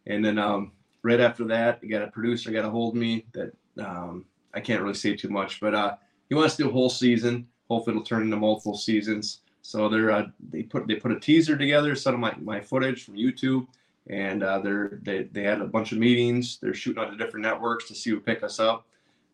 And 0.07 0.25
then 0.25 0.39
um, 0.39 0.73
right 1.03 1.21
after 1.21 1.45
that, 1.47 1.83
you 1.83 1.91
got 1.91 2.03
a 2.03 2.09
producer 2.09 2.51
got 2.51 2.65
a 2.65 2.71
hold 2.71 2.95
of 2.95 3.01
me 3.01 3.27
that 3.33 3.53
um, 3.79 4.25
I 4.55 4.61
can't 4.61 4.83
really 4.83 4.95
say 4.95 5.17
too 5.17 5.29
much, 5.29 5.61
but 5.61 5.75
uh, 5.75 5.97
he 6.29 6.35
wants 6.35 6.57
to 6.57 6.65
do 6.65 6.69
a 6.69 6.73
whole 6.73 6.91
season. 6.91 7.47
Hopefully, 7.69 7.97
it'll 7.97 8.07
turn 8.07 8.23
into 8.23 8.37
multiple 8.37 8.77
seasons. 8.77 9.41
So 9.69 9.87
they're 9.87 10.11
uh, 10.11 10.29
they 10.49 10.63
put 10.63 10.87
they 10.87 10.95
put 10.95 11.13
a 11.13 11.21
teaser 11.21 11.55
together, 11.55 11.95
some 11.95 12.15
of 12.15 12.21
my, 12.21 12.35
my 12.41 12.59
footage 12.59 13.05
from 13.05 13.17
YouTube, 13.17 13.67
and 14.07 14.43
uh, 14.43 14.61
they're 14.61 14.99
they 15.03 15.25
they 15.25 15.43
had 15.43 15.61
a 15.61 15.67
bunch 15.67 15.93
of 15.93 15.99
meetings. 15.99 16.57
They're 16.63 16.73
shooting 16.73 17.05
on 17.05 17.11
the 17.11 17.23
different 17.23 17.45
networks 17.45 17.87
to 17.89 17.95
see 17.95 18.09
who 18.09 18.19
pick 18.19 18.43
us 18.43 18.61
up. 18.61 18.87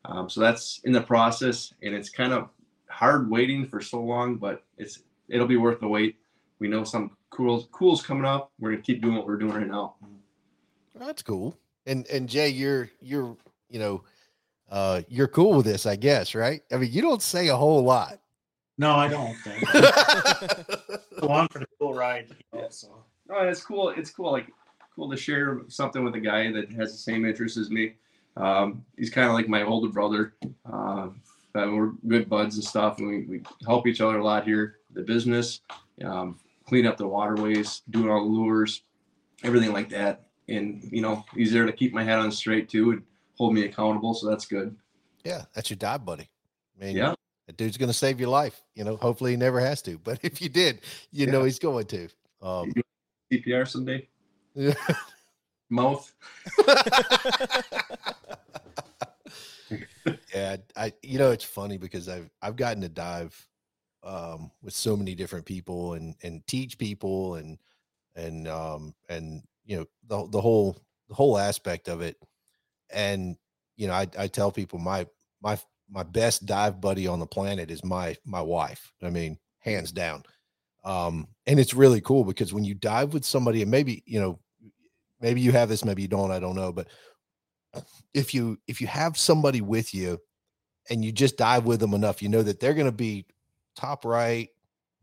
Um, 0.06 0.28
so 0.28 0.40
that's 0.40 0.80
in 0.82 0.90
the 0.90 1.00
process, 1.00 1.72
and 1.84 1.94
it's 1.94 2.10
kind 2.10 2.32
of 2.32 2.48
hard 2.88 3.30
waiting 3.30 3.64
for 3.64 3.80
so 3.80 4.02
long, 4.02 4.34
but 4.34 4.64
it's 4.76 5.04
it'll 5.28 5.46
be 5.46 5.56
worth 5.56 5.78
the 5.78 5.86
wait. 5.86 6.16
We 6.58 6.66
know 6.66 6.82
some 6.82 7.12
cool 7.30 7.68
cool's 7.70 8.02
coming 8.02 8.24
up. 8.24 8.50
We're 8.58 8.72
gonna 8.72 8.82
keep 8.82 9.02
doing 9.02 9.14
what 9.14 9.28
we're 9.28 9.36
doing 9.36 9.54
right 9.54 9.68
now. 9.68 9.94
that's 10.96 11.22
cool. 11.22 11.56
And 11.86 12.08
and 12.08 12.28
Jay, 12.28 12.48
you're 12.48 12.90
you're 13.00 13.36
you 13.70 13.78
know, 13.78 14.02
uh, 14.68 15.02
you're 15.06 15.28
cool 15.28 15.58
with 15.58 15.66
this, 15.66 15.86
I 15.86 15.94
guess, 15.94 16.34
right? 16.34 16.60
I 16.72 16.78
mean, 16.78 16.90
you 16.90 17.02
don't 17.02 17.22
say 17.22 17.46
a 17.46 17.56
whole 17.56 17.84
lot. 17.84 18.18
No, 18.76 18.92
I 18.92 19.08
don't 19.08 19.34
think. 19.36 19.60
Go 21.20 21.28
on 21.28 21.48
for 21.48 21.60
the 21.60 21.66
cool 21.78 21.94
ride. 21.94 22.26
you 22.52 22.60
know, 22.60 22.66
so. 22.70 23.04
No, 23.28 23.38
it's 23.40 23.62
cool. 23.62 23.90
It's 23.90 24.10
cool. 24.10 24.32
Like 24.32 24.48
cool 24.94 25.10
to 25.10 25.16
share 25.16 25.60
something 25.68 26.04
with 26.04 26.14
a 26.14 26.20
guy 26.20 26.50
that 26.52 26.70
has 26.72 26.92
the 26.92 26.98
same 26.98 27.24
interests 27.24 27.58
as 27.58 27.70
me. 27.70 27.94
Um, 28.36 28.84
he's 28.98 29.10
kind 29.10 29.28
of 29.28 29.34
like 29.34 29.48
my 29.48 29.62
older 29.62 29.88
brother. 29.88 30.34
Uh, 30.70 31.08
but 31.52 31.72
we're 31.72 31.92
good 32.08 32.28
buds 32.28 32.56
and 32.56 32.64
stuff, 32.64 32.98
and 32.98 33.08
we, 33.08 33.22
we 33.22 33.42
help 33.64 33.86
each 33.86 34.00
other 34.00 34.18
a 34.18 34.24
lot 34.24 34.44
here. 34.44 34.78
The 34.92 35.02
business, 35.02 35.60
um, 36.04 36.40
clean 36.66 36.84
up 36.86 36.96
the 36.96 37.06
waterways, 37.06 37.82
doing 37.90 38.10
all 38.10 38.24
the 38.24 38.30
lures, 38.30 38.82
everything 39.44 39.72
like 39.72 39.88
that. 39.90 40.26
And 40.48 40.82
you 40.90 41.00
know, 41.00 41.24
he's 41.34 41.52
there 41.52 41.64
to 41.64 41.72
keep 41.72 41.92
my 41.94 42.02
head 42.02 42.18
on 42.18 42.32
straight 42.32 42.68
too 42.68 42.90
and 42.90 43.02
hold 43.38 43.54
me 43.54 43.64
accountable. 43.64 44.14
So 44.14 44.28
that's 44.28 44.46
good. 44.46 44.76
Yeah, 45.24 45.44
that's 45.54 45.70
your 45.70 45.76
dive 45.76 46.04
buddy. 46.04 46.28
I 46.80 46.84
mean, 46.86 46.96
Yeah. 46.96 47.14
That 47.46 47.56
dude's 47.56 47.76
gonna 47.76 47.92
save 47.92 48.18
your 48.20 48.28
life. 48.28 48.62
You 48.74 48.84
know, 48.84 48.96
hopefully 48.96 49.32
he 49.32 49.36
never 49.36 49.60
has 49.60 49.82
to, 49.82 49.98
but 50.04 50.20
if 50.22 50.40
you 50.40 50.48
did, 50.48 50.80
you 51.10 51.26
know 51.26 51.44
he's 51.44 51.58
going 51.58 51.86
to. 51.86 52.08
Um, 52.42 52.72
CPR 53.32 53.66
someday. 53.66 54.08
Yeah. 54.54 54.74
Mouth. 55.70 56.12
yeah, 60.34 60.56
I 60.76 60.92
you 61.02 61.18
know 61.18 61.30
it's 61.30 61.44
funny 61.44 61.78
because 61.78 62.08
I've 62.08 62.30
I've 62.42 62.56
gotten 62.56 62.82
to 62.82 62.88
dive 62.88 63.34
um 64.02 64.50
with 64.62 64.74
so 64.74 64.96
many 64.96 65.14
different 65.14 65.46
people 65.46 65.94
and 65.94 66.14
and 66.22 66.46
teach 66.46 66.76
people 66.78 67.36
and 67.36 67.58
and 68.14 68.46
um 68.46 68.94
and 69.08 69.42
you 69.64 69.78
know 69.78 69.86
the 70.06 70.28
the 70.30 70.40
whole 70.40 70.76
the 71.08 71.14
whole 71.14 71.38
aspect 71.38 71.88
of 71.88 72.02
it 72.02 72.16
and 72.90 73.36
you 73.76 73.86
know 73.86 73.94
I 73.94 74.06
I 74.18 74.26
tell 74.26 74.52
people 74.52 74.78
my 74.78 75.06
my 75.42 75.58
my 75.90 76.02
best 76.02 76.46
dive 76.46 76.80
buddy 76.80 77.06
on 77.06 77.20
the 77.20 77.26
planet 77.26 77.70
is 77.70 77.84
my 77.84 78.16
my 78.24 78.40
wife. 78.40 78.92
I 79.02 79.10
mean, 79.10 79.38
hands 79.58 79.92
down. 79.92 80.24
Um 80.84 81.28
and 81.46 81.58
it's 81.58 81.74
really 81.74 82.00
cool 82.00 82.24
because 82.24 82.52
when 82.52 82.64
you 82.64 82.74
dive 82.74 83.14
with 83.14 83.24
somebody 83.24 83.62
and 83.62 83.70
maybe, 83.70 84.02
you 84.06 84.20
know, 84.20 84.38
maybe 85.20 85.40
you 85.40 85.52
have 85.52 85.68
this 85.68 85.84
maybe 85.84 86.02
you 86.02 86.08
don't, 86.08 86.30
I 86.30 86.40
don't 86.40 86.56
know, 86.56 86.72
but 86.72 86.88
if 88.12 88.34
you 88.34 88.58
if 88.66 88.80
you 88.80 88.86
have 88.86 89.18
somebody 89.18 89.60
with 89.60 89.94
you 89.94 90.18
and 90.90 91.04
you 91.04 91.12
just 91.12 91.36
dive 91.36 91.64
with 91.64 91.80
them 91.80 91.94
enough 91.94 92.22
you 92.22 92.28
know 92.28 92.42
that 92.42 92.60
they're 92.60 92.74
going 92.74 92.86
to 92.86 92.92
be 92.92 93.26
top 93.76 94.04
right 94.04 94.48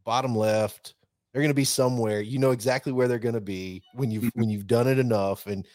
bottom 0.06 0.36
left 0.36 0.96
they're 1.34 1.42
going 1.42 1.50
to 1.50 1.56
be 1.56 1.66
somewhere 1.66 2.22
you 2.22 2.40
know 2.40 2.52
exactly 2.52 2.92
where 2.92 3.08
they're 3.08 3.20
going 3.20 3.36
to 3.36 3.42
be 3.42 3.82
when 3.94 4.12
you've 4.12 4.32
when 4.36 4.50
you've 4.50 4.68
done 4.68 4.88
it 4.88 5.00
enough 5.00 5.48
and 5.48 5.68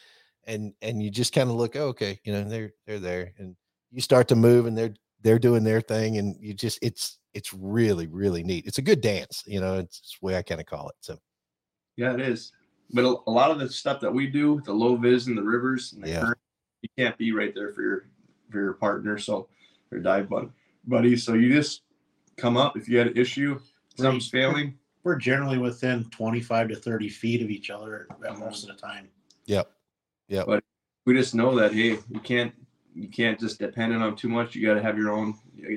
and 0.46 0.72
and 0.80 1.02
you 1.02 1.10
just 1.10 1.34
kind 1.34 1.50
of 1.50 1.56
look 1.56 1.76
oh, 1.76 1.88
okay 1.88 2.18
you 2.24 2.32
know 2.32 2.44
they're 2.44 2.72
they're 2.86 2.98
there 2.98 3.32
and 3.38 3.56
you 3.96 4.02
start 4.02 4.28
to 4.28 4.36
move 4.36 4.66
and 4.66 4.76
they're 4.76 4.94
they're 5.22 5.38
doing 5.38 5.64
their 5.64 5.80
thing 5.80 6.18
and 6.18 6.36
you 6.38 6.52
just 6.52 6.78
it's 6.82 7.18
it's 7.32 7.52
really 7.54 8.06
really 8.06 8.42
neat 8.44 8.66
it's 8.66 8.76
a 8.78 8.82
good 8.82 9.00
dance 9.00 9.42
you 9.46 9.58
know 9.58 9.78
it's, 9.78 9.98
it's 10.00 10.18
the 10.20 10.26
way 10.26 10.36
i 10.36 10.42
kind 10.42 10.60
of 10.60 10.66
call 10.66 10.88
it 10.90 10.94
so 11.00 11.18
Yeah, 11.96 12.12
it 12.12 12.20
is. 12.20 12.52
But 12.92 13.04
a, 13.04 13.16
a 13.26 13.32
lot 13.32 13.50
of 13.50 13.58
the 13.58 13.68
stuff 13.70 14.00
that 14.02 14.12
we 14.12 14.26
do, 14.28 14.60
the 14.66 14.72
low 14.72 14.96
vis 14.96 15.26
and 15.28 15.36
the 15.36 15.42
rivers 15.42 15.94
and 15.94 16.04
the 16.04 16.10
Yeah. 16.10 16.20
current, 16.20 16.38
you 16.82 16.88
can't 16.98 17.16
be 17.18 17.32
right 17.32 17.52
there 17.54 17.72
for 17.72 17.82
your 17.82 18.08
for 18.50 18.58
your 18.60 18.74
partner, 18.74 19.18
so 19.18 19.48
your 19.90 20.00
dive 20.00 20.28
bud, 20.28 20.52
buddy. 20.86 21.16
So 21.16 21.32
you 21.32 21.52
just 21.52 21.82
come 22.36 22.56
up 22.58 22.76
if 22.76 22.86
you 22.88 22.98
had 22.98 23.08
an 23.08 23.16
issue, 23.16 23.58
something's 23.96 24.28
failing. 24.28 24.74
We're 25.04 25.16
generally 25.16 25.56
within 25.58 26.04
25 26.10 26.68
to 26.68 26.76
30 26.76 27.08
feet 27.08 27.40
of 27.42 27.48
each 27.50 27.70
other 27.70 28.06
most 28.38 28.68
of 28.68 28.76
the 28.76 28.80
time. 28.80 29.08
yep 29.46 29.70
yep 30.28 30.46
But- 30.46 30.62
We 31.06 31.14
just 31.14 31.34
know 31.34 31.56
that 31.56 31.72
hey, 31.72 31.98
you 32.10 32.20
can't 32.22 32.52
you 32.96 33.08
can't 33.08 33.38
just 33.38 33.58
depend 33.58 33.92
on 33.94 34.00
them 34.00 34.16
too 34.16 34.28
much. 34.28 34.54
You 34.54 34.66
got 34.66 34.74
to 34.74 34.82
have 34.82 34.96
your 34.96 35.12
own 35.12 35.34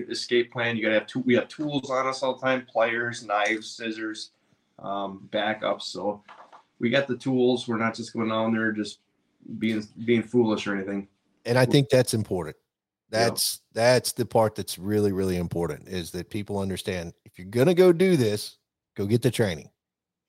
escape 0.10 0.52
plan. 0.54 0.76
You 0.78 0.82
got 0.84 0.90
to 0.90 1.00
have 1.00 1.08
two. 1.08 1.20
We 1.20 1.36
have 1.36 1.48
tools 1.50 1.90
on 1.90 2.08
us 2.08 2.24
all 2.24 2.36
the 2.36 2.42
time: 2.42 2.66
pliers, 2.72 3.26
knives, 3.26 3.70
scissors, 3.70 4.32
um, 4.80 5.28
backups. 5.32 5.84
So 5.84 6.24
we 6.80 6.90
got 6.90 7.08
the 7.08 7.18
tools. 7.18 7.68
We're 7.68 7.78
not 7.78 7.94
just 7.94 8.14
going 8.14 8.30
down 8.30 8.54
there 8.54 8.72
just 8.72 9.00
being 9.58 9.86
being 10.06 10.24
foolish 10.24 10.68
or 10.68 10.76
anything. 10.76 11.08
and 11.46 11.58
i 11.58 11.66
think 11.66 11.88
that's 11.90 12.14
important 12.14 12.56
Yeah. 13.12 13.20
that's 13.30 13.62
that's 13.74 14.12
the 14.12 14.26
part 14.26 14.54
that's 14.54 14.78
really 14.78 15.14
really 15.14 15.38
important 15.38 15.88
is 15.88 16.12
that 16.12 16.30
people 16.30 16.60
understand 16.60 17.14
if 17.26 17.40
you're 17.40 17.48
gonna 17.48 17.74
go 17.74 17.94
do 17.94 18.18
this 18.18 18.58
go 18.98 19.06
get 19.06 19.22
the 19.22 19.32
training 19.32 19.70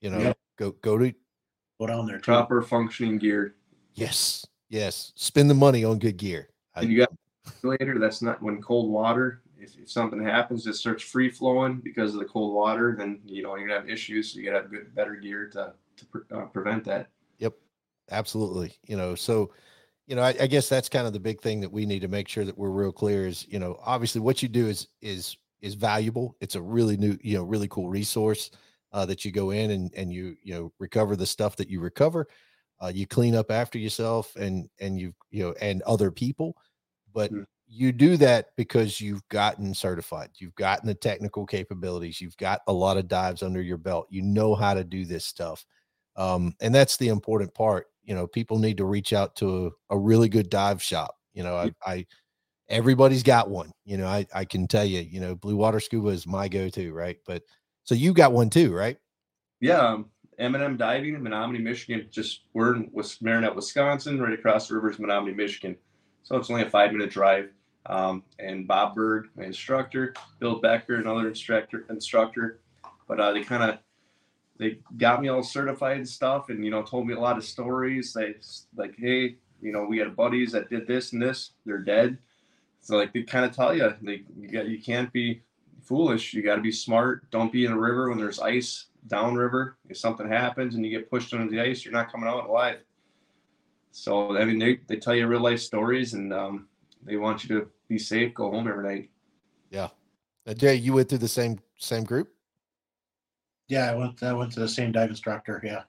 you 0.01 0.11
know 0.11 0.19
Yeah. 0.21 0.33
go 0.57 0.71
go 0.81 0.97
to 0.97 1.13
Go 1.81 1.87
down 1.89 2.07
there. 2.07 2.21
Proper 2.21 2.63
functioning 2.63 3.19
gear. 3.19 3.57
yes 3.95 4.47
yes 4.69 5.13
spend 5.17 5.51
the 5.51 5.55
money 5.55 5.85
on 5.85 5.99
good 5.99 6.17
gear 6.17 6.49
I- 6.49 6.50
And 6.77 6.91
you 6.91 6.99
got 6.99 7.13
later. 7.63 7.99
That's 7.99 8.23
not 8.23 8.43
when 8.43 8.63
cold 8.63 8.91
water. 8.91 9.43
If, 9.59 9.77
if 9.79 9.91
something 9.91 10.23
happens, 10.25 10.67
it 10.67 10.75
starts 10.75 11.03
free 11.03 11.31
flowing 11.31 11.81
because 11.83 12.15
of 12.15 12.21
the 12.21 12.27
cold 12.27 12.55
water. 12.55 12.95
Then 12.99 13.21
you 13.25 13.43
know 13.43 13.57
you're 13.57 13.69
gonna 13.69 13.81
have 13.81 13.91
issues. 13.91 14.33
So 14.33 14.39
you 14.39 14.47
gotta 14.47 14.63
have 14.63 14.71
good, 14.71 14.95
better 14.95 15.17
gear 15.17 15.49
to 15.51 15.75
to 15.97 16.07
pre- 16.07 16.23
uh, 16.33 16.47
prevent 16.47 16.85
that. 16.85 17.09
Yep 17.39 17.55
absolutely 18.11 18.73
you 18.87 18.97
know 18.97 19.15
so 19.15 19.51
you 20.07 20.17
know 20.17 20.23
I, 20.23 20.35
I 20.41 20.47
guess 20.47 20.69
that's 20.69 20.89
kind 20.89 21.07
of 21.07 21.13
the 21.13 21.21
big 21.21 21.41
thing 21.41 21.61
that 21.61 21.73
we 21.73 21.87
need 21.87 22.01
to 22.01 22.09
make 22.09 22.29
sure 22.29 22.45
that 22.45 22.59
we're 22.59 22.71
real 22.71 22.93
clear 22.93 23.27
is 23.27 23.47
you 23.49 23.59
know 23.59 23.79
obviously 23.85 24.21
what 24.21 24.43
you 24.43 24.49
do 24.49 24.67
is 24.67 24.89
is 25.01 25.37
is 25.61 25.75
valuable 25.75 26.37
it's 26.41 26.55
a 26.55 26.63
really 26.63 26.97
new 26.97 27.17
you 27.23 27.37
know 27.37 27.45
really 27.45 27.69
cool 27.69 27.89
resource 27.89 28.51
uh, 28.93 29.07
that 29.07 29.25
you 29.25 29.31
go 29.31 29.51
in 29.51 29.71
and 29.71 29.93
and 29.95 30.13
you 30.13 30.37
you 30.43 30.55
know 30.55 30.73
recover 30.79 31.15
the 31.15 31.27
stuff 31.27 31.57
that 31.57 31.69
you 31.69 31.81
recover 31.81 32.27
uh, 32.81 32.91
you 32.93 33.07
clean 33.07 33.35
up 33.35 33.51
after 33.51 33.79
yourself 33.79 34.35
and 34.37 34.69
and 34.81 34.99
you 34.99 35.15
you 35.31 35.45
know 35.45 35.55
and 35.61 35.83
other 35.83 36.11
people 36.11 36.57
but 37.13 37.33
Mm. 37.33 37.45
you 37.67 37.93
do 37.93 38.17
that 38.17 38.47
because 38.57 39.01
you've 39.01 39.27
gotten 39.29 39.73
certified 39.75 40.31
you've 40.39 40.55
gotten 40.57 40.87
the 40.87 40.95
technical 40.95 41.47
capabilities 41.47 42.21
you've 42.21 42.37
got 42.37 42.61
a 42.67 42.73
lot 42.73 42.97
of 42.97 43.07
dives 43.09 43.43
under 43.43 43.63
your 43.63 43.77
belt 43.77 44.07
you 44.11 44.23
know 44.23 44.55
how 44.55 44.75
to 44.75 44.83
do 44.85 45.05
this 45.05 45.25
stuff 45.25 45.65
um, 46.17 46.55
and 46.61 46.75
that's 46.75 46.97
the 46.97 47.09
important 47.09 47.53
part 47.55 47.87
you 48.03 48.15
know 48.15 48.27
people 48.27 48.59
need 48.59 48.77
to 48.77 48.85
reach 48.85 49.13
out 49.13 49.37
to 49.37 49.67
a, 49.67 49.95
a 49.95 49.99
really 49.99 50.29
good 50.29 50.51
dive 50.51 50.83
shop 50.83 51.15
you 51.33 51.43
know 51.45 51.57
I, 51.57 51.73
I 51.87 52.07
everybody's 52.69 53.23
got 53.23 53.49
one 53.49 53.71
you 53.85 53.97
know 53.97 54.07
I, 54.07 54.27
I 54.35 54.45
can 54.45 54.67
tell 54.67 54.85
you 54.85 55.01
you 55.01 55.21
know 55.21 55.35
blue 55.37 55.57
water 55.57 55.79
scuba 55.81 56.09
is 56.09 56.27
my 56.27 56.49
go-to 56.49 56.93
right 56.93 57.19
but 57.27 57.43
so 57.85 57.95
you 57.95 58.13
got 58.13 58.33
one 58.33 58.51
too 58.51 58.73
right 58.75 58.97
Yeah, 59.61 59.79
um, 59.79 60.07
M&M 60.39 60.77
Diving 60.79 61.15
in 61.15 61.23
Menominee, 61.23 61.59
Michigan. 61.59 62.09
Just 62.11 62.45
we're 62.55 62.77
in 62.77 62.91
Marinette, 63.21 63.55
Wisconsin, 63.55 64.19
right 64.21 64.33
across 64.33 64.69
the 64.69 64.75
river 64.75 64.91
is 64.91 64.99
Menominee, 64.99 65.35
Michigan. 65.35 65.77
So 66.23 66.37
it's 66.37 66.51
only 66.51 66.63
a 66.63 66.71
five 66.71 66.93
minute 66.93 67.11
drive. 67.11 67.51
um, 67.87 68.23
and 68.39 68.69
Bob 68.69 68.95
Bird, 68.95 69.29
my 69.37 69.45
instructor, 69.45 70.15
Bill 70.39 70.61
Becker, 70.61 70.97
another 70.97 71.29
instructor. 71.29 71.85
Instructor, 71.91 72.61
but 73.09 73.19
uh, 73.19 73.33
they 73.33 73.43
kind 73.43 73.63
of 73.63 73.79
they 74.59 74.79
got 74.99 75.23
me 75.23 75.29
all 75.29 75.43
certified 75.43 75.97
and 75.97 76.09
stuff, 76.09 76.51
and 76.51 76.65
you 76.65 76.71
know 76.71 76.83
told 76.83 77.07
me 77.07 77.15
a 77.15 77.21
lot 77.21 77.39
of 77.39 77.45
stories. 77.45 78.13
They 78.13 78.35
like, 78.77 78.95
hey, 78.99 79.37
you 79.63 79.73
know, 79.73 79.85
we 79.85 79.99
had 79.99 80.15
buddies 80.15 80.53
that 80.53 80.69
did 80.71 80.87
this 80.87 81.13
and 81.13 81.23
this. 81.23 81.53
They're 81.65 81.79
dead. 81.79 82.19
So 82.83 82.97
like 82.97 83.13
they 83.13 83.23
kind 83.23 83.45
of 83.45 83.55
tell 83.57 83.75
you, 83.75 83.85
like 84.03 84.25
you 84.39 84.49
got 84.49 84.69
you 84.69 84.81
can't 84.81 85.13
be 85.13 85.43
foolish. 85.83 86.35
You 86.35 86.43
got 86.43 86.57
to 86.57 86.63
be 86.63 86.73
smart. 86.73 87.31
Don't 87.31 87.53
be 87.53 87.65
in 87.65 87.73
a 87.73 87.79
river 87.79 88.11
when 88.11 88.19
there's 88.19 88.39
ice 88.41 88.87
downriver. 89.09 89.77
If 89.89 89.97
something 89.97 90.29
happens 90.29 90.75
and 90.75 90.85
you 90.85 90.91
get 90.91 91.11
pushed 91.11 91.33
under 91.33 91.51
the 91.51 91.61
ice, 91.61 91.85
you're 91.85 91.93
not 91.93 92.13
coming 92.13 92.29
out 92.29 92.49
alive. 92.49 92.81
So 93.91 94.37
I 94.37 94.45
mean, 94.45 94.59
they, 94.59 94.79
they 94.87 94.97
tell 94.97 95.15
you 95.15 95.27
real 95.27 95.41
life 95.41 95.61
stories, 95.61 96.15
and 96.15 96.33
um, 96.33 96.69
they 97.03 97.17
want 97.17 97.45
you 97.45 97.61
to 97.61 97.69
be 97.89 97.99
safe, 97.99 98.35
go 98.35 98.51
home 98.51 98.69
every 98.69 98.85
night. 98.95 99.11
Yeah. 99.71 99.89
Uh, 100.47 100.55
Jay, 100.55 100.75
you 100.77 100.93
went 100.95 101.09
through 101.09 101.19
the 101.19 101.29
same 101.29 101.59
same 101.79 102.05
group. 102.05 102.29
Yeah, 103.69 103.91
I 103.91 103.95
went. 103.95 104.23
I 104.23 104.33
went 104.33 104.53
to 104.53 104.61
the 104.61 104.69
same 104.69 104.93
dive 104.93 105.11
instructor. 105.11 105.61
Yeah. 105.65 105.83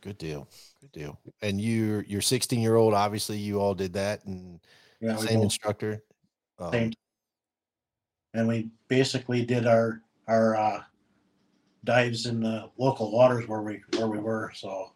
Good 0.00 0.18
deal. 0.18 0.48
Good 0.80 0.92
deal. 0.92 1.20
And 1.42 1.60
you, 1.60 2.02
you're 2.08 2.20
16 2.20 2.60
year 2.60 2.74
old. 2.74 2.92
Obviously, 2.92 3.38
you 3.38 3.60
all 3.60 3.74
did 3.74 3.92
that, 3.92 4.24
and 4.26 4.60
Yeah. 5.00 5.16
same 5.16 5.36
both- 5.36 5.44
instructor. 5.44 6.02
Um, 6.58 6.72
same. 6.72 6.92
And 8.34 8.48
we 8.48 8.70
basically 8.88 9.44
did 9.44 9.66
our 9.66 10.00
our 10.26 10.56
uh, 10.56 10.82
dives 11.84 12.26
in 12.26 12.40
the 12.40 12.70
local 12.78 13.12
waters 13.12 13.46
where 13.46 13.62
we 13.62 13.82
where 13.96 14.08
we 14.08 14.18
were. 14.18 14.50
So 14.54 14.92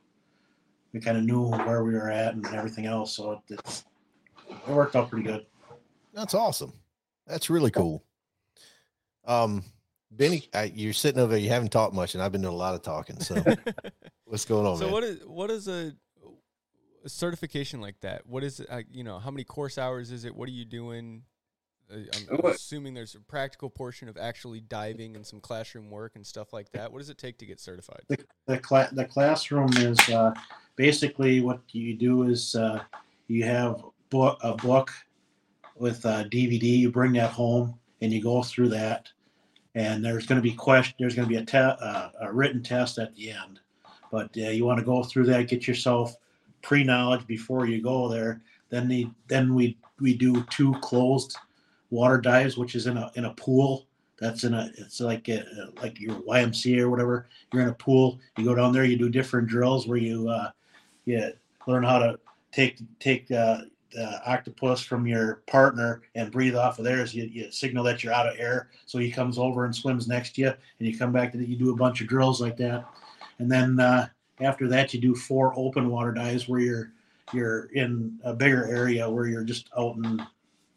we 0.97 1.03
kind 1.03 1.19
of 1.19 1.25
knew 1.25 1.43
where 1.43 1.85
we 1.85 1.93
were 1.93 2.11
at 2.11 2.35
and 2.35 2.47
everything 2.47 2.87
else. 2.87 3.15
So 3.15 3.33
it, 3.33 3.39
it's 3.51 3.85
it 4.49 4.69
worked 4.69 4.97
out 4.97 5.11
pretty 5.11 5.27
good. 5.27 5.45
That's 6.15 6.33
awesome. 6.33 6.73
That's 7.27 7.51
really 7.51 7.71
cool. 7.71 8.03
Um, 9.27 9.63
Benny, 10.11 10.49
I, 10.55 10.73
you're 10.75 10.95
sitting 10.95 11.21
over 11.21 11.33
there. 11.33 11.41
You 11.41 11.51
haven't 11.51 11.71
talked 11.71 11.93
much, 11.93 12.15
and 12.15 12.23
I've 12.23 12.33
been 12.33 12.41
doing 12.41 12.55
a 12.55 12.57
lot 12.57 12.75
of 12.75 12.81
talking. 12.81 13.21
So 13.21 13.35
what's 14.25 14.47
going 14.47 14.67
on, 14.67 14.79
so 14.79 14.85
man? 14.85 14.93
what 14.93 15.05
is 15.05 15.19
what 15.27 15.51
is 15.51 15.69
a, 15.69 15.93
a 17.05 17.09
certification 17.11 17.83
like 17.83 18.01
that? 18.01 18.27
What 18.27 18.43
is 18.43 18.61
it? 18.61 18.69
Uh, 18.71 18.81
you 18.91 19.05
know, 19.05 19.19
how 19.19 19.31
many 19.31 19.45
course 19.45 19.77
hours 19.77 20.11
is 20.11 20.25
it? 20.25 20.35
What 20.35 20.49
are 20.49 20.53
you 20.53 20.65
doing? 20.65 21.25
Uh, 21.93 21.99
I'm 22.31 22.45
assuming 22.47 22.95
there's 22.95 23.15
a 23.15 23.21
practical 23.21 23.71
portion 23.71 24.09
of 24.09 24.17
actually 24.17 24.61
diving 24.61 25.15
and 25.15 25.25
some 25.25 25.41
classroom 25.41 25.91
work 25.91 26.17
and 26.17 26.27
stuff 26.27 26.53
like 26.53 26.71
that. 26.73 26.91
What 26.91 26.99
does 26.99 27.11
it 27.11 27.19
take 27.19 27.39
to 27.39 27.47
get 27.47 27.61
certified? 27.61 28.03
the 28.47 28.59
cla- 28.59 28.91
the 28.93 29.05
classroom 29.05 29.71
is 29.77 29.99
uh, 30.09 30.35
basically 30.75 31.41
what 31.41 31.61
you 31.71 31.95
do 31.95 32.25
is 32.25 32.55
uh, 32.57 32.83
you 33.29 33.45
have 33.45 33.83
book 34.11 34.39
a 34.43 34.55
book 34.55 34.93
with 35.77 36.05
a 36.05 36.29
DVD. 36.31 36.65
You 36.65 36.91
bring 36.91 37.13
that 37.15 37.31
home 37.31 37.79
and 38.01 38.13
you 38.13 38.23
go 38.23 38.43
through 38.43 38.71
that, 38.71 39.09
and 39.75 40.05
there's 40.05 40.27
going 40.27 40.41
to 40.41 40.43
be 40.43 40.55
question. 40.55 40.95
There's 40.99 41.15
going 41.15 41.29
to 41.29 41.35
be 41.35 41.41
a, 41.41 41.45
te- 41.45 41.59
uh, 41.59 42.11
a 42.21 42.33
written 42.33 42.63
test 42.63 42.99
at 42.99 43.15
the 43.15 43.31
end, 43.31 43.61
but 44.11 44.31
uh, 44.37 44.51
you 44.51 44.65
want 44.65 44.81
to 44.81 44.85
go 44.85 45.03
through 45.05 45.27
that, 45.27 45.49
get 45.49 45.69
yourself 45.69 46.17
pre 46.63 46.83
knowledge 46.83 47.27
before 47.29 47.67
you 47.67 47.81
go 47.81 48.09
there. 48.09 48.43
Then 48.71 48.89
the 48.89 49.09
then 49.29 49.55
we 49.55 49.79
we 50.01 50.15
do 50.15 50.43
two 50.51 50.75
closed 50.81 51.37
water 51.91 52.21
dives, 52.21 52.57
which 52.57 52.75
is 52.75 52.87
in 52.87 52.97
a 52.97 53.11
in 53.15 53.27
a 53.27 53.35
pool. 53.35 53.87
That's 54.19 54.45
in 54.45 54.55
a 54.55 54.71
it's 54.79 55.01
like 55.01 55.29
a, 55.29 55.45
like 55.83 56.01
your 56.01 56.15
YMCA 56.23 56.81
or 56.81 56.91
whatever. 56.91 57.29
You're 57.53 57.63
in 57.63 57.69
a 57.69 57.75
pool 57.75 58.19
you 58.39 58.45
go 58.45 58.55
down 58.55 58.73
there 58.73 58.85
you 58.85 58.97
do 58.97 59.11
different 59.11 59.49
drills 59.49 59.87
where 59.87 59.99
you 59.99 60.29
uh 60.29 60.51
you 61.05 61.33
learn 61.67 61.85
how 61.85 61.99
to 61.99 62.19
take 62.53 62.79
take 62.99 63.31
uh, 63.31 63.63
the 63.93 64.31
octopus 64.31 64.81
from 64.81 65.07
your 65.07 65.43
partner 65.47 66.03
and 66.15 66.33
breathe 66.33 66.57
off 66.57 66.79
of 66.79 66.85
theirs. 66.85 67.15
You, 67.15 67.25
you 67.25 67.51
signal 67.51 67.85
that 67.85 68.03
you're 68.03 68.13
out 68.13 68.29
of 68.29 68.39
air. 68.39 68.71
So 68.85 68.99
he 68.99 69.11
comes 69.11 69.39
over 69.39 69.65
and 69.65 69.75
swims 69.75 70.09
next 70.09 70.35
to 70.35 70.43
you 70.43 70.49
and 70.49 70.89
you 70.89 70.99
come 70.99 71.13
back 71.13 71.33
to 71.33 71.39
the, 71.39 71.47
you 71.47 71.57
do 71.57 71.73
a 71.73 71.77
bunch 71.77 72.01
of 72.01 72.09
drills 72.09 72.41
like 72.41 72.57
that. 72.59 72.85
And 73.39 73.51
then 73.51 73.81
uh, 73.81 74.09
after 74.41 74.69
that 74.69 74.93
you 74.93 75.01
do 75.01 75.15
four 75.15 75.55
open 75.57 75.89
water 75.89 76.13
dives 76.13 76.49
where 76.49 76.61
you're 76.61 76.93
you're 77.33 77.65
in 77.73 78.19
a 78.23 78.33
bigger 78.33 78.67
area 78.67 79.09
where 79.11 79.27
you're 79.27 79.45
just 79.45 79.69
out 79.77 79.97
in 79.97 80.25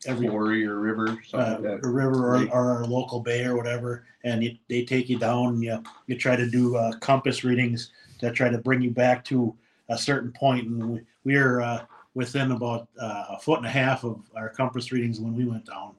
every 0.05 0.27
Quarry 0.27 0.65
or 0.65 0.79
river, 0.79 1.19
something 1.27 1.65
uh, 1.65 1.71
like 1.73 1.83
a 1.83 1.89
river 1.89 2.33
or, 2.33 2.39
Lake. 2.39 2.49
or 2.53 2.81
a 2.81 2.85
local 2.85 3.19
bay 3.19 3.43
or 3.45 3.55
whatever, 3.55 4.05
and 4.23 4.43
you, 4.43 4.57
they 4.67 4.85
take 4.85 5.09
you 5.09 5.17
down. 5.19 5.55
And 5.55 5.63
you 5.63 5.83
you 6.07 6.17
try 6.17 6.35
to 6.35 6.49
do 6.49 6.75
uh, 6.75 6.97
compass 6.99 7.43
readings 7.43 7.91
to 8.19 8.31
try 8.31 8.49
to 8.49 8.57
bring 8.57 8.81
you 8.81 8.91
back 8.91 9.23
to 9.25 9.55
a 9.89 9.97
certain 9.97 10.31
point, 10.31 10.67
and 10.67 10.89
we, 10.89 11.01
we 11.23 11.35
are 11.35 11.61
uh, 11.61 11.85
within 12.13 12.51
about 12.51 12.87
uh, 12.99 13.25
a 13.29 13.39
foot 13.39 13.57
and 13.57 13.65
a 13.67 13.69
half 13.71 14.03
of 14.03 14.21
our 14.35 14.49
compass 14.49 14.91
readings 14.91 15.19
when 15.19 15.35
we 15.35 15.45
went 15.45 15.65
down. 15.65 15.95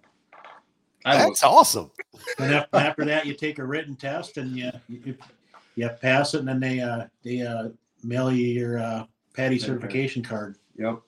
I 1.04 1.14
was, 1.16 1.24
That's 1.40 1.44
awesome. 1.44 1.90
And 2.38 2.52
after, 2.52 2.76
after 2.76 3.04
that, 3.06 3.24
you 3.26 3.34
take 3.34 3.58
a 3.58 3.64
written 3.64 3.96
test, 3.96 4.36
and 4.36 4.56
you 4.56 4.70
you, 4.88 5.16
you 5.76 5.88
pass 6.00 6.34
it, 6.34 6.40
and 6.40 6.48
then 6.48 6.60
they 6.60 6.80
uh, 6.80 7.06
they 7.22 7.42
uh, 7.42 7.68
mail 8.02 8.30
you 8.30 8.46
your 8.46 8.78
uh, 8.78 9.04
PADI 9.34 9.56
Okay. 9.56 9.64
certification 9.66 10.22
card. 10.22 10.56
yep. 10.76 11.00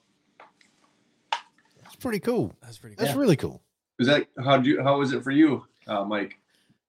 That's 2.03 2.19
pretty 2.19 2.19
cool. 2.19 2.53
That's 2.61 2.77
pretty 2.77 2.95
cool. 2.97 3.05
That's 3.05 3.15
Yeah. 3.15 3.21
really 3.21 3.35
cool. 3.37 3.61
Is 3.97 4.07
that 4.07 4.27
how 4.43 4.57
do 4.57 4.69
you, 4.69 4.83
how 4.83 4.99
was 4.99 5.13
it 5.13 5.23
for 5.23 5.31
you, 5.31 5.65
uh, 5.87 6.03
Mike? 6.03 6.37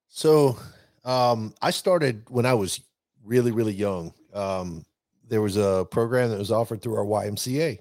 So, 0.09 0.59
um, 1.05 1.55
I 1.63 1.71
started 1.71 2.29
when 2.31 2.47
I 2.47 2.55
was 2.55 2.81
really, 3.23 3.53
really 3.53 3.73
young. 3.75 4.13
Um, 4.33 4.85
there 5.29 5.41
was 5.41 5.57
a 5.57 5.87
program 5.91 6.31
that 6.31 6.39
was 6.39 6.51
offered 6.51 6.83
through 6.83 6.97
our 6.97 7.05
YMCA, 7.05 7.79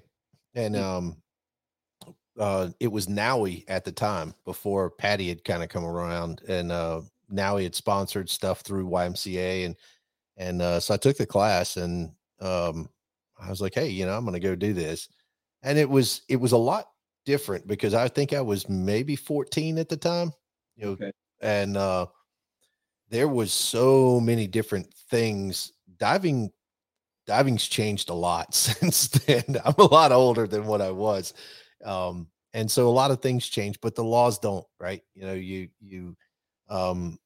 and 0.54 0.76
um, 0.76 1.16
uh, 2.38 2.68
it 2.78 2.86
was 2.86 3.08
NAUI 3.08 3.64
at 3.66 3.84
the 3.84 3.92
time 3.92 4.34
before 4.44 4.90
PADI 4.90 5.28
had 5.28 5.44
kind 5.44 5.62
of 5.64 5.68
come 5.68 5.84
around, 5.84 6.40
and 6.46 6.70
uh, 6.70 7.00
NAUI 7.28 7.64
had 7.64 7.74
sponsored 7.74 8.30
stuff 8.30 8.60
through 8.60 8.86
YMCA, 8.88 9.66
and 9.66 9.76
and 10.36 10.62
uh, 10.62 10.78
so 10.78 10.94
I 10.94 10.98
took 10.98 11.16
the 11.16 11.26
class, 11.26 11.78
and 11.78 12.12
um, 12.40 12.88
I 13.40 13.50
was 13.50 13.60
like, 13.60 13.74
hey, 13.74 13.88
you 13.88 14.06
know, 14.06 14.16
I'm 14.16 14.24
going 14.24 14.34
to 14.34 14.40
go 14.40 14.54
do 14.54 14.72
this, 14.72 15.08
and 15.64 15.78
it 15.78 15.90
was 15.90 16.22
it 16.28 16.36
was 16.36 16.52
a 16.52 16.56
lot 16.58 16.90
different 17.24 17.66
because 17.66 17.94
I 17.94 18.08
think 18.08 18.32
I 18.32 18.40
was 18.40 18.68
maybe 18.68 19.16
14 19.16 19.78
at 19.78 19.88
the 19.88 19.96
time, 19.96 20.32
you 20.76 20.86
know, 20.86 20.98
Okay. 21.00 21.12
and 21.40 21.76
uh, 21.76 22.06
there 23.08 23.28
was 23.28 23.52
so 23.52 24.20
many 24.20 24.46
different 24.46 24.92
things. 25.10 25.72
Diving, 25.98 26.50
diving's 27.26 27.66
changed 27.68 28.10
a 28.10 28.14
lot 28.14 28.54
since 28.56 29.08
then. 29.08 29.44
I'm 29.64 29.74
a 29.78 29.84
lot 29.84 30.12
older 30.12 30.48
than 30.48 30.66
what 30.66 30.82
I 30.82 30.90
was, 30.90 31.34
um, 31.84 32.28
and 32.54 32.70
so 32.70 32.88
a 32.88 32.90
lot 32.90 33.12
of 33.12 33.22
things 33.22 33.48
change, 33.48 33.80
but 33.82 33.94
the 33.94 34.04
laws 34.04 34.38
don't. 34.38 34.66
Right? 34.80 35.02
You 35.14 35.26
know, 35.26 35.34
you 35.34 35.68
you. 35.80 36.16
Um, 36.70 37.18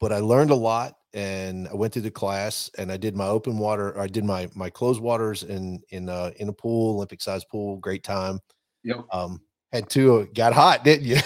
but 0.00 0.12
I 0.12 0.18
learned 0.18 0.50
a 0.50 0.54
lot, 0.56 0.94
and 1.14 1.68
I 1.68 1.74
went 1.74 1.92
through 1.92 2.02
the 2.02 2.10
class, 2.10 2.70
and 2.78 2.92
I 2.92 2.96
did 2.98 3.16
my 3.16 3.28
open 3.28 3.58
water. 3.58 3.98
I 3.98 4.06
did 4.08 4.24
my 4.24 4.48
my 4.54 4.70
closed 4.70 5.00
waters 5.02 5.42
in 5.44 5.82
in 5.90 6.08
uh, 6.08 6.32
in 6.38 6.48
a 6.48 6.52
pool, 6.52 6.96
Olympic 6.96 7.22
size 7.22 7.44
pool. 7.44 7.78
Great 7.78 8.04
time. 8.04 8.40
Yep. 8.84 9.06
Um, 9.12 9.40
had 9.72 9.88
two. 9.88 10.28
Got 10.34 10.52
hot, 10.52 10.84
didn't 10.84 11.06
you? 11.06 11.18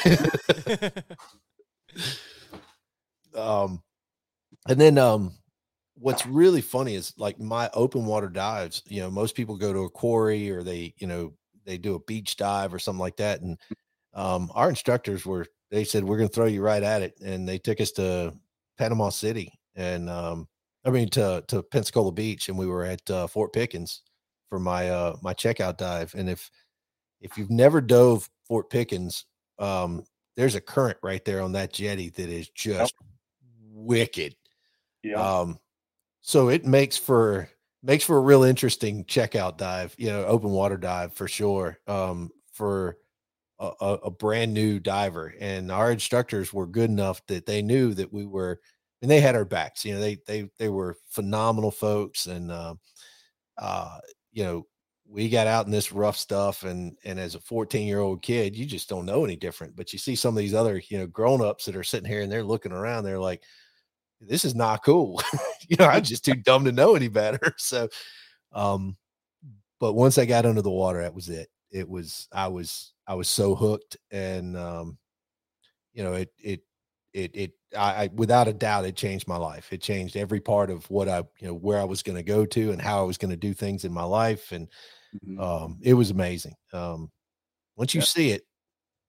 um 3.36 3.82
and 4.68 4.80
then 4.80 4.98
um 4.98 5.32
what's 5.96 6.26
really 6.26 6.60
funny 6.60 6.94
is 6.94 7.12
like 7.18 7.38
my 7.38 7.70
open 7.74 8.04
water 8.04 8.28
dives 8.28 8.82
you 8.86 9.00
know 9.00 9.10
most 9.10 9.34
people 9.34 9.56
go 9.56 9.72
to 9.72 9.80
a 9.80 9.90
quarry 9.90 10.50
or 10.50 10.62
they 10.62 10.94
you 10.98 11.06
know 11.06 11.32
they 11.64 11.78
do 11.78 11.94
a 11.94 12.00
beach 12.00 12.36
dive 12.36 12.74
or 12.74 12.78
something 12.78 13.00
like 13.00 13.16
that 13.16 13.40
and 13.40 13.58
um 14.14 14.50
our 14.54 14.68
instructors 14.68 15.24
were 15.26 15.46
they 15.70 15.84
said 15.84 16.04
we're 16.04 16.16
going 16.18 16.28
to 16.28 16.34
throw 16.34 16.46
you 16.46 16.62
right 16.62 16.82
at 16.82 17.02
it 17.02 17.14
and 17.24 17.48
they 17.48 17.58
took 17.58 17.80
us 17.80 17.92
to 17.92 18.32
panama 18.78 19.08
city 19.08 19.52
and 19.76 20.08
um 20.10 20.48
i 20.84 20.90
mean 20.90 21.08
to 21.08 21.42
to 21.48 21.62
pensacola 21.62 22.12
beach 22.12 22.48
and 22.48 22.58
we 22.58 22.66
were 22.66 22.84
at 22.84 23.08
uh, 23.10 23.26
fort 23.26 23.52
pickens 23.52 24.02
for 24.48 24.58
my 24.58 24.90
uh 24.90 25.16
my 25.22 25.34
checkout 25.34 25.76
dive 25.76 26.14
and 26.16 26.28
if 26.28 26.50
if 27.20 27.36
you've 27.38 27.50
never 27.50 27.80
dove 27.80 28.28
fort 28.46 28.68
pickens 28.70 29.24
um 29.58 30.04
there's 30.36 30.54
a 30.54 30.60
current 30.60 30.98
right 31.02 31.24
there 31.24 31.40
on 31.40 31.52
that 31.52 31.72
jetty 31.72 32.10
that 32.10 32.28
is 32.28 32.48
just 32.50 32.94
wicked. 33.72 34.34
Yeah. 35.02 35.20
Um, 35.20 35.58
so 36.20 36.48
it 36.48 36.64
makes 36.64 36.96
for 36.96 37.48
makes 37.82 38.04
for 38.04 38.16
a 38.16 38.20
real 38.20 38.42
interesting 38.42 39.04
checkout 39.04 39.58
dive, 39.58 39.94
you 39.98 40.08
know, 40.08 40.24
open 40.24 40.50
water 40.50 40.76
dive 40.76 41.12
for 41.12 41.28
sure. 41.28 41.78
Um, 41.86 42.30
for 42.52 42.96
a, 43.58 43.70
a, 43.80 43.92
a 44.04 44.10
brand 44.10 44.54
new 44.54 44.80
diver, 44.80 45.34
and 45.38 45.70
our 45.70 45.92
instructors 45.92 46.52
were 46.52 46.66
good 46.66 46.90
enough 46.90 47.24
that 47.26 47.46
they 47.46 47.62
knew 47.62 47.92
that 47.94 48.12
we 48.12 48.24
were, 48.24 48.60
and 49.02 49.10
they 49.10 49.20
had 49.20 49.34
our 49.34 49.44
backs. 49.44 49.84
You 49.84 49.94
know, 49.94 50.00
they 50.00 50.18
they 50.26 50.48
they 50.58 50.68
were 50.68 50.96
phenomenal 51.08 51.70
folks, 51.70 52.26
and 52.26 52.50
uh, 52.50 52.74
uh, 53.58 53.98
you 54.32 54.44
know, 54.44 54.66
we 55.14 55.28
got 55.28 55.46
out 55.46 55.66
in 55.66 55.70
this 55.70 55.92
rough 55.92 56.16
stuff 56.16 56.64
and 56.64 56.96
and 57.04 57.20
as 57.20 57.34
a 57.34 57.40
14 57.40 57.86
year 57.86 58.00
old 58.00 58.20
kid 58.20 58.56
you 58.56 58.66
just 58.66 58.88
don't 58.88 59.06
know 59.06 59.24
any 59.24 59.36
different 59.36 59.76
but 59.76 59.92
you 59.92 59.98
see 59.98 60.16
some 60.16 60.34
of 60.34 60.38
these 60.38 60.54
other 60.54 60.82
you 60.88 60.98
know 60.98 61.06
grown-ups 61.06 61.64
that 61.64 61.76
are 61.76 61.84
sitting 61.84 62.08
here 62.08 62.22
and 62.22 62.32
they're 62.32 62.42
looking 62.42 62.72
around 62.72 63.04
they're 63.04 63.18
like 63.18 63.42
this 64.20 64.44
is 64.44 64.54
not 64.54 64.84
cool 64.84 65.22
you 65.68 65.76
know 65.78 65.86
i'm 65.86 66.02
just 66.02 66.24
too 66.24 66.34
dumb 66.34 66.64
to 66.64 66.72
know 66.72 66.96
any 66.96 67.08
better 67.08 67.54
so 67.58 67.88
um 68.52 68.96
but 69.78 69.92
once 69.92 70.18
i 70.18 70.24
got 70.24 70.46
under 70.46 70.62
the 70.62 70.70
water 70.70 71.02
that 71.02 71.14
was 71.14 71.28
it 71.28 71.48
it 71.70 71.88
was 71.88 72.28
i 72.32 72.48
was 72.48 72.94
I 73.06 73.14
was 73.14 73.28
so 73.28 73.54
hooked, 73.54 73.96
and 74.10 74.56
um, 74.56 74.98
you 75.92 76.02
know, 76.02 76.14
it 76.14 76.32
it 76.42 76.62
it 77.12 77.30
it 77.34 77.52
I, 77.76 78.04
I 78.04 78.10
without 78.14 78.48
a 78.48 78.52
doubt 78.52 78.86
it 78.86 78.96
changed 78.96 79.28
my 79.28 79.36
life. 79.36 79.72
It 79.72 79.82
changed 79.82 80.16
every 80.16 80.40
part 80.40 80.70
of 80.70 80.88
what 80.90 81.08
I 81.08 81.18
you 81.38 81.48
know 81.48 81.54
where 81.54 81.80
I 81.80 81.84
was 81.84 82.02
going 82.02 82.16
to 82.16 82.22
go 82.22 82.46
to 82.46 82.72
and 82.72 82.80
how 82.80 83.00
I 83.00 83.04
was 83.04 83.18
going 83.18 83.30
to 83.30 83.36
do 83.36 83.52
things 83.52 83.84
in 83.84 83.92
my 83.92 84.04
life, 84.04 84.52
and 84.52 84.68
Mhm. 85.26 85.40
um, 85.40 85.78
it 85.82 85.94
was 85.94 86.10
amazing. 86.10 86.54
Um, 86.72 87.10
once 87.76 87.94
you 87.94 88.00
Yeah. 88.00 88.06
see 88.06 88.30
it, 88.30 88.46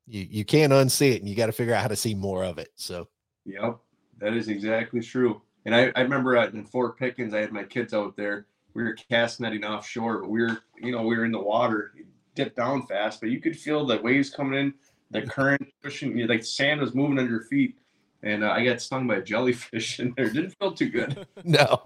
you 0.08 0.28
you 0.30 0.46
can't 0.46 0.72
unsee 0.74 1.14
it, 1.14 1.22
and 1.22 1.30
you 1.30 1.36
got 1.36 1.48
to 1.48 1.52
figure 1.52 1.74
out 1.74 1.82
how 1.82 1.88
to 1.88 1.96
see 1.96 2.14
more 2.14 2.44
of 2.44 2.58
it. 2.58 2.70
So 2.76 3.08
Yep, 3.46 3.80
that 4.20 4.34
is 4.34 4.48
exactly 4.50 5.02
true. 5.02 5.42
And 5.66 5.76
I, 5.76 5.92
I 5.96 6.02
remember 6.02 6.36
at, 6.36 6.54
in 6.54 6.64
Fort 6.64 6.98
Pickens, 6.98 7.34
I 7.34 7.42
had 7.42 7.52
my 7.52 7.64
kids 7.64 7.94
out 7.94 8.16
there. 8.16 8.48
We 8.74 8.84
were 8.84 8.94
cast 8.94 9.40
netting 9.40 9.64
offshore, 9.64 10.20
but 10.22 10.30
we 10.30 10.42
were, 10.42 10.60
you 10.80 10.92
know, 10.92 11.04
we 11.04 11.18
were 11.18 11.26
in 11.26 11.32
the 11.32 11.42
water, 11.42 11.94
It 11.98 12.06
dipped 12.36 12.58
down 12.58 12.86
fast, 12.88 13.22
but 13.22 13.30
you 13.30 13.40
could 13.40 13.58
feel 13.58 13.86
the 13.86 14.00
waves 14.02 14.30
coming 14.30 14.60
in, 14.60 14.74
the 15.12 15.22
current 15.22 15.68
pushing, 15.82 16.18
you 16.18 16.28
like 16.28 16.44
sand 16.44 16.82
was 16.82 16.94
moving 16.94 17.18
under 17.18 17.32
your 17.32 17.44
feet. 17.44 17.78
And 18.24 18.44
uh, 18.44 18.50
I 18.52 18.66
got 18.66 18.82
stung 18.82 19.08
by 19.08 19.18
a 19.18 19.22
jellyfish 19.22 20.00
in 20.02 20.14
there. 20.18 20.30
Didn't 20.30 20.56
feel 20.60 20.72
too 20.72 20.90
good. 20.90 21.26
no, 21.44 21.84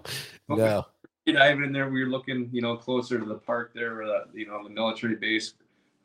no, 0.48 0.84
You 1.26 1.34
diving 1.34 1.64
in 1.64 1.72
there, 1.72 1.88
we 1.90 2.02
were 2.02 2.10
looking, 2.10 2.48
you 2.52 2.62
know, 2.62 2.76
closer 2.76 3.18
to 3.18 3.24
the 3.24 3.34
park 3.34 3.72
there, 3.74 3.96
where 3.96 4.06
the, 4.06 4.24
you 4.32 4.46
know, 4.46 4.62
the 4.64 4.70
military 4.70 5.16
base, 5.16 5.54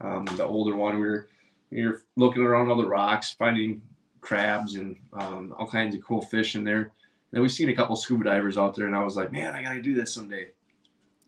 um, 0.02 0.26
the 0.36 0.46
older 0.46 0.76
one. 0.76 0.96
We 0.96 1.02
were, 1.02 1.30
we 1.72 1.88
were 1.88 2.04
looking 2.16 2.44
around 2.44 2.70
all 2.70 2.78
the 2.78 2.88
rocks, 2.88 3.32
finding 3.32 3.82
crabs 4.22 4.76
and 4.76 4.98
um, 5.14 5.54
all 5.58 5.68
kinds 5.68 5.96
of 5.96 6.04
cool 6.04 6.22
fish 6.22 6.56
in 6.56 6.64
there. 6.64 6.92
And 7.32 7.42
we've 7.42 7.52
seen 7.52 7.70
a 7.70 7.76
couple 7.76 7.96
scuba 7.96 8.26
divers 8.26 8.58
out 8.58 8.76
there, 8.76 8.88
and 8.88 8.96
I 8.96 9.04
was 9.04 9.16
like, 9.16 9.32
man, 9.32 9.54
I 9.54 9.62
gotta 9.62 9.82
do 9.82 9.94
this 9.94 10.14
someday. 10.14 10.48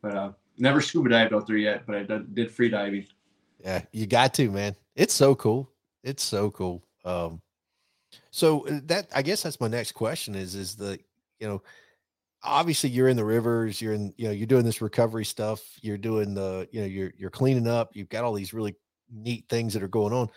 But 0.02 0.16
uh, 0.16 0.32
never 0.58 0.82
scuba 0.82 1.10
dived 1.10 1.34
out 1.34 1.48
there 1.48 1.58
yet, 1.58 1.86
but 1.86 1.96
I 1.96 2.04
did, 2.04 2.36
did 2.36 2.52
free 2.52 2.70
diving. 2.70 3.08
yeah, 3.64 3.82
you 3.92 4.06
got 4.06 4.34
to 4.36 4.50
man. 4.52 4.76
It's 4.96 5.14
so 5.14 5.36
cool. 5.36 5.70
It's 6.04 6.24
so 6.24 6.52
cool. 6.52 6.84
Um, 7.06 7.42
so 8.32 8.68
uh, 8.68 8.80
that 8.86 9.08
I 9.14 9.22
guess 9.22 9.44
that's 9.44 9.60
my 9.60 9.68
next 9.68 9.94
question 9.94 10.36
is 10.36 10.56
is 10.56 10.76
the 10.76 11.00
you 11.40 11.48
know 11.48 11.62
obviously 12.44 12.90
you're 12.90 13.08
in 13.08 13.18
the 13.18 13.26
rivers 13.26 13.82
you're 13.82 13.94
in 13.94 14.14
you 14.18 14.26
know 14.26 14.32
you're 14.32 14.48
doing 14.48 14.66
this 14.66 14.82
recovery 14.82 15.26
stuff 15.26 15.62
you're 15.82 15.98
doing 15.98 16.34
the 16.34 16.68
you 16.72 16.80
know 16.80 16.86
you're 16.86 17.12
you're 17.18 17.30
cleaning 17.30 17.68
up 17.68 17.90
you've 17.94 18.10
got 18.10 18.24
all 18.24 18.34
these 18.34 18.54
really 18.54 18.76
neat 19.12 19.46
things 19.50 19.74
that 19.74 19.84
are 19.84 19.88
going 19.88 20.14
on 20.14 20.30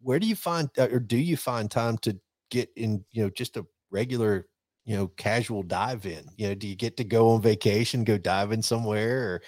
where 0.00 0.18
do 0.18 0.26
you 0.26 0.36
find 0.36 0.70
uh, 0.78 0.88
or 0.90 0.98
do 0.98 1.16
you 1.16 1.36
find 1.36 1.70
time 1.70 1.98
to 1.98 2.18
get 2.50 2.70
in 2.76 3.04
you 3.12 3.22
know 3.22 3.30
just 3.30 3.56
a 3.56 3.66
regular 3.90 4.46
you 4.84 4.96
know 4.96 5.08
casual 5.16 5.62
dive 5.62 6.06
in 6.06 6.24
you 6.36 6.48
know 6.48 6.54
do 6.54 6.66
you 6.66 6.74
get 6.74 6.96
to 6.96 7.04
go 7.04 7.30
on 7.30 7.42
vacation 7.42 8.04
go 8.04 8.16
diving 8.16 8.62
somewhere 8.62 9.22
or 9.22 9.42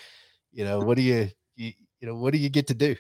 you 0.53 0.65
know 0.65 0.79
what 0.79 0.97
do 0.97 1.03
you 1.03 1.29
you, 1.57 1.73
you 2.01 2.09
know 2.09 2.15
what 2.15 2.33
do 2.33 2.39
you 2.39 2.49
get 2.49 2.67
to 2.67 2.75
do 2.75 2.95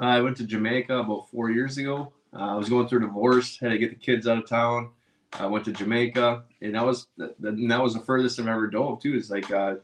I 0.00 0.20
went 0.20 0.36
to 0.38 0.46
Jamaica 0.46 0.98
about 0.98 1.30
four 1.30 1.50
years 1.50 1.76
ago. 1.76 2.12
Uh, 2.34 2.52
I 2.52 2.54
was 2.54 2.68
going 2.68 2.88
through 2.88 3.04
a 3.04 3.06
divorce, 3.06 3.58
had 3.60 3.70
to 3.70 3.78
get 3.78 3.90
the 3.90 3.96
kids 3.96 4.26
out 4.26 4.38
of 4.38 4.48
town. 4.48 4.90
I 5.32 5.46
went 5.46 5.64
to 5.66 5.72
Jamaica, 5.72 6.42
and 6.60 6.74
that 6.74 6.84
was 6.84 7.06
the, 7.16 7.34
the, 7.38 7.48
and 7.50 7.70
that 7.70 7.82
was 7.82 7.94
the 7.94 8.00
furthest 8.00 8.40
I've 8.40 8.48
ever 8.48 8.66
dove 8.66 9.00
too. 9.00 9.14
It's 9.14 9.30
like 9.30 9.50
uh, 9.50 9.76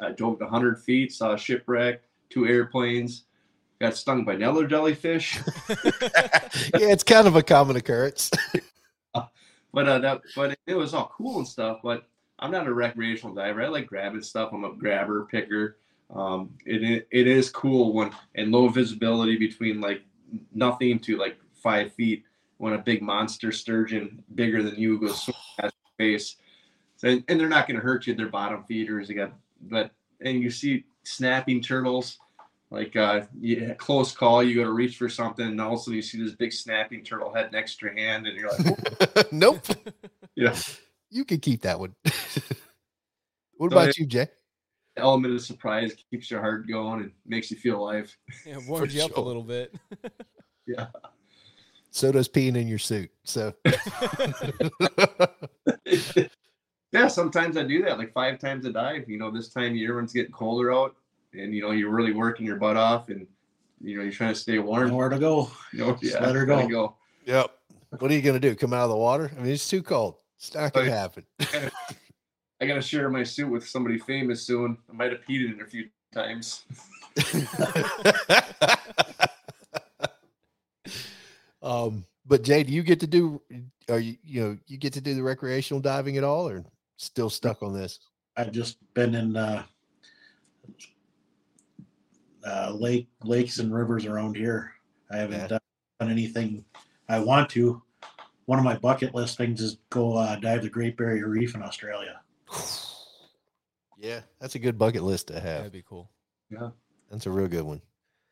I 0.00 0.12
dove 0.12 0.40
100 0.40 0.80
feet, 0.80 1.12
saw 1.12 1.34
a 1.34 1.38
shipwreck, 1.38 2.02
two 2.30 2.46
airplanes, 2.46 3.24
got 3.80 3.96
stung 3.96 4.24
by 4.24 4.34
another 4.34 4.66
jellyfish. 4.66 5.40
yeah 5.68 6.90
it's 6.90 7.04
kind 7.04 7.26
of 7.26 7.36
a 7.36 7.42
common 7.42 7.76
occurrence 7.76 8.30
but 9.74 9.88
uh, 9.88 9.98
that 9.98 10.22
but 10.34 10.56
it 10.66 10.74
was 10.74 10.94
all 10.94 11.12
cool 11.14 11.38
and 11.38 11.48
stuff. 11.48 11.80
But 11.82 12.06
I'm 12.38 12.52
not 12.52 12.68
a 12.68 12.72
recreational 12.72 13.34
diver. 13.34 13.62
I 13.62 13.68
like 13.68 13.88
grabbing 13.88 14.22
stuff. 14.22 14.50
I'm 14.52 14.64
a 14.64 14.72
grabber, 14.72 15.26
picker. 15.30 15.76
Um, 16.14 16.54
it 16.64 17.06
it 17.10 17.26
is 17.26 17.50
cool 17.50 17.92
when 17.92 18.12
in 18.34 18.52
low 18.52 18.68
visibility 18.68 19.36
between 19.36 19.80
like 19.80 20.02
nothing 20.54 21.00
to 21.00 21.16
like 21.16 21.36
five 21.52 21.92
feet 21.92 22.24
when 22.64 22.72
a 22.72 22.78
big 22.78 23.02
monster 23.02 23.52
sturgeon 23.52 24.24
bigger 24.34 24.62
than 24.62 24.74
you 24.76 24.98
goes 24.98 25.22
swimming 25.22 25.40
past 25.60 25.74
your 25.98 26.08
face. 26.08 26.36
So, 26.96 27.08
and 27.28 27.38
they're 27.38 27.46
not 27.46 27.68
going 27.68 27.78
to 27.78 27.84
hurt 27.84 28.06
you. 28.06 28.14
They're 28.14 28.30
bottom 28.30 28.64
feeders. 28.64 29.08
They 29.08 29.14
got 29.14 29.34
but 29.60 29.90
and 30.22 30.40
you 30.40 30.50
see 30.50 30.84
snapping 31.02 31.60
turtles. 31.60 32.16
Like 32.70 32.96
uh, 32.96 33.26
you, 33.38 33.74
close 33.76 34.12
call, 34.12 34.42
you 34.42 34.54
go 34.54 34.64
to 34.64 34.72
reach 34.72 34.96
for 34.96 35.10
something, 35.10 35.46
and 35.46 35.60
all 35.60 35.74
of 35.74 35.80
a 35.80 35.82
sudden 35.82 35.96
you 35.96 36.02
see 36.02 36.22
this 36.22 36.32
big 36.32 36.54
snapping 36.54 37.04
turtle 37.04 37.34
head 37.34 37.52
next 37.52 37.76
to 37.80 37.86
your 37.86 37.94
hand, 37.94 38.26
and 38.26 38.36
you're 38.36 38.50
like, 38.50 39.32
nope 39.32 39.60
yeah. 40.34 40.56
you 41.10 41.26
can 41.26 41.38
keep 41.38 41.60
that 41.62 41.78
one 41.78 41.94
what 43.58 43.68
Go 43.70 43.76
about 43.76 43.82
ahead. 43.82 43.98
you 43.98 44.06
jay 44.06 44.28
element 44.96 45.34
of 45.34 45.42
surprise 45.42 45.92
keeps 46.10 46.30
your 46.30 46.40
heart 46.40 46.66
going 46.66 47.02
and 47.02 47.12
makes 47.26 47.50
you 47.50 47.56
feel 47.56 47.80
alive. 47.80 48.16
Yeah, 48.46 48.58
warms 48.66 48.94
you 48.94 49.02
up 49.02 49.16
a 49.16 49.20
little 49.20 49.42
bit. 49.42 49.74
So 51.94 52.12
does 52.12 52.28
peeing 52.28 52.56
in 52.56 52.68
your 52.68 52.78
suit 52.78 53.10
so 53.24 53.52
yeah, 56.94 57.08
sometimes 57.08 57.56
I 57.56 57.64
do 57.64 57.82
that, 57.82 57.98
like 57.98 58.12
five 58.12 58.38
times 58.38 58.64
a 58.66 58.72
dive. 58.72 59.08
You 59.08 59.18
know, 59.18 59.30
this 59.30 59.48
time 59.48 59.72
of 59.72 59.76
year 59.76 59.96
when 59.96 60.04
it's 60.04 60.12
getting 60.12 60.32
colder 60.32 60.72
out, 60.72 60.94
and 61.32 61.52
you 61.52 61.60
know 61.60 61.72
you're 61.72 61.90
really 61.90 62.12
working 62.12 62.46
your 62.46 62.56
butt 62.56 62.76
off, 62.76 63.08
and 63.08 63.26
you 63.82 63.96
know 63.96 64.04
you're 64.04 64.12
trying 64.12 64.32
to 64.32 64.38
stay 64.38 64.60
warm. 64.60 64.90
Nowhere 64.90 65.08
to 65.08 65.18
go. 65.18 65.50
You 65.72 65.80
know, 65.80 65.98
yeah, 66.00 66.20
let 66.20 66.36
her 66.36 66.46
gotta 66.46 66.68
go. 66.68 66.94
Yep. 67.26 67.50
What 67.98 68.10
are 68.10 68.14
you 68.14 68.22
gonna 68.22 68.38
do? 68.38 68.54
Come 68.54 68.72
out 68.72 68.84
of 68.84 68.90
the 68.90 68.96
water? 68.96 69.32
I 69.36 69.42
mean, 69.42 69.52
it's 69.52 69.68
too 69.68 69.82
cold. 69.82 70.14
It's 70.38 70.54
not 70.54 70.72
gonna 70.72 70.86
oh, 70.86 70.90
Right. 70.90 70.96
happen. 70.96 71.24
I 72.60 72.66
gotta 72.66 72.82
share 72.82 73.10
my 73.10 73.24
suit 73.24 73.50
with 73.50 73.66
somebody 73.66 73.98
famous 73.98 74.46
soon. 74.46 74.78
I 74.88 74.92
might 74.92 75.10
have 75.10 75.22
peed 75.28 75.46
in 75.46 75.58
it 75.58 75.62
a 75.62 75.66
few 75.66 75.88
times. 76.12 76.64
Um, 81.64 82.04
but 82.26 82.42
Jay, 82.42 82.62
do 82.62 82.72
you 82.72 82.82
get 82.82 83.00
to 83.00 83.06
do? 83.06 83.40
Are 83.90 83.98
you 83.98 84.16
you 84.22 84.40
know 84.42 84.58
you 84.66 84.78
get 84.78 84.92
to 84.94 85.00
do 85.00 85.14
the 85.14 85.22
recreational 85.22 85.80
diving 85.80 86.16
at 86.16 86.24
all, 86.24 86.48
or 86.48 86.64
still 86.96 87.28
stuck 87.30 87.62
on 87.62 87.72
this? 87.74 87.98
I've 88.36 88.52
just 88.52 88.78
been 88.94 89.14
in 89.14 89.36
uh, 89.36 89.64
uh, 92.46 92.72
lake 92.78 93.08
lakes 93.22 93.58
and 93.58 93.74
rivers 93.74 94.06
around 94.06 94.36
here. 94.36 94.72
I 95.10 95.16
haven't 95.18 95.40
Yeah. 95.40 95.46
done, 95.48 95.60
done 96.00 96.10
anything. 96.10 96.64
I 97.08 97.18
want 97.20 97.50
to. 97.50 97.82
One 98.46 98.58
of 98.58 98.64
my 98.64 98.76
bucket 98.76 99.14
list 99.14 99.38
things 99.38 99.60
is 99.60 99.78
go 99.90 100.16
uh, 100.16 100.36
dive 100.36 100.62
the 100.62 100.68
Great 100.70 100.96
Barrier 100.96 101.28
Reef 101.28 101.54
in 101.54 101.62
Australia. 101.62 102.20
Yeah, 103.96 104.20
that's 104.38 104.54
a 104.54 104.58
good 104.58 104.76
bucket 104.76 105.02
list 105.02 105.28
to 105.28 105.34
have. 105.34 105.42
That'd 105.58 105.72
be 105.72 105.84
cool. 105.88 106.10
Yeah, 106.50 106.70
that's 107.10 107.24
a 107.24 107.30
real 107.30 107.48
good 107.48 107.62
one. 107.62 107.80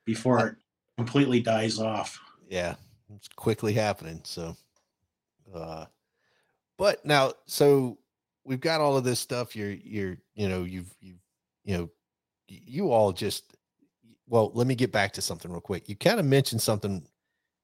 before 0.04 0.46
it 0.46 0.56
completely 0.98 1.40
dies 1.40 1.78
off. 1.78 2.20
Yeah, 2.46 2.74
it's 3.16 3.28
quickly 3.28 3.72
happening. 3.72 4.20
So, 4.24 4.56
uh, 5.54 5.86
but 6.78 7.04
now, 7.04 7.32
so 7.46 7.98
we've 8.44 8.60
got 8.60 8.80
all 8.80 8.96
of 8.96 9.04
this 9.04 9.20
stuff. 9.20 9.54
You're, 9.54 9.72
you're, 9.72 10.16
you 10.34 10.48
know, 10.48 10.64
you've, 10.64 10.94
you've, 11.00 11.18
you 11.64 11.76
know, 11.76 11.90
you 12.48 12.90
all 12.90 13.12
just, 13.12 13.56
well, 14.28 14.50
let 14.54 14.66
me 14.66 14.74
get 14.74 14.92
back 14.92 15.12
to 15.14 15.22
something 15.22 15.50
real 15.50 15.60
quick. 15.60 15.88
You 15.88 15.96
kind 15.96 16.20
of 16.20 16.26
mentioned 16.26 16.62
something 16.62 17.06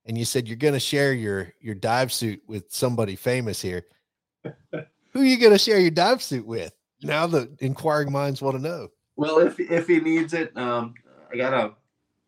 and 0.07 0.17
you 0.17 0.25
said 0.25 0.49
you're 0.49 0.57
going 0.57 0.75
to 0.75 0.81
share 0.81 1.13
your, 1.13 1.53
your 1.61 1.75
dive 1.75 2.13
suit 2.13 2.43
with 2.47 2.73
somebody 2.73 3.17
famous 3.17 3.61
here. 3.61 3.87
Who 4.73 5.21
are 5.21 5.25
you 5.25 5.39
going 5.39 5.53
to 5.53 5.59
share 5.59 5.81
your 5.81 5.91
dive 5.91 6.23
suit 6.23 6.47
with? 6.47 6.73
Now 7.03 7.27
the 7.27 7.51
inquiring 7.61 8.13
minds 8.13 8.43
want 8.43 8.57
to 8.57 8.63
know. 8.63 8.89
Well, 9.17 9.39
if 9.39 9.59
if 9.59 9.89
he 9.89 10.01
needs 10.01 10.33
it, 10.33 10.57
um, 10.57 10.95
I 11.33 11.37
gotta. 11.37 11.73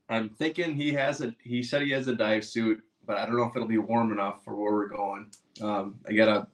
I'm 0.09 0.29
thinking 0.29 0.75
he 0.75 0.93
has 0.95 1.21
a. 1.21 1.33
He 1.43 1.63
said 1.63 1.83
he 1.83 1.91
has 1.91 2.09
a 2.09 2.15
dive 2.17 2.45
suit, 2.45 2.83
but 3.11 3.19
I 3.19 3.27
don't 3.27 3.37
know 3.37 3.43
if 3.43 3.57
it'll 3.57 3.67
be 3.67 3.77
warm 3.79 4.13
enough 4.13 4.45
for 4.45 4.55
where 4.55 4.73
we're 4.73 4.87
going. 4.87 5.27
Um, 5.61 5.97
I 6.09 6.13
got 6.13 6.29
a 6.29 6.47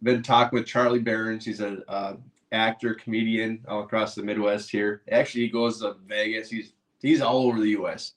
Been 0.00 0.22
talking 0.22 0.56
with 0.56 0.68
Charlie 0.68 1.00
Berens. 1.00 1.44
He's 1.44 1.58
a 1.60 1.82
uh, 1.88 2.14
actor, 2.52 2.94
comedian 2.94 3.64
all 3.66 3.82
across 3.82 4.14
the 4.14 4.22
Midwest 4.22 4.70
here. 4.70 5.02
Actually, 5.10 5.46
he 5.46 5.50
goes 5.50 5.80
to 5.80 5.96
Vegas. 6.06 6.50
He's 6.50 6.74
he's 7.00 7.20
all 7.20 7.48
over 7.48 7.58
the 7.58 7.70
U.S. 7.70 8.12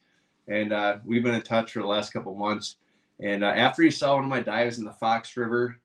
And 0.47 0.71
uh, 0.71 0.97
we've 1.03 1.23
been 1.23 1.33
in 1.33 1.41
touch 1.41 1.71
for 1.71 1.79
the 1.79 1.87
last 1.87 2.13
couple 2.13 2.35
months. 2.35 2.75
And 3.19 3.43
uh, 3.43 3.47
after 3.47 3.81
he 3.81 3.89
saw 3.89 4.13
one 4.13 4.25
of 4.25 4.29
my 4.29 4.41
dives 4.41 4.77
in 4.77 4.85
the 4.85 4.93
Fox 4.93 5.35
River, 5.35 5.79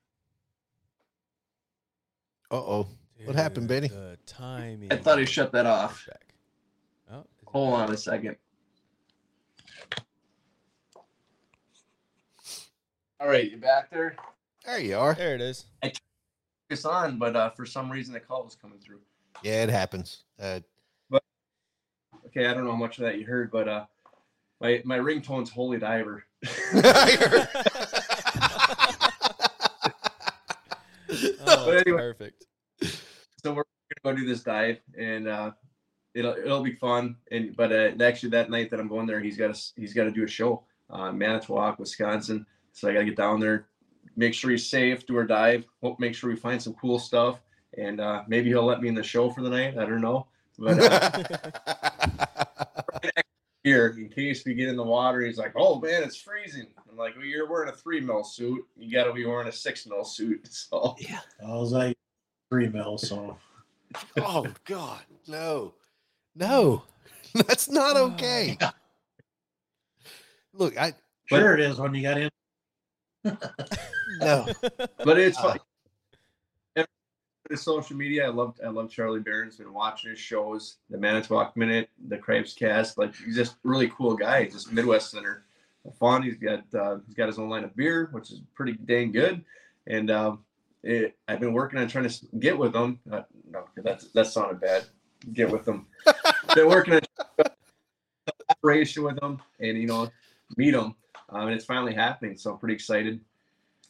Uh 2.51 2.57
oh. 2.57 2.87
What 3.25 3.35
happened, 3.35 3.67
Dude, 3.67 3.81
Benny? 3.81 3.87
The 3.87 4.19
timing. 4.27 4.93
I 4.93 4.97
thought 4.97 5.17
he 5.17 5.25
shut 5.25 5.51
that 5.53 5.65
off. 5.65 6.07
Oh, 7.11 7.25
Hold 7.47 7.73
on 7.73 7.91
a 7.91 7.97
second. 7.97 8.35
All 13.19 13.27
right, 13.27 13.49
you 13.49 13.57
back 13.57 13.89
there? 13.89 14.15
There 14.65 14.79
you 14.79 14.97
are. 14.97 15.13
There 15.13 15.35
it 15.35 15.41
is. 15.41 15.65
I 15.83 15.91
It's 16.69 16.85
on, 16.85 17.17
but 17.17 17.35
uh, 17.35 17.49
for 17.51 17.65
some 17.65 17.91
reason 17.91 18.13
the 18.13 18.19
call 18.19 18.43
was 18.43 18.55
coming 18.55 18.79
through. 18.79 18.99
Yeah, 19.43 19.63
it 19.63 19.69
happens. 19.69 20.23
Uh, 20.39 20.59
Okay, 22.27 22.45
I 22.45 22.53
don't 22.53 22.63
know 22.65 22.71
how 22.71 22.77
much 22.77 22.99
of 22.99 23.05
that 23.05 23.17
you 23.17 23.25
heard, 23.25 23.49
but 23.49 23.67
uh, 23.67 23.85
my 24.61 24.83
my 24.85 24.99
ringtone's 24.99 25.49
Holy 25.49 25.79
Diver. 25.79 26.23
Oh, 31.11 31.65
But 31.65 31.65
that's 31.71 31.81
anyway. 31.87 31.97
perfect. 31.97 32.45
so 33.43 33.51
we're 33.53 33.63
gonna 34.03 34.03
go 34.03 34.13
do 34.21 34.27
this 34.27 34.43
dive, 34.43 34.77
and 34.97 35.27
uh, 35.27 35.51
it'll 36.13 36.33
it'll 36.33 36.61
be 36.61 36.73
fun. 36.75 37.15
And 37.31 37.55
but 37.57 37.71
uh, 37.71 37.91
actually 38.03 38.29
that 38.29 38.51
night 38.51 38.69
that 38.69 38.79
I'm 38.79 38.87
going 38.87 39.07
there, 39.07 39.19
he's 39.19 39.35
got 39.37 39.55
to 39.55 39.61
he's 39.75 39.93
got 39.93 40.03
to 40.03 40.11
do 40.11 40.23
a 40.23 40.27
show. 40.27 40.63
uh, 40.91 41.11
Manitowoc, 41.11 41.79
Wisconsin. 41.79 42.45
So 42.79 42.89
I 42.89 42.93
got 42.93 42.99
to 42.99 43.05
get 43.05 43.17
down 43.17 43.39
there, 43.39 43.67
make 44.15 44.33
sure 44.33 44.51
he's 44.51 44.69
safe, 44.69 45.05
do 45.05 45.17
our 45.17 45.25
dive, 45.25 45.65
hope 45.83 45.99
make 45.99 46.15
sure 46.15 46.29
we 46.29 46.35
find 46.37 46.61
some 46.61 46.73
cool 46.75 46.97
stuff, 46.97 47.41
and 47.77 47.99
uh, 47.99 48.23
maybe 48.27 48.49
he'll 48.49 48.65
let 48.65 48.81
me 48.81 48.87
in 48.87 48.95
the 48.95 49.03
show 49.03 49.29
for 49.29 49.41
the 49.41 49.49
night. 49.49 49.77
I 49.77 49.85
don't 49.85 50.01
know, 50.01 50.27
but 50.57 50.79
uh, 50.79 51.23
here 53.63 53.95
in 53.97 54.07
case 54.07 54.45
we 54.45 54.53
get 54.53 54.69
in 54.69 54.77
the 54.77 54.83
water, 54.83 55.19
he's 55.21 55.37
like, 55.37 55.53
"Oh 55.57 55.81
man, 55.81 56.03
it's 56.03 56.15
freezing." 56.15 56.67
I'm 56.89 56.95
like, 56.95 57.17
"Well, 57.17 57.25
you're 57.25 57.49
wearing 57.49 57.69
a 57.69 57.75
three 57.75 57.99
mil 57.99 58.23
suit. 58.23 58.65
You 58.77 58.91
got 58.91 59.03
to 59.03 59.13
be 59.13 59.25
wearing 59.25 59.49
a 59.49 59.51
six 59.51 59.85
mil 59.85 60.05
suit." 60.05 60.47
So 60.51 60.95
yeah. 60.99 61.19
I 61.45 61.55
was 61.55 61.73
like 61.73 61.97
three 62.49 62.69
mil, 62.69 62.97
so 62.97 63.37
Oh 64.17 64.47
God, 64.65 65.01
no, 65.27 65.73
no, 66.33 66.83
that's 67.33 67.69
not 67.69 67.97
okay. 67.97 68.57
Look, 70.53 70.77
I 70.77 70.93
sure 71.25 71.53
it 71.55 71.59
is 71.59 71.77
when 71.77 71.93
you 71.93 72.03
got 72.03 72.17
in. 72.17 72.29
No. 74.19 74.47
but 75.03 75.19
it's 75.19 75.37
Uh, 75.37 75.41
fun. 75.41 75.59
Every- 76.75 77.57
social 77.57 77.95
media. 77.95 78.25
I 78.25 78.29
love 78.29 78.59
I 78.63 78.69
love 78.69 78.91
Charlie 78.91 79.19
Berens 79.21 79.57
been 79.57 79.73
watching 79.73 80.11
his 80.11 80.19
shows, 80.19 80.77
the 80.89 80.97
Manitowoc 80.97 81.55
Minute, 81.57 81.89
the 82.07 82.17
Cripes 82.17 82.53
Cast. 82.53 82.97
Like 82.97 83.15
he's 83.15 83.35
just 83.35 83.55
really 83.63 83.89
cool 83.89 84.15
guy. 84.15 84.43
He's 84.43 84.53
just 84.53 84.71
Midwest 84.71 85.11
center. 85.11 85.45
Fun. 85.99 86.21
He's 86.21 86.35
got 86.35 86.63
uh, 86.75 86.97
he's 87.07 87.15
got 87.15 87.27
his 87.27 87.39
own 87.39 87.49
line 87.49 87.63
of 87.63 87.75
beer, 87.75 88.09
which 88.11 88.29
is 88.31 88.41
pretty 88.53 88.73
dang 88.73 89.11
good. 89.11 89.43
And 89.87 90.11
um, 90.11 90.43
it, 90.83 91.17
I've 91.27 91.39
been 91.39 91.53
working 91.53 91.79
on 91.79 91.87
trying 91.87 92.07
to 92.07 92.25
get 92.39 92.55
with 92.57 92.75
him. 92.75 92.99
Uh, 93.11 93.21
no, 93.49 93.63
that's 93.77 94.11
that 94.11 94.27
sounded 94.27 94.59
bad. 94.61 94.85
Get 95.33 95.49
with 95.49 95.67
him. 95.67 95.87
been 96.55 96.67
working 96.67 96.93
on 96.95 97.01
operation 98.49 99.03
with 99.03 99.21
him, 99.23 99.39
and 99.59 99.77
you 99.77 99.87
know, 99.87 100.09
meet 100.57 100.73
him. 100.75 100.93
Um, 101.31 101.47
and 101.47 101.53
it's 101.55 101.65
finally 101.65 101.93
happening. 101.93 102.37
So 102.37 102.51
I'm 102.51 102.57
pretty 102.57 102.75
excited 102.75 103.19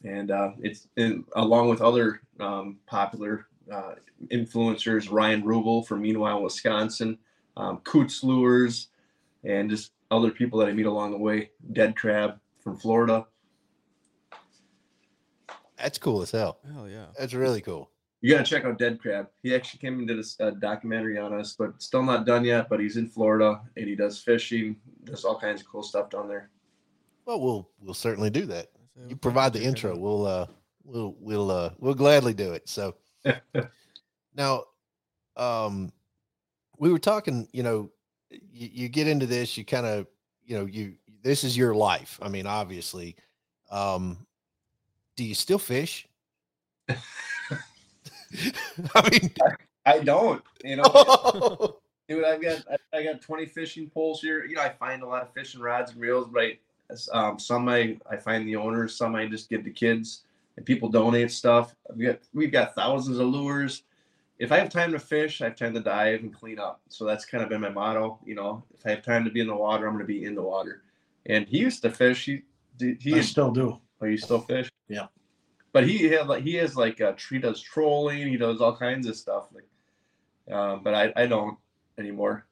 and 0.03 0.31
uh, 0.31 0.51
it's 0.61 0.87
in, 0.95 1.25
along 1.35 1.69
with 1.69 1.81
other 1.81 2.21
um, 2.39 2.77
popular 2.85 3.47
uh, 3.71 3.95
influencers, 4.27 5.11
Ryan 5.11 5.43
Rubel 5.43 5.85
from 5.85 6.01
Meanwhile 6.01 6.41
Wisconsin, 6.41 7.17
um, 7.57 7.77
Coots 7.83 8.23
Lures, 8.23 8.87
and 9.43 9.69
just 9.69 9.91
other 10.11 10.31
people 10.31 10.59
that 10.59 10.69
I 10.69 10.73
meet 10.73 10.85
along 10.85 11.11
the 11.11 11.17
way. 11.17 11.51
Dead 11.73 11.95
Crab 11.95 12.39
from 12.59 12.77
Florida. 12.77 13.25
That's 15.77 15.97
cool 15.97 16.21
as 16.21 16.31
hell. 16.31 16.59
Hell 16.73 16.89
yeah. 16.89 17.05
That's 17.17 17.33
really 17.33 17.61
cool. 17.61 17.89
You 18.21 18.31
gotta 18.33 18.43
check 18.43 18.65
out 18.65 18.77
Dead 18.77 18.99
Crab. 18.99 19.27
He 19.43 19.55
actually 19.55 19.79
came 19.79 19.99
and 19.99 20.07
did 20.07 20.17
a 20.17 20.21
s- 20.21 20.35
a 20.41 20.51
documentary 20.51 21.17
on 21.17 21.33
us, 21.33 21.55
but 21.57 21.81
still 21.81 22.03
not 22.03 22.25
done 22.25 22.43
yet. 22.43 22.67
But 22.67 22.81
he's 22.81 22.97
in 22.97 23.07
Florida 23.07 23.61
and 23.77 23.87
he 23.87 23.95
does 23.95 24.21
fishing. 24.21 24.75
Does 25.05 25.23
all 25.23 25.39
kinds 25.39 25.61
of 25.61 25.67
cool 25.67 25.83
stuff 25.83 26.09
down 26.09 26.27
there. 26.27 26.49
Well, 27.29 27.39
we'll 27.41 27.69
we'll 27.79 27.93
certainly 27.93 28.31
do 28.31 28.47
that. 28.47 28.71
You 29.07 29.15
provide 29.15 29.53
the 29.53 29.61
intro. 29.61 29.95
We'll 29.95 30.25
uh 30.25 30.47
we'll 30.83 31.15
we'll 31.19 31.51
uh 31.51 31.69
we'll 31.77 31.93
gladly 31.93 32.33
do 32.33 32.53
it. 32.53 32.67
So 32.67 32.95
now 34.35 34.63
um 35.37 35.93
we 36.79 36.91
were 36.91 36.97
talking, 36.97 37.47
you 37.53 37.61
know, 37.61 37.91
you, 38.31 38.69
you 38.73 38.89
get 38.89 39.07
into 39.07 39.27
this, 39.27 39.59
you 39.59 39.63
kind 39.63 39.85
of, 39.85 40.07
you 40.43 40.57
know, 40.57 40.65
you 40.65 40.95
this 41.21 41.43
is 41.43 41.55
your 41.55 41.75
life. 41.75 42.17
I 42.19 42.29
mean, 42.29 42.47
obviously. 42.47 43.15
Um 43.69 44.25
do 45.15 45.23
you 45.23 45.35
still 45.35 45.59
fish? 45.59 46.07
I 46.89 46.97
mean, 49.11 49.31
I 49.85 49.99
don't, 49.99 50.41
you 50.63 50.77
know. 50.77 51.75
Dude, 52.07 52.25
I've 52.25 52.41
got 52.41 52.63
I- 52.71 52.77
I 52.91 53.03
got 53.03 53.21
20 53.21 53.45
fishing 53.45 53.87
poles 53.87 54.19
here. 54.19 54.45
You 54.45 54.55
know, 54.55 54.63
I 54.63 54.69
find 54.69 55.03
a 55.03 55.05
lot 55.05 55.21
of 55.21 55.31
fishing 55.31 55.61
rods 55.61 55.91
and 55.91 56.01
reels, 56.01 56.27
but 56.27 56.41
I, 56.41 56.57
um, 57.11 57.39
some 57.39 57.69
I, 57.69 57.97
I 58.09 58.17
find 58.17 58.47
the 58.47 58.55
owners, 58.55 58.95
some 58.95 59.15
I 59.15 59.27
just 59.27 59.49
give 59.49 59.63
to 59.63 59.71
kids, 59.71 60.23
and 60.57 60.65
people 60.65 60.89
donate 60.89 61.31
stuff. 61.31 61.75
We 61.95 62.05
got 62.05 62.19
we've 62.33 62.51
got 62.51 62.75
thousands 62.75 63.19
of 63.19 63.27
lures. 63.27 63.83
If 64.39 64.51
I 64.51 64.57
have 64.57 64.69
time 64.69 64.91
to 64.93 64.99
fish, 64.99 65.41
I 65.41 65.45
have 65.45 65.55
time 65.55 65.73
to 65.73 65.81
dive 65.81 66.21
and 66.21 66.33
clean 66.33 66.59
up. 66.59 66.81
So 66.87 67.05
that's 67.05 67.25
kind 67.25 67.43
of 67.43 67.49
been 67.49 67.61
my 67.61 67.69
motto. 67.69 68.19
You 68.25 68.35
know, 68.35 68.63
if 68.73 68.85
I 68.85 68.91
have 68.91 69.01
time 69.01 69.25
to 69.25 69.31
be 69.31 69.41
in 69.41 69.47
the 69.47 69.55
water, 69.55 69.85
I'm 69.85 69.93
going 69.93 70.05
to 70.05 70.07
be 70.07 70.23
in 70.23 70.33
the 70.33 70.41
water. 70.41 70.83
And 71.25 71.45
he 71.47 71.57
used 71.59 71.81
to 71.81 71.91
fish. 71.91 72.25
He 72.25 72.43
he 72.99 73.15
I 73.15 73.21
still 73.21 73.51
do. 73.51 73.79
Oh, 74.01 74.05
you 74.05 74.17
still 74.17 74.39
fish? 74.39 74.69
Yeah. 74.87 75.07
But 75.73 75.87
he 75.87 76.05
had 76.05 76.27
like 76.27 76.43
he 76.43 76.55
has 76.55 76.75
like 76.75 77.01
uh 77.01 77.13
he 77.29 77.37
does 77.37 77.61
trolling, 77.61 78.27
he 78.27 78.37
does 78.37 78.61
all 78.61 78.75
kinds 78.75 79.07
of 79.07 79.15
stuff. 79.15 79.49
Like 79.53 80.55
um, 80.55 80.81
but 80.83 80.95
I, 80.95 81.13
I 81.15 81.27
don't 81.27 81.57
anymore. 81.97 82.45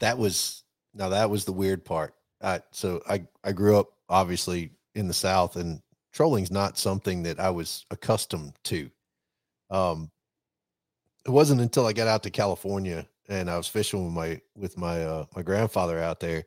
that 0.00 0.18
was 0.18 0.64
now 0.94 1.10
that 1.10 1.30
was 1.30 1.44
the 1.44 1.52
weird 1.52 1.84
part. 1.84 2.14
Uh, 2.44 2.58
so 2.70 3.02
I 3.08 3.24
I 3.42 3.52
grew 3.52 3.78
up 3.78 3.88
obviously 4.08 4.70
in 4.94 5.08
the 5.08 5.14
South, 5.14 5.56
and 5.56 5.82
trolling's 6.12 6.50
not 6.50 6.78
something 6.78 7.22
that 7.24 7.40
I 7.40 7.50
was 7.50 7.86
accustomed 7.90 8.52
to. 8.64 8.90
Um, 9.70 10.10
it 11.26 11.30
wasn't 11.30 11.62
until 11.62 11.86
I 11.86 11.92
got 11.92 12.06
out 12.06 12.22
to 12.24 12.30
California 12.30 13.06
and 13.28 13.50
I 13.50 13.56
was 13.56 13.68
fishing 13.68 14.04
with 14.04 14.12
my 14.12 14.40
with 14.56 14.76
my 14.76 15.02
uh, 15.04 15.24
my 15.34 15.42
grandfather 15.42 15.98
out 15.98 16.20
there, 16.20 16.44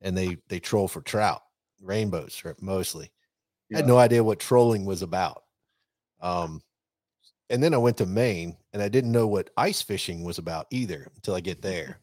and 0.00 0.16
they 0.16 0.38
they 0.48 0.58
troll 0.60 0.88
for 0.88 1.00
trout, 1.00 1.42
rainbows 1.80 2.42
mostly. 2.60 3.10
I 3.72 3.76
had 3.78 3.86
no 3.86 3.98
idea 3.98 4.24
what 4.24 4.40
trolling 4.40 4.86
was 4.86 5.02
about. 5.02 5.44
Um, 6.20 6.62
and 7.50 7.62
then 7.62 7.74
I 7.74 7.78
went 7.78 7.98
to 7.98 8.06
Maine, 8.06 8.56
and 8.72 8.82
I 8.82 8.88
didn't 8.88 9.12
know 9.12 9.26
what 9.26 9.50
ice 9.56 9.82
fishing 9.82 10.24
was 10.24 10.38
about 10.38 10.66
either 10.70 11.06
until 11.14 11.34
I 11.34 11.40
get 11.40 11.62
there. 11.62 12.00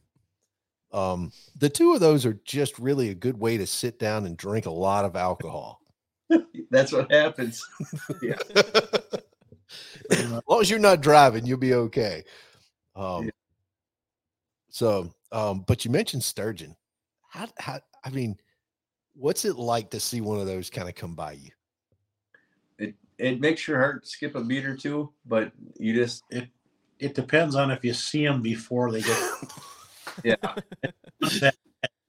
Um, 0.95 1.33
the 1.57 1.69
two 1.69 1.93
of 1.93 1.99
those 1.99 2.25
are 2.25 2.39
just 2.45 2.79
really 2.79 3.09
a 3.09 3.15
good 3.15 3.37
way 3.37 3.57
to 3.57 3.67
sit 3.67 3.99
down 3.99 4.25
and 4.25 4.37
drink 4.37 4.65
a 4.65 4.71
lot 4.71 5.03
of 5.03 5.17
alcohol. 5.17 5.81
That's 6.71 6.93
what 6.93 7.11
happens. 7.11 7.67
as 10.09 10.31
long 10.47 10.61
as 10.61 10.69
you're 10.69 10.79
not 10.79 11.01
driving, 11.01 11.45
you'll 11.45 11.57
be 11.57 11.73
okay. 11.73 12.23
Um, 12.95 13.25
Yeah. 13.25 13.31
so, 14.69 15.13
um, 15.33 15.65
but 15.67 15.83
you 15.83 15.91
mentioned 15.91 16.23
sturgeon. 16.23 16.77
How, 17.29 17.49
how, 17.59 17.81
I 18.05 18.09
mean, 18.11 18.37
what's 19.15 19.43
it 19.43 19.57
like 19.57 19.89
to 19.89 19.99
see 19.99 20.21
one 20.21 20.39
of 20.39 20.47
those 20.47 20.69
kind 20.69 20.87
of 20.87 20.95
come 20.95 21.13
by 21.13 21.33
you? 21.33 21.51
It 22.79 22.95
it 23.17 23.41
makes 23.41 23.67
your 23.67 23.79
heart 23.79 24.07
skip 24.07 24.35
a 24.35 24.41
beat 24.41 24.65
or 24.65 24.77
two, 24.77 25.11
but 25.25 25.51
you 25.77 25.93
just 25.93 26.23
It 26.99 27.15
depends 27.15 27.55
on 27.55 27.71
if 27.71 27.83
you 27.83 27.93
see 27.93 28.25
them 28.25 28.41
before 28.41 28.91
they 28.91 29.01
get 29.01 29.31
yeah. 30.23 30.35
that, 31.19 31.55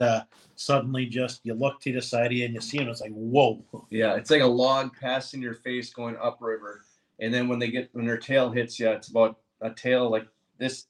uh, 0.01 0.21
suddenly 0.57 1.07
just 1.07 1.41
you 1.45 1.55
look 1.55 1.81
to 1.81 1.93
the 1.93 2.03
side 2.03 2.27
of 2.27 2.33
you 2.33 2.45
and 2.45 2.55
you 2.55 2.61
see 2.61 2.79
them. 2.79 2.89
It's 2.89 3.01
like 3.01 3.13
whoa. 3.13 3.65
Yeah, 3.91 4.15
it's 4.15 4.31
like 4.31 4.43
a 4.43 4.47
log 4.47 4.97
passing 4.99 5.43
your 5.43 5.55
face 5.55 5.93
going 5.93 6.17
upriver. 6.21 6.83
And 7.19 7.33
then 7.33 7.49
when 7.49 7.59
they 7.59 7.69
get 7.69 7.89
when 7.93 8.07
their 8.07 8.19
tail 8.19 8.51
hits 8.51 8.79
you, 8.79 8.91
it's 8.91 9.09
about 9.09 9.39
a 9.61 9.71
tail 9.71 10.11
like 10.11 10.27
this 10.59 10.87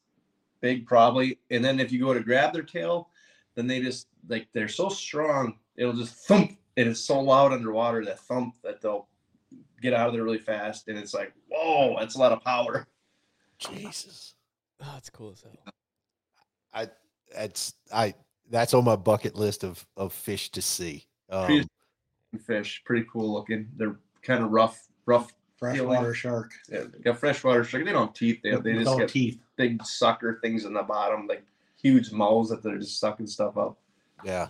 big 0.60 0.86
probably. 0.86 1.38
And 1.50 1.64
then 1.64 1.80
if 1.80 1.92
you 1.92 2.00
go 2.00 2.14
to 2.14 2.20
grab 2.20 2.52
their 2.52 2.62
tail, 2.62 3.10
then 3.54 3.66
they 3.66 3.80
just 3.80 4.08
like 4.28 4.48
they're 4.52 4.68
so 4.68 4.88
strong, 4.88 5.58
it'll 5.76 5.92
just 5.92 6.14
thump 6.14 6.58
and 6.76 6.88
it's 6.88 7.00
so 7.00 7.20
loud 7.20 7.52
underwater 7.52 8.04
that 8.04 8.20
thump 8.20 8.54
that 8.62 8.80
they'll 8.80 9.08
get 9.80 9.94
out 9.94 10.08
of 10.08 10.12
there 10.12 10.24
really 10.24 10.38
fast. 10.38 10.88
And 10.88 10.98
it's 10.98 11.14
like, 11.14 11.32
whoa, 11.48 11.96
that's 11.98 12.16
a 12.16 12.18
lot 12.18 12.32
of 12.32 12.42
power. 12.42 12.86
Jesus. 13.58 14.34
Oh, 14.82 14.90
that's 14.92 15.10
cool 15.10 15.32
as 15.32 15.42
hell. 15.42 15.74
I 16.74 16.88
that's 17.34 17.74
I 17.92 18.14
that's 18.50 18.74
on 18.74 18.84
my 18.84 18.96
bucket 18.96 19.34
list 19.34 19.64
of 19.64 19.84
of 19.96 20.12
fish 20.12 20.50
to 20.50 20.62
see. 20.62 21.06
Um, 21.30 21.66
Fish, 22.44 22.82
pretty 22.84 23.06
cool 23.10 23.32
looking. 23.32 23.68
They're 23.76 23.96
kind 24.22 24.44
of 24.44 24.50
rough, 24.50 24.86
rough. 25.06 25.32
Freshwater 25.56 26.12
shark. 26.12 26.52
Yeah, 26.68 26.84
got 27.02 27.18
freshwater 27.18 27.64
shark. 27.64 27.86
They 27.86 27.92
don't 27.92 28.08
have 28.08 28.14
teeth. 28.14 28.40
They, 28.42 28.50
they 28.50 28.56
just 28.56 28.78
without 28.78 28.98
get 28.98 29.08
teeth. 29.08 29.38
big 29.56 29.82
sucker 29.86 30.38
things 30.42 30.66
in 30.66 30.74
the 30.74 30.82
bottom, 30.82 31.26
like 31.26 31.46
huge 31.80 32.12
mouths 32.12 32.50
that 32.50 32.62
they're 32.62 32.76
just 32.76 33.00
sucking 33.00 33.26
stuff 33.26 33.56
up. 33.56 33.78
yeah. 34.22 34.48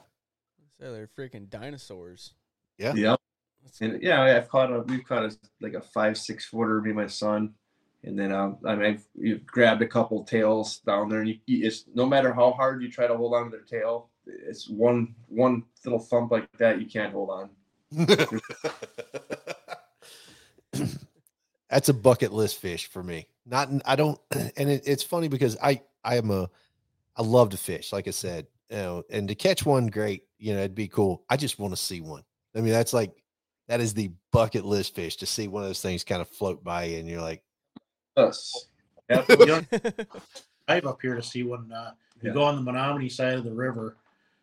So 0.80 0.92
they're 0.92 1.08
freaking 1.16 1.48
dinosaurs. 1.48 2.34
Yeah. 2.76 2.92
Yep. 2.94 3.20
That's 3.62 3.80
And 3.80 4.02
yeah, 4.02 4.22
I've 4.22 4.48
caught 4.48 4.72
a 4.72 4.80
we've 4.80 5.06
caught 5.06 5.24
a 5.24 5.36
like 5.60 5.74
a 5.74 5.80
five 5.80 6.18
six 6.18 6.44
footer, 6.44 6.80
me 6.80 6.90
and 6.90 6.98
my 6.98 7.06
son, 7.06 7.54
and 8.06 8.18
then 8.18 8.32
um, 8.32 8.58
I 8.64 8.74
mean 8.74 9.00
I've 9.24 9.46
grabbed 9.46 9.82
a 9.82 9.86
couple 9.86 10.24
tails 10.24 10.78
down 10.78 11.08
there, 11.08 11.20
and 11.20 11.28
you, 11.28 11.38
it's 11.46 11.84
no 11.94 12.06
matter 12.06 12.32
how 12.32 12.52
hard 12.52 12.82
you 12.82 12.90
try 12.90 13.06
to 13.06 13.16
hold 13.16 13.34
on 13.34 13.44
to 13.44 13.50
their 13.50 13.60
tail, 13.60 14.08
it's 14.26 14.68
one 14.68 15.14
one 15.28 15.64
little 15.84 15.98
thump 15.98 16.30
like 16.30 16.48
that 16.58 16.80
you 16.80 16.86
can't 16.86 17.12
hold 17.12 17.30
on. 17.30 17.50
That's 21.68 21.88
a 21.88 21.94
bucket 21.94 22.32
list 22.32 22.58
fish 22.58 22.86
for 22.86 23.02
me. 23.02 23.26
Not 23.44 23.70
I 23.84 23.96
don't 23.96 24.20
and 24.56 24.70
it, 24.70 24.84
it's 24.86 25.02
funny 25.02 25.28
because 25.28 25.56
I 25.62 25.82
I 26.04 26.16
am 26.16 26.30
a 26.30 26.48
I 27.16 27.22
love 27.22 27.50
to 27.50 27.56
fish, 27.56 27.92
like 27.92 28.06
I 28.06 28.12
said, 28.12 28.46
you 28.70 28.76
know, 28.76 29.02
and 29.10 29.28
to 29.28 29.34
catch 29.34 29.66
one 29.66 29.88
great, 29.88 30.24
you 30.38 30.52
know, 30.52 30.60
it'd 30.60 30.74
be 30.74 30.88
cool. 30.88 31.24
I 31.28 31.36
just 31.36 31.58
want 31.58 31.74
to 31.74 31.80
see 31.80 32.00
one. 32.00 32.22
I 32.54 32.60
mean, 32.60 32.72
that's 32.72 32.92
like 32.92 33.22
that 33.68 33.80
is 33.80 33.94
the 33.94 34.12
bucket 34.32 34.64
list 34.64 34.94
fish 34.94 35.16
to 35.16 35.26
see 35.26 35.48
one 35.48 35.64
of 35.64 35.68
those 35.68 35.82
things 35.82 36.04
kind 36.04 36.22
of 36.22 36.28
float 36.28 36.62
by 36.62 36.84
and 36.84 37.08
you're 37.08 37.20
like, 37.20 37.42
Us. 38.16 38.66
Yeah, 39.10 39.24
You 39.28 39.46
don't 39.46 39.68
dive 40.66 40.86
up 40.86 41.00
here 41.02 41.14
to 41.14 41.22
see 41.22 41.42
one. 41.42 41.70
Uh, 41.70 41.92
you 42.22 42.28
Yeah. 42.30 42.34
go 42.34 42.42
on 42.44 42.56
the 42.56 42.62
Menominee 42.62 43.08
side 43.08 43.34
of 43.34 43.44
the 43.44 43.52
river, 43.52 43.96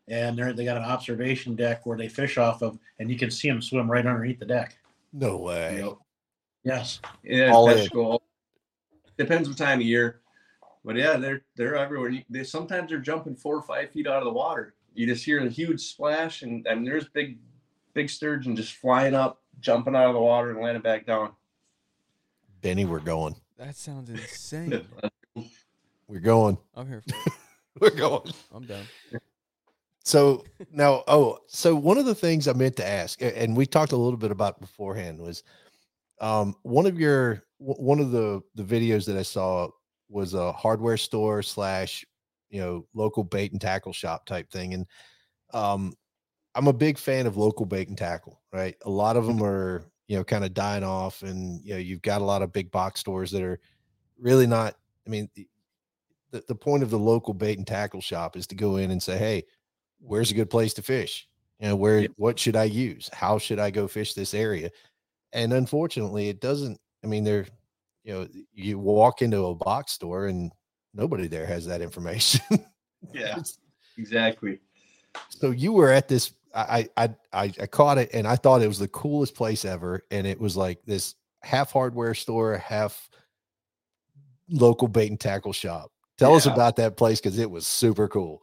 and 0.07 0.37
they're 0.37 0.53
they 0.53 0.63
got 0.65 0.77
an 0.77 0.83
observation 0.83 1.55
deck 1.55 1.85
where 1.85 1.97
they 1.97 2.07
fish 2.07 2.37
off 2.37 2.61
of, 2.61 2.77
and 2.99 3.09
you 3.09 3.17
can 3.17 3.31
see 3.31 3.49
them 3.49 3.61
swim 3.61 3.89
right 3.91 4.05
underneath 4.05 4.39
the 4.39 4.45
deck. 4.45 4.77
No 5.11 5.37
way. 5.37 5.77
You 5.77 5.81
know, 5.81 5.99
Yes, 6.63 7.01
yeah, 7.23 7.51
All 7.51 7.67
fish 7.67 7.89
in. 7.91 7.97
go- 7.97 8.21
Depends 9.17 9.49
what 9.49 9.57
time 9.57 9.79
of 9.79 9.85
year, 9.85 10.21
but 10.85 10.95
yeah, 10.95 11.17
they're 11.17 11.41
they're 11.55 11.75
everywhere. 11.75 12.09
You- 12.09 12.23
They 12.29 12.43
sometimes 12.43 12.89
they're 12.89 12.99
jumping 12.99 13.35
four 13.35 13.55
or 13.57 13.61
five 13.63 13.89
feet 13.91 14.07
out 14.07 14.19
of 14.19 14.23
the 14.25 14.31
water. 14.31 14.75
You 14.93 15.05
just 15.07 15.25
hear 15.25 15.39
a 15.45 15.49
huge 15.49 15.81
splash, 15.81 16.41
and 16.43 16.65
and 16.67 16.85
there's 16.87 17.09
big 17.09 17.37
big 17.93 18.09
sturgeon 18.09 18.55
just 18.55 18.73
flying 18.75 19.13
up, 19.13 19.41
jumping 19.59 19.95
out 19.95 20.07
of 20.07 20.13
the 20.13 20.21
water, 20.21 20.51
and 20.51 20.61
landing 20.61 20.81
back 20.83 21.05
down. 21.05 21.33
Benny, 22.61 22.85
we're 22.85 22.99
going. 23.01 23.35
That 23.63 23.77
sounds 23.77 24.09
insane. 24.09 24.85
We're 26.09 26.19
going. 26.19 26.57
I'm 26.75 26.85
here 26.85 27.01
for 27.01 27.15
it. 27.15 27.33
We're 27.79 27.97
going. 27.97 28.29
I'm 28.53 28.65
down. 28.65 28.83
So 30.03 30.43
now, 30.69 31.05
oh, 31.07 31.37
so 31.47 31.73
one 31.73 31.97
of 31.97 32.05
the 32.05 32.13
things 32.13 32.49
I 32.49 32.53
meant 32.53 32.75
to 32.75 32.85
ask, 32.85 33.21
and 33.21 33.55
we 33.55 33.65
talked 33.65 33.93
a 33.93 33.97
little 33.97 34.17
bit 34.17 34.31
about 34.31 34.59
beforehand, 34.59 35.17
was 35.17 35.43
um, 36.19 36.55
one 36.63 36.85
of 36.85 36.99
your 36.99 37.45
w- 37.61 37.81
one 37.81 38.01
of 38.01 38.11
the 38.11 38.41
the 38.55 38.63
videos 38.63 39.05
that 39.05 39.15
I 39.15 39.21
saw 39.21 39.69
was 40.09 40.33
a 40.33 40.51
hardware 40.51 40.97
store 40.97 41.41
slash 41.41 42.03
you 42.49 42.59
know 42.59 42.85
local 42.93 43.23
bait 43.23 43.53
and 43.53 43.61
tackle 43.61 43.93
shop 43.93 44.25
type 44.25 44.51
thing, 44.51 44.73
and 44.73 44.85
um, 45.53 45.93
I'm 46.53 46.67
a 46.67 46.73
big 46.73 46.97
fan 46.97 47.27
of 47.27 47.37
local 47.37 47.65
bait 47.65 47.87
and 47.87 47.97
tackle. 47.97 48.41
Right, 48.51 48.75
a 48.83 48.89
lot 48.89 49.15
of 49.15 49.25
them 49.25 49.41
are 49.41 49.85
you 50.13 50.19
know 50.19 50.23
kind 50.23 50.45
of 50.45 50.53
dying 50.53 50.83
off, 50.83 51.23
and 51.23 51.59
you 51.65 51.73
know 51.73 51.79
you've 51.79 52.03
got 52.03 52.21
a 52.21 52.25
lot 52.25 52.41
of 52.43 52.53
big 52.53 52.69
box 52.71 52.99
stores 52.99 53.31
that 53.31 53.41
are 53.41 53.59
really 54.19 54.47
not. 54.47 54.75
I 55.05 55.09
mean, 55.09 55.27
the 56.31 56.43
the, 56.47 56.55
point 56.55 56.83
of 56.83 56.89
the 56.89 56.99
local 56.99 57.33
bait 57.33 57.57
and 57.57 57.67
tackle 57.67 57.99
shop 58.01 58.37
is 58.37 58.47
to 58.47 58.55
go 58.55 58.77
in 58.77 58.91
and 58.91 59.01
say, 59.01 59.17
hey 59.17 59.43
where's 60.03 60.31
a 60.31 60.35
good 60.35 60.49
place 60.49 60.73
to 60.75 60.81
fish? 60.81 61.27
You 61.59 61.69
know, 61.69 61.75
where 61.75 62.01
Yeah. 62.01 62.07
what 62.17 62.37
should 62.37 62.55
I 62.55 62.65
use? 62.65 63.09
How 63.13 63.37
should 63.37 63.59
I 63.59 63.71
go 63.71 63.87
fish 63.87 64.13
this 64.13 64.33
area? 64.33 64.69
And 65.31 65.53
unfortunately, 65.53 66.29
it 66.29 66.41
doesn't. 66.41 66.79
I 67.03 67.07
mean, 67.07 67.23
there, 67.23 67.45
you 68.03 68.13
know, 68.13 68.27
you 68.53 68.77
walk 68.77 69.21
into 69.21 69.45
a 69.45 69.55
box 69.55 69.93
store 69.93 70.27
and 70.27 70.51
nobody 70.93 71.27
there 71.27 71.45
has 71.45 71.65
that 71.65 71.81
information. 71.81 72.41
Yeah, 73.13 73.37
exactly. 73.97 74.59
so 75.27 75.51
you 75.51 75.73
were 75.73 75.91
at 75.91 76.07
this. 76.07 76.31
I, 76.53 76.89
I 76.97 77.09
I 77.31 77.53
I 77.61 77.65
caught 77.67 77.97
it 77.97 78.11
and 78.13 78.27
I 78.27 78.35
thought 78.35 78.61
it 78.61 78.67
was 78.67 78.79
the 78.79 78.87
coolest 78.87 79.35
place 79.35 79.65
ever. 79.65 80.05
And 80.11 80.27
it 80.27 80.39
was 80.39 80.55
like 80.55 80.79
this 80.85 81.15
half 81.41 81.71
hardware 81.71 82.13
store, 82.13 82.57
half 82.57 83.09
local 84.49 84.87
bait 84.87 85.09
and 85.09 85.19
tackle 85.19 85.53
shop. 85.53 85.91
Tell 86.17 86.35
us 86.35 86.45
about 86.45 86.75
that 86.77 86.95
place 86.95 87.19
because 87.19 87.39
it 87.39 87.49
was 87.49 87.65
super 87.65 88.07
cool. 88.07 88.41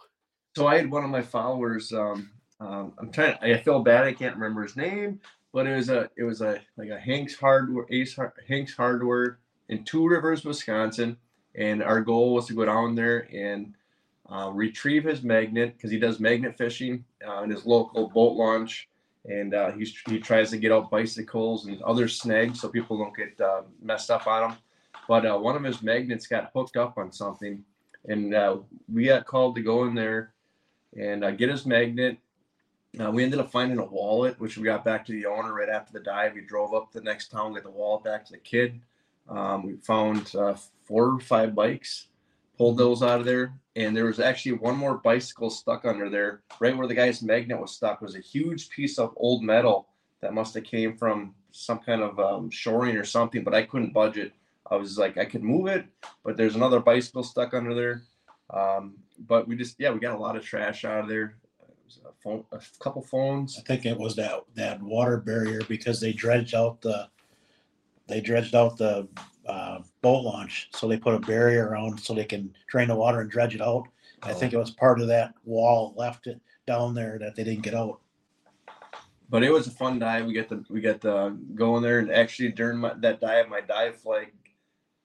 so 0.56 0.66
I 0.66 0.76
had 0.76 0.90
one 0.90 1.04
of 1.04 1.10
my 1.10 1.22
followers. 1.22 1.92
Um, 1.92 2.30
um, 2.58 2.92
I'm 2.98 3.10
trying. 3.12 3.36
I 3.40 3.56
feel 3.58 3.80
bad. 3.80 4.04
I 4.04 4.12
can't 4.12 4.34
remember 4.34 4.62
his 4.62 4.76
name, 4.76 5.20
but 5.52 5.66
it 5.66 5.74
was 5.76 5.88
a 5.88 6.10
it 6.16 6.24
was 6.24 6.40
a 6.42 6.60
like 6.76 6.90
a 6.90 6.98
Hanks 6.98 7.36
Hardware 7.36 7.86
Ace 7.90 8.16
Har- 8.16 8.34
Hanks 8.48 8.74
Hardware 8.74 9.38
in 9.68 9.84
Two 9.84 10.06
Rivers, 10.06 10.44
Wisconsin, 10.44 11.16
and 11.54 11.82
our 11.82 12.00
goal 12.00 12.34
was 12.34 12.46
to 12.48 12.54
go 12.54 12.64
down 12.66 12.94
there 12.96 13.28
and 13.32 13.74
uh, 14.30 14.50
retrieve 14.52 15.04
his 15.04 15.22
magnet 15.22 15.74
because 15.76 15.90
he 15.90 15.98
does 15.98 16.20
magnet 16.20 16.56
fishing 16.56 17.04
uh, 17.26 17.42
in 17.42 17.50
his 17.50 17.66
local 17.66 18.08
boat 18.08 18.36
launch, 18.36 18.88
and 19.24 19.54
uh, 19.54 19.72
he's, 19.72 19.94
he 20.08 20.18
tries 20.18 20.50
to 20.50 20.56
get 20.56 20.72
out 20.72 20.90
bicycles 20.90 21.66
and 21.66 21.82
other 21.82 22.06
snags 22.06 22.60
so 22.60 22.68
people 22.68 22.96
don't 22.96 23.16
get 23.16 23.38
uh, 23.40 23.62
messed 23.82 24.10
up 24.10 24.26
on 24.26 24.50
them. 24.50 24.58
But 25.08 25.26
uh, 25.26 25.36
one 25.36 25.56
of 25.56 25.64
his 25.64 25.82
magnets 25.82 26.26
got 26.26 26.52
hooked 26.54 26.76
up 26.76 26.96
on 26.96 27.10
something, 27.10 27.64
and 28.08 28.32
uh, 28.32 28.58
we 28.92 29.06
got 29.06 29.26
called 29.26 29.56
to 29.56 29.62
go 29.62 29.84
in 29.84 29.94
there 29.94 30.32
and 30.96 31.24
uh, 31.24 31.32
get 31.32 31.48
his 31.48 31.66
magnet. 31.66 32.16
We 32.92 33.22
ended 33.22 33.38
up 33.38 33.52
finding 33.52 33.78
a 33.78 33.84
wallet, 33.84 34.38
which 34.40 34.56
we 34.58 34.64
got 34.64 34.84
back 34.84 35.06
to 35.06 35.12
the 35.12 35.26
owner 35.26 35.54
right 35.54 35.68
after 35.68 35.92
the 35.92 36.00
dive. 36.00 36.34
We 36.34 36.40
drove 36.40 36.74
up 36.74 36.90
to 36.92 36.98
the 36.98 37.04
next 37.04 37.28
town, 37.28 37.54
got 37.54 37.62
the 37.62 37.70
wallet 37.70 38.02
back 38.02 38.24
to 38.26 38.32
the 38.32 38.38
kid. 38.38 38.80
Um, 39.28 39.64
we 39.64 39.76
found 39.76 40.28
four 40.28 41.14
or 41.14 41.20
five 41.20 41.54
bikes, 41.54 42.08
pulled 42.60 42.76
those 42.76 43.02
out 43.02 43.20
of 43.20 43.24
there, 43.24 43.54
and 43.74 43.96
there 43.96 44.04
was 44.04 44.20
actually 44.20 44.52
one 44.52 44.76
more 44.76 44.98
bicycle 44.98 45.48
stuck 45.48 45.86
under 45.86 46.10
there. 46.10 46.42
Right 46.60 46.76
where 46.76 46.86
the 46.86 46.94
guy's 46.94 47.22
magnet 47.22 47.58
was 47.58 47.70
stuck 47.70 48.02
was 48.02 48.16
a 48.16 48.20
huge 48.20 48.68
piece 48.68 48.98
of 48.98 49.14
old 49.16 49.42
metal 49.42 49.88
that 50.20 50.34
must 50.34 50.52
have 50.52 50.64
came 50.64 50.94
from 50.94 51.34
some 51.52 51.78
kind 51.78 52.02
of 52.02 52.20
um, 52.20 52.50
shoring 52.50 52.98
or 52.98 53.04
something, 53.04 53.42
but 53.44 53.54
I 53.54 53.62
couldn't 53.62 53.94
budge 53.94 54.18
it. 54.18 54.34
I 54.70 54.76
was 54.76 54.98
like, 54.98 55.16
I 55.16 55.24
could 55.24 55.42
move 55.42 55.68
it, 55.68 55.86
but 56.22 56.36
there's 56.36 56.54
another 56.54 56.80
bicycle 56.80 57.22
stuck 57.22 57.54
under 57.54 57.74
there. 57.74 58.02
Um, 58.50 58.96
but 59.26 59.48
we 59.48 59.56
just, 59.56 59.76
yeah, 59.78 59.90
we 59.90 59.98
got 59.98 60.14
a 60.14 60.20
lot 60.20 60.36
of 60.36 60.44
trash 60.44 60.84
out 60.84 61.00
of 61.00 61.08
there. 61.08 61.36
A, 62.04 62.12
phone, 62.22 62.44
a 62.52 62.60
couple 62.78 63.00
phones. 63.00 63.58
I 63.58 63.62
think 63.62 63.86
it 63.86 63.98
was 63.98 64.16
that 64.16 64.42
that 64.54 64.82
water 64.82 65.16
barrier 65.16 65.62
because 65.66 65.98
they 65.98 66.12
dredged 66.12 66.54
out 66.54 66.82
the 66.82 67.08
they 68.10 68.20
dredged 68.20 68.54
out 68.54 68.76
the 68.76 69.08
uh, 69.46 69.78
boat 70.02 70.24
launch, 70.24 70.68
so 70.72 70.86
they 70.86 70.96
put 70.96 71.14
a 71.14 71.20
barrier 71.20 71.68
around 71.68 71.98
so 71.98 72.14
they 72.14 72.24
can 72.24 72.54
drain 72.68 72.88
the 72.88 72.94
water 72.94 73.20
and 73.20 73.30
dredge 73.30 73.54
it 73.54 73.62
out. 73.62 73.88
I 74.22 74.34
think 74.34 74.52
it 74.52 74.58
was 74.58 74.70
part 74.70 75.00
of 75.00 75.08
that 75.08 75.34
wall 75.44 75.94
left 75.96 76.26
it 76.26 76.40
down 76.66 76.94
there 76.94 77.18
that 77.18 77.34
they 77.34 77.44
didn't 77.44 77.62
get 77.62 77.74
out. 77.74 78.00
But 79.30 79.42
it 79.44 79.50
was 79.50 79.66
a 79.66 79.70
fun 79.70 79.98
dive. 79.98 80.26
We 80.26 80.34
got 80.34 80.48
the 80.48 80.64
we 80.68 80.80
got 80.80 81.00
the 81.00 81.38
going 81.54 81.82
there, 81.82 82.00
and 82.00 82.10
actually 82.10 82.50
during 82.50 82.78
my, 82.78 82.94
that 82.98 83.20
dive, 83.20 83.48
my 83.48 83.60
dive 83.60 83.96
flag 83.96 84.32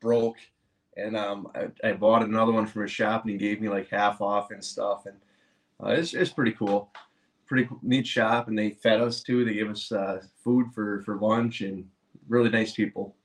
broke, 0.02 0.38
and 0.98 1.16
um, 1.16 1.48
I, 1.56 1.90
I 1.90 1.94
bought 1.94 2.24
another 2.24 2.52
one 2.52 2.66
from 2.66 2.84
a 2.84 2.88
shop, 2.88 3.24
and 3.24 3.32
he 3.32 3.38
gave 3.38 3.62
me 3.62 3.70
like 3.70 3.90
half 3.90 4.22
off 4.22 4.52
and 4.52 4.64
stuff, 4.64 5.06
and 5.06 5.16
uh, 5.82 5.90
it's 5.90 6.14
it's 6.14 6.32
pretty 6.32 6.54
cool, 6.54 6.92
pretty 7.46 7.70
neat 7.84 8.08
shop, 8.08 8.48
and 8.48 8.58
they 8.58 8.72
fed 8.72 9.00
us 9.00 9.22
too. 9.22 9.46
They 9.46 9.54
gave 9.54 9.70
us 9.70 9.92
uh, 9.92 10.22
food 10.44 10.74
for 10.74 11.04
for 11.04 11.18
lunch, 11.18 11.62
and 11.62 11.88
really 12.28 12.50
nice 12.50 12.74
people. 12.74 13.16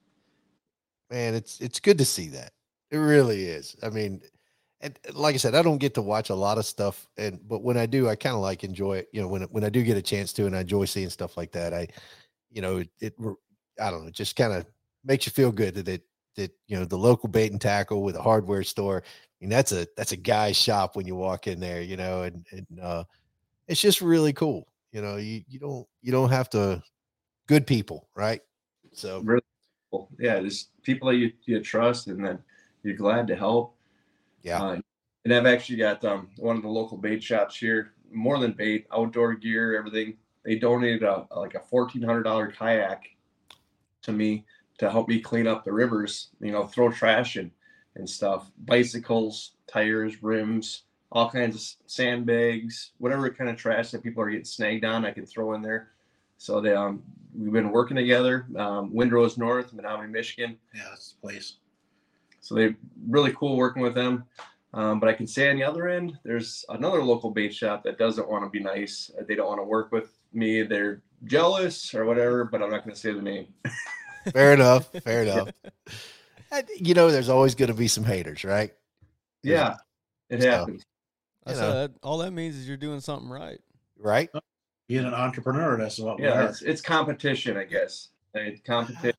man 1.11 1.35
it's 1.35 1.61
it's 1.61 1.81
good 1.81 1.99
to 1.99 2.05
see 2.05 2.29
that. 2.29 2.53
It 2.91 2.99
really 2.99 3.45
is. 3.45 3.77
I 3.83 3.91
mean 3.91 4.21
and 4.83 4.99
like 5.13 5.35
i 5.35 5.37
said 5.37 5.55
i 5.55 5.61
don't 5.61 5.77
get 5.77 5.93
to 5.93 6.01
watch 6.01 6.31
a 6.31 6.35
lot 6.35 6.57
of 6.57 6.65
stuff 6.65 7.07
and 7.19 7.39
but 7.47 7.63
when 7.63 7.77
i 7.77 7.85
do 7.85 8.09
i 8.09 8.17
kind 8.17 8.35
of 8.35 8.41
like 8.41 8.65
enjoy 8.65 8.99
it. 8.99 9.09
You 9.13 9.21
know 9.21 9.29
when 9.29 9.43
when 9.45 9.65
i 9.65 9.69
do 9.69 9.83
get 9.83 9.99
a 9.99 10.03
chance 10.03 10.33
to 10.35 10.47
and 10.47 10.57
i 10.57 10.61
enjoy 10.61 10.87
seeing 10.87 11.11
stuff 11.11 11.37
like 11.37 11.53
that 11.53 11.75
i 11.75 11.87
you 12.51 12.63
know 12.63 12.79
it, 12.79 12.89
it 13.01 13.15
i 13.81 13.91
don't 13.91 14.03
know 14.03 14.09
it 14.09 14.15
just 14.15 14.37
kind 14.37 14.53
of 14.53 14.65
makes 15.05 15.27
you 15.27 15.33
feel 15.33 15.53
good 15.53 15.75
that 15.75 15.89
it 15.89 16.03
that 16.37 16.53
you 16.67 16.79
know 16.79 16.87
the 16.87 16.97
local 16.97 17.29
bait 17.29 17.53
and 17.53 17.61
tackle 17.61 18.03
with 18.03 18.17
a 18.17 18.23
hardware 18.23 18.63
store 18.63 19.03
i 19.05 19.11
mean 19.41 19.51
that's 19.51 19.73
a 19.73 19.87
that's 19.97 20.13
a 20.13 20.17
guy's 20.17 20.57
shop 20.57 20.97
when 20.97 21.07
you 21.07 21.15
walk 21.15 21.47
in 21.47 21.61
there 21.61 21.83
you 21.83 21.97
know 21.97 22.23
and 22.23 22.47
and 22.53 22.81
uh 22.81 23.05
it's 23.71 23.81
just 23.81 24.01
really 24.01 24.33
cool. 24.33 24.67
You 24.93 25.01
know 25.01 25.17
you 25.17 25.43
you 25.49 25.61
don't 25.61 25.87
you 26.03 26.11
don't 26.11 26.31
have 26.31 26.51
to 26.51 26.83
good 27.47 27.67
people 27.67 28.09
right 28.17 28.41
so 28.93 29.21
Really 29.21 29.43
cool. 29.91 30.09
Yeah, 30.19 30.41
just 30.41 30.71
people 30.83 31.09
that 31.09 31.17
you, 31.17 31.33
you 31.45 31.61
trust 31.61 32.07
and 32.07 32.25
that 32.25 32.41
you're 32.83 32.97
glad 32.97 33.27
to 33.29 33.37
help. 33.37 33.75
yeah 34.43 34.63
Uh, 34.63 34.81
and 35.25 35.35
I've 35.35 35.47
actually 35.47 35.77
got 35.77 36.05
um, 36.05 36.29
one 36.39 36.57
of 36.57 36.63
the 36.63 36.69
local 36.69 36.97
bait 36.97 37.23
shops 37.23 37.57
here, 37.57 37.93
more 38.11 38.39
than 38.39 38.53
bait, 38.53 38.87
outdoor 38.93 39.35
gear, 39.35 39.77
everything. 39.77 40.17
They 40.45 40.57
donated 40.57 41.03
a 41.03 41.27
like 41.37 41.55
a 41.55 41.61
fourteen 41.61 42.03
hundred 42.03 42.23
dollar 42.23 42.51
kayak 42.51 43.05
to 44.03 44.13
me 44.13 44.47
to 44.79 44.91
help 44.91 45.09
me 45.09 45.21
clean 45.21 45.47
up 45.47 45.65
the 45.65 45.73
rivers. 45.73 46.31
You 46.41 46.53
know, 46.53 46.67
throw 46.67 46.91
trash 46.91 47.37
in 47.37 47.51
and 47.97 48.09
stuff, 48.09 48.51
bicycles, 48.65 49.53
tires, 49.67 50.23
rims, 50.23 50.85
all 51.13 51.29
kinds 51.31 51.57
of 51.57 51.91
sandbags, 51.91 52.93
whatever 52.99 53.29
kind 53.31 53.51
of 53.51 53.57
trash 53.57 53.91
that 53.91 54.03
people 54.03 54.23
are 54.23 54.31
getting 54.31 54.45
snagged 54.45 54.85
on, 54.85 55.05
I 55.05 55.11
can 55.11 55.27
throw 55.27 55.53
in 55.55 55.61
there. 55.63 55.91
So 56.41 56.59
they 56.63 56.73
um 56.75 57.03
we've 57.37 57.53
been 57.53 57.71
working 57.71 57.99
together. 57.99 58.47
Um, 58.57 58.91
Windrose 58.95 59.37
North, 59.37 59.75
Menominee, 59.75 60.11
Michigan. 60.11 60.57
Yeah, 60.75 60.85
that's 60.89 61.13
the 61.13 61.21
place. 61.29 61.57
So 62.41 62.55
they 62.55 62.75
really 63.07 63.33
cool 63.35 63.59
working 63.59 63.83
with 63.83 63.95
them. 63.95 64.25
Um, 64.73 65.01
but 65.01 65.11
I 65.11 65.13
can 65.13 65.27
say 65.27 65.51
on 65.51 65.57
the 65.57 65.65
other 65.65 65.89
end, 65.89 66.17
there's 66.25 66.65
another 66.71 67.05
local 67.05 67.31
bait 67.31 67.53
shop 67.55 67.85
that 67.85 67.99
doesn't 67.99 68.27
want 68.27 68.43
to 68.45 68.49
be 68.49 68.61
nice. 68.61 69.11
They 69.29 69.35
don't 69.35 69.49
want 69.49 69.61
to 69.61 69.65
work 69.65 69.93
with 69.93 70.17
me. 70.33 70.63
They're 70.63 71.03
jealous 71.25 71.95
or 71.95 72.07
whatever, 72.07 72.45
but 72.45 72.63
I'm 72.63 72.71
not 72.71 72.85
going 72.85 72.95
to 72.95 73.01
say 73.01 73.13
the 73.13 73.21
name. 73.21 73.49
fair 74.33 74.55
enough 74.55 74.91
fair 75.03 75.23
enough 75.25 75.49
you 76.79 76.93
know 76.93 77.11
there's 77.11 77.31
always 77.31 77.55
going 77.55 77.71
to 77.71 77.75
be 77.75 77.89
some 77.89 78.05
haters 78.05 78.45
right 78.45 78.73
Yeah, 79.43 79.77
it 80.29 80.43
So- 80.43 80.51
happens. 80.51 80.85
I 81.47 81.53
You 81.53 81.59
know. 81.59 81.73
that, 81.73 81.91
all 82.03 82.19
that 82.19 82.33
means 82.33 82.55
is 82.57 82.69
you're 82.69 82.77
doing 82.77 83.01
something 83.01 83.29
right. 83.31 83.59
right 83.99 84.29
Being 84.91 85.05
an 85.05 85.15
entrepreneur, 85.15 85.77
that's 85.77 86.01
what 86.01 86.19
we 86.19 86.25
Yeah, 86.25 86.33
are. 86.33 86.49
it's, 86.49 86.63
it's 86.63 86.81
competition, 86.81 87.57
I 87.57 87.63
guess. 87.63 88.09
It's 88.35 88.61
competition. 88.63 89.13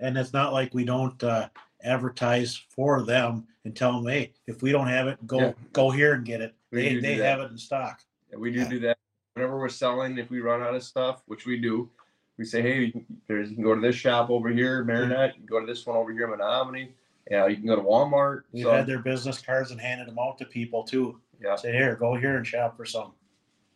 And 0.00 0.18
it's 0.18 0.32
not 0.32 0.52
like 0.52 0.74
we 0.74 0.84
don't 0.84 1.22
uh, 1.22 1.48
advertise 1.84 2.60
for 2.68 3.04
them 3.04 3.46
and 3.64 3.76
tell 3.76 3.92
them, 3.92 4.12
hey, 4.12 4.32
if 4.48 4.60
we 4.60 4.72
don't 4.72 4.88
have 4.88 5.06
it, 5.06 5.24
go 5.28 5.38
Yeah. 5.38 5.52
go 5.72 5.90
here 5.92 6.14
and 6.14 6.24
get 6.24 6.40
it. 6.40 6.56
We 6.72 6.94
They 6.94 6.96
they 6.98 7.14
have 7.18 7.38
it 7.38 7.52
in 7.52 7.56
stock. 7.56 8.00
Yeah, 8.32 8.38
we 8.38 8.50
do 8.50 8.58
Yeah. 8.58 8.68
do 8.68 8.80
that. 8.80 8.98
Whenever 9.34 9.56
we're 9.60 9.68
selling, 9.68 10.18
if 10.18 10.28
we 10.28 10.40
run 10.40 10.60
out 10.60 10.74
of 10.74 10.82
stuff, 10.82 11.22
which 11.26 11.46
we 11.46 11.60
do, 11.60 11.88
we 12.36 12.44
say, 12.44 12.60
hey, 12.60 12.80
you 12.86 12.90
can, 12.90 13.06
there's, 13.28 13.50
you 13.50 13.54
can 13.54 13.62
go 13.64 13.76
to 13.76 13.80
this 13.80 13.94
shop 13.94 14.28
over 14.28 14.48
here, 14.48 14.82
Marinette. 14.82 15.34
You 15.36 15.42
can 15.42 15.46
go 15.46 15.60
to 15.60 15.66
this 15.66 15.86
one 15.86 15.96
over 15.96 16.10
here, 16.10 16.26
Menominee. 16.26 16.94
Yeah, 17.30 17.46
you 17.46 17.58
can 17.58 17.66
go 17.66 17.76
to 17.76 17.82
Walmart. 17.82 18.42
We've 18.50 18.64
So, 18.64 18.72
had 18.72 18.88
their 18.88 18.98
business 18.98 19.40
cards 19.40 19.70
and 19.70 19.80
handed 19.80 20.08
them 20.08 20.18
out 20.18 20.36
to 20.38 20.46
people 20.46 20.82
too. 20.82 21.20
Yeah. 21.40 21.54
Say 21.54 21.70
here, 21.70 21.94
go 21.94 22.16
here 22.16 22.36
and 22.38 22.44
shop 22.44 22.76
for 22.76 22.84
some. 22.84 23.12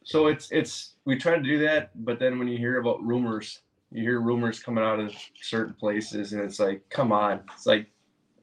So 0.05 0.27
it's 0.27 0.51
it's 0.51 0.95
we 1.05 1.17
try 1.17 1.37
to 1.37 1.43
do 1.43 1.59
that, 1.61 1.91
but 2.05 2.19
then 2.19 2.39
when 2.39 2.49
you 2.49 2.59
hear 2.59 2.79
about 2.79 3.03
rumors, 3.03 3.61
you 3.91 4.03
hear 4.03 4.21
rumors 4.21 4.61
coming 4.61 4.85
out 4.85 5.01
of 5.01 5.15
certain 5.41 5.75
places, 5.75 6.33
and 6.33 6.43
it's 6.43 6.59
like, 6.59 6.83
come 6.91 7.13
on, 7.13 7.43
it's 7.55 7.67
like 7.67 7.87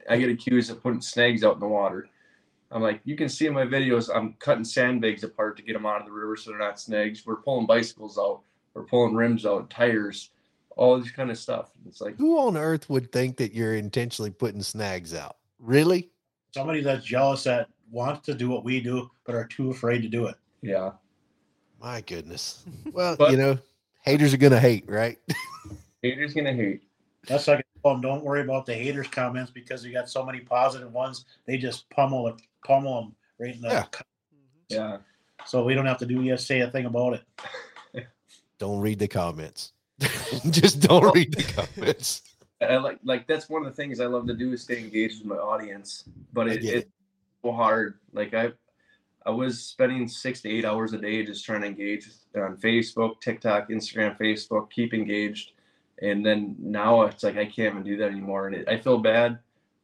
I 0.08 0.18
get 0.18 0.30
accused 0.30 0.70
of 0.70 0.82
putting 0.82 1.00
snags 1.00 1.44
out 1.44 1.54
in 1.54 1.60
the 1.60 1.68
water. 1.68 2.08
I'm 2.72 2.82
like, 2.82 3.00
you 3.04 3.16
can 3.16 3.28
see 3.28 3.46
in 3.46 3.52
my 3.52 3.64
videos, 3.64 4.14
I'm 4.14 4.34
cutting 4.38 4.64
sandbags 4.64 5.24
apart 5.24 5.56
to 5.56 5.62
get 5.62 5.72
them 5.72 5.86
out 5.86 6.00
of 6.00 6.06
the 6.06 6.12
river 6.12 6.36
so 6.36 6.50
they're 6.50 6.58
not 6.58 6.78
snags. 6.78 7.26
We're 7.26 7.36
pulling 7.36 7.66
bicycles 7.66 8.16
out, 8.16 8.42
we're 8.74 8.84
pulling 8.84 9.14
rims 9.14 9.44
out, 9.44 9.70
tires, 9.70 10.30
all 10.76 10.98
this 10.98 11.10
kind 11.10 11.30
of 11.30 11.38
stuff. 11.38 11.70
It's 11.86 12.00
like, 12.00 12.16
Who 12.18 12.38
on 12.38 12.56
earth 12.56 12.88
would 12.88 13.10
think 13.10 13.36
that 13.38 13.52
you're 13.52 13.74
intentionally 13.74 14.30
putting 14.30 14.62
snags 14.62 15.14
out? 15.14 15.36
Really? 15.58 16.10
Somebody 16.54 16.80
that's 16.80 17.04
jealous 17.04 17.44
that 17.44 17.68
wants 17.90 18.24
to 18.26 18.34
do 18.34 18.48
what 18.48 18.64
we 18.64 18.80
do, 18.80 19.10
but 19.24 19.34
are 19.34 19.46
too 19.46 19.70
afraid 19.70 20.02
to 20.02 20.08
do 20.08 20.26
it. 20.26 20.36
yeah, 20.62 20.92
My 21.80 22.00
goodness. 22.02 22.64
Well, 22.92 23.16
But- 23.16 23.30
you 23.30 23.36
know, 23.36 23.58
haters 24.02 24.34
are 24.34 24.38
gonna 24.38 24.60
hate, 24.60 24.84
right? 24.88 25.18
haters 26.02 26.34
gonna 26.34 26.52
hate. 26.52 26.82
That's 27.26 27.46
like 27.48 27.64
tell 27.82 27.92
'em, 27.94 28.00
don't 28.00 28.24
worry 28.24 28.40
about 28.40 28.66
the 28.66 28.74
haters 28.74 29.08
comments 29.08 29.50
because 29.50 29.84
you 29.84 29.92
got 29.92 30.08
so 30.08 30.24
many 30.24 30.40
positive 30.40 30.92
ones. 30.92 31.24
They 31.46 31.56
just 31.56 31.88
pummel 31.90 32.28
it, 32.28 32.36
pummel 32.64 33.00
them 33.02 33.14
right 33.38 33.54
in 33.54 33.60
the. 33.60 33.68
Yeah. 33.68 33.84
Yeah, 34.68 34.98
So 35.46 35.64
we 35.64 35.74
don't 35.74 35.86
have 35.86 35.98
to 35.98 36.06
do 36.06 36.22
yet 36.22 36.40
say 36.40 36.60
a 36.60 36.70
thing 36.70 36.86
about 36.86 37.14
it. 37.94 38.06
don't 38.58 38.78
read 38.80 38.98
the 39.00 39.08
comments. 39.08 39.72
Just 40.50 40.80
don't 40.80 41.12
read 41.14 41.32
the 41.34 41.42
comments. 41.42 42.22
I 42.60 42.76
like 42.76 42.98
like 43.04 43.26
that's 43.26 43.48
one 43.48 43.64
of 43.64 43.68
the 43.70 43.74
things 43.74 44.00
I 44.00 44.06
love 44.06 44.26
to 44.28 44.34
do 44.34 44.52
is 44.52 44.62
stay 44.62 44.78
engaged 44.78 45.18
with 45.18 45.26
my 45.26 45.36
audience. 45.36 46.04
But 46.32 46.48
I 46.48 46.52
it, 46.52 46.64
it's 46.64 46.90
so 47.42 47.52
hard. 47.52 47.98
Like 48.12 48.32
I 48.34 48.52
I 49.26 49.30
was 49.30 49.62
spending 49.62 50.08
six 50.08 50.40
to 50.42 50.50
eight 50.50 50.64
hours 50.64 50.92
a 50.92 50.98
day 50.98 51.24
just 51.24 51.44
trying 51.44 51.60
to 51.62 51.66
engage 51.66 52.08
on 52.34 52.56
Facebook, 52.56 53.20
TikTok, 53.20 53.68
Instagram, 53.68 54.18
Facebook, 54.18 54.70
keep 54.70 54.94
engaged. 54.94 55.52
And 56.02 56.24
then 56.24 56.56
now 56.58 57.02
it's 57.02 57.22
like 57.22 57.36
I 57.36 57.44
can't 57.44 57.74
even 57.74 57.82
do 57.82 57.96
that 57.98 58.10
anymore. 58.10 58.46
And 58.46 58.56
it, 58.56 58.68
I 58.68 58.78
feel 58.78 58.98
bad, 58.98 59.38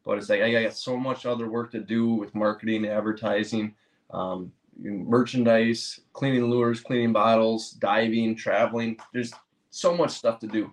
but 0.05 0.17
it's 0.17 0.31
like 0.31 0.41
I 0.41 0.63
got 0.63 0.75
so 0.75 0.97
much 0.97 1.27
other 1.27 1.51
work 1.51 1.71
to 1.73 1.81
do 1.81 2.09
with 2.09 2.35
marketing, 2.35 2.87
advertising, 2.87 3.75
um, 4.11 4.51
merchandise, 4.79 6.01
cleaning 6.15 6.51
lures, 6.51 6.81
cleaning 6.81 7.13
bottles, 7.13 7.73
diving, 7.73 8.35
traveling. 8.37 8.97
There's 9.13 9.33
so 9.71 9.95
much 9.95 10.13
stuff 10.13 10.39
to 10.41 10.47
do 10.47 10.73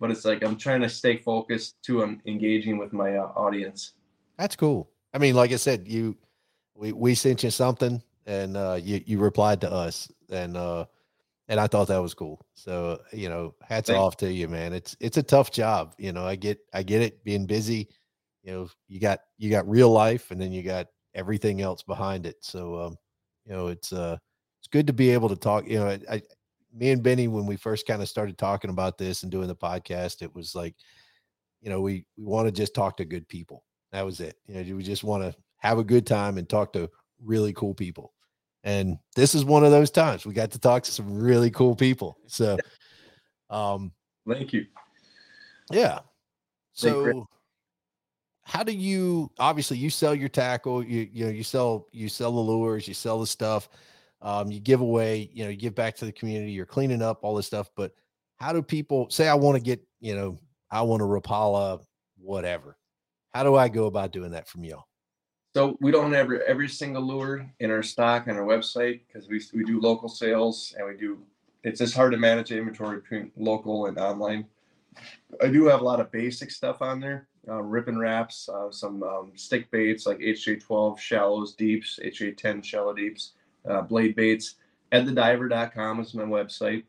but 0.00 0.10
it's 0.10 0.24
like 0.24 0.44
I'm 0.44 0.56
trying 0.56 0.82
to 0.82 0.88
stay 0.88 1.16
focused 1.16 1.82
to 1.84 2.02
engaging 2.26 2.78
with 2.78 2.92
my 2.92 3.16
uh, 3.16 3.32
audience. 3.36 3.92
That's 4.36 4.56
cool. 4.56 4.90
I 5.12 5.18
mean, 5.18 5.34
like 5.34 5.52
I 5.52 5.56
said, 5.56 5.88
you 5.88 6.16
we 6.74 6.92
we 6.92 7.14
sent 7.14 7.42
you 7.42 7.50
something 7.50 8.02
and 8.26 8.56
uh 8.56 8.78
you 8.82 9.02
you 9.06 9.18
replied 9.18 9.60
to 9.60 9.70
us 9.72 10.10
and 10.30 10.56
uh 10.56 10.84
and 11.48 11.60
I 11.60 11.66
thought 11.66 11.88
that 11.88 11.98
was 11.98 12.14
cool. 12.14 12.40
So, 12.54 13.00
you 13.12 13.28
know, 13.28 13.54
hats 13.62 13.88
Thank- 13.88 14.00
off 14.00 14.16
to 14.18 14.32
you, 14.32 14.48
man. 14.48 14.72
It's 14.72 14.96
it's 15.00 15.18
a 15.18 15.22
tough 15.22 15.50
job. 15.50 15.94
You 15.98 16.12
know, 16.12 16.26
I 16.26 16.36
get 16.36 16.58
I 16.72 16.82
get 16.82 17.02
it 17.02 17.22
being 17.22 17.46
busy. 17.46 17.88
You 18.42 18.52
know, 18.52 18.68
you 18.88 18.98
got 18.98 19.20
you 19.36 19.50
got 19.50 19.68
real 19.68 19.90
life 19.90 20.30
and 20.30 20.40
then 20.40 20.52
you 20.52 20.62
got 20.62 20.86
everything 21.14 21.60
else 21.60 21.82
behind 21.82 22.26
it. 22.26 22.36
So 22.40 22.80
um, 22.80 22.96
you 23.44 23.52
know, 23.52 23.68
it's 23.68 23.92
uh 23.92 24.16
it's 24.60 24.68
good 24.68 24.86
to 24.86 24.92
be 24.94 25.10
able 25.10 25.28
to 25.28 25.36
talk. 25.36 25.68
You 25.68 25.80
know, 25.80 25.88
I, 25.88 26.00
I 26.10 26.22
me 26.72 26.90
and 26.90 27.02
Benny, 27.02 27.28
when 27.28 27.46
we 27.46 27.56
first 27.56 27.86
kind 27.86 28.02
of 28.02 28.08
started 28.08 28.38
talking 28.38 28.70
about 28.70 28.98
this 28.98 29.22
and 29.22 29.30
doing 29.30 29.48
the 29.48 29.54
podcast, 29.54 30.22
it 30.22 30.34
was 30.34 30.54
like, 30.54 30.74
you 31.60 31.68
know, 31.68 31.80
we 31.80 32.06
we 32.16 32.24
want 32.24 32.48
to 32.48 32.52
just 32.52 32.74
talk 32.74 32.96
to 32.96 33.04
good 33.04 33.28
people. 33.28 33.64
That 33.92 34.04
was 34.06 34.20
it. 34.20 34.36
You 34.46 34.64
know, 34.64 34.76
we 34.76 34.82
just 34.82 35.04
want 35.04 35.22
to 35.22 35.34
have 35.64 35.78
a 35.78 35.84
good 35.84 36.06
time 36.06 36.36
and 36.36 36.46
talk 36.46 36.74
to 36.74 36.90
really 37.24 37.52
cool 37.54 37.74
people. 37.74 38.12
And 38.64 38.98
this 39.16 39.34
is 39.34 39.44
one 39.44 39.64
of 39.64 39.70
those 39.70 39.90
times 39.90 40.26
we 40.26 40.34
got 40.34 40.50
to 40.52 40.58
talk 40.58 40.82
to 40.84 40.92
some 40.92 41.12
really 41.12 41.50
cool 41.50 41.74
people. 41.74 42.18
So, 42.26 42.58
um, 43.50 43.90
Thank 44.28 44.52
you. 44.52 44.66
yeah. 45.70 46.00
So, 46.72 47.26
how 48.42 48.62
do 48.62 48.72
you 48.72 49.30
obviously 49.38 49.78
you 49.78 49.88
sell 49.88 50.14
your 50.14 50.28
tackle? 50.28 50.84
You 50.84 51.08
you 51.10 51.24
know 51.24 51.30
you 51.30 51.42
sell 51.42 51.86
you 51.92 52.08
sell 52.08 52.32
the 52.32 52.40
lures, 52.40 52.86
you 52.86 52.94
sell 52.94 53.18
the 53.20 53.26
stuff, 53.26 53.68
um, 54.20 54.50
you 54.50 54.60
give 54.60 54.80
away, 54.80 55.30
you 55.32 55.44
know, 55.44 55.50
you 55.50 55.56
give 55.56 55.74
back 55.74 55.94
to 55.96 56.04
the 56.04 56.12
community. 56.12 56.52
You're 56.52 56.66
cleaning 56.66 57.00
up 57.02 57.20
all 57.22 57.34
this 57.34 57.46
stuff. 57.46 57.70
But 57.74 57.92
how 58.36 58.52
do 58.52 58.62
people 58.62 59.08
say 59.08 59.28
I 59.28 59.34
want 59.34 59.56
to 59.56 59.62
get 59.62 59.82
you 60.00 60.14
know 60.14 60.38
I 60.70 60.82
want 60.82 61.02
a 61.02 61.06
Rapala 61.06 61.80
whatever? 62.18 62.76
How 63.32 63.44
do 63.44 63.56
I 63.56 63.68
go 63.68 63.86
about 63.86 64.12
doing 64.12 64.32
that 64.32 64.46
from 64.48 64.64
y'all? 64.64 64.84
So 65.54 65.78
we 65.80 65.92
don't 65.92 66.12
have 66.12 66.32
every 66.32 66.68
single 66.68 67.02
lure 67.02 67.48
in 67.60 67.70
our 67.70 67.82
stock 67.82 68.26
on 68.26 68.36
our 68.36 68.44
website 68.44 69.02
because 69.06 69.28
we 69.28 69.40
we 69.54 69.64
do 69.64 69.80
local 69.80 70.08
sales 70.08 70.74
and 70.76 70.86
we 70.88 70.96
do. 70.96 71.18
It's 71.62 71.78
just 71.78 71.94
hard 71.94 72.10
to 72.12 72.18
manage 72.18 72.50
inventory 72.50 73.00
between 73.00 73.30
local 73.36 73.86
and 73.86 73.96
online. 73.96 74.46
I 75.40 75.48
do 75.48 75.66
have 75.66 75.80
a 75.80 75.84
lot 75.84 76.00
of 76.00 76.10
basic 76.10 76.50
stuff 76.50 76.82
on 76.82 76.98
there, 76.98 77.28
uh, 77.48 77.62
Rippin' 77.62 77.98
Raps, 77.98 78.48
uh, 78.48 78.70
some 78.70 79.02
um, 79.04 79.32
stick 79.36 79.70
baits 79.70 80.06
like 80.06 80.18
HJ12 80.18 80.98
shallows, 80.98 81.54
deeps, 81.54 82.00
HJ10 82.04 82.64
shallow 82.64 82.92
deeps, 82.92 83.32
uh, 83.68 83.82
blade 83.82 84.16
baits. 84.16 84.56
EdTheDiver.com 84.92 86.00
is 86.00 86.14
my 86.14 86.24
website. 86.24 86.82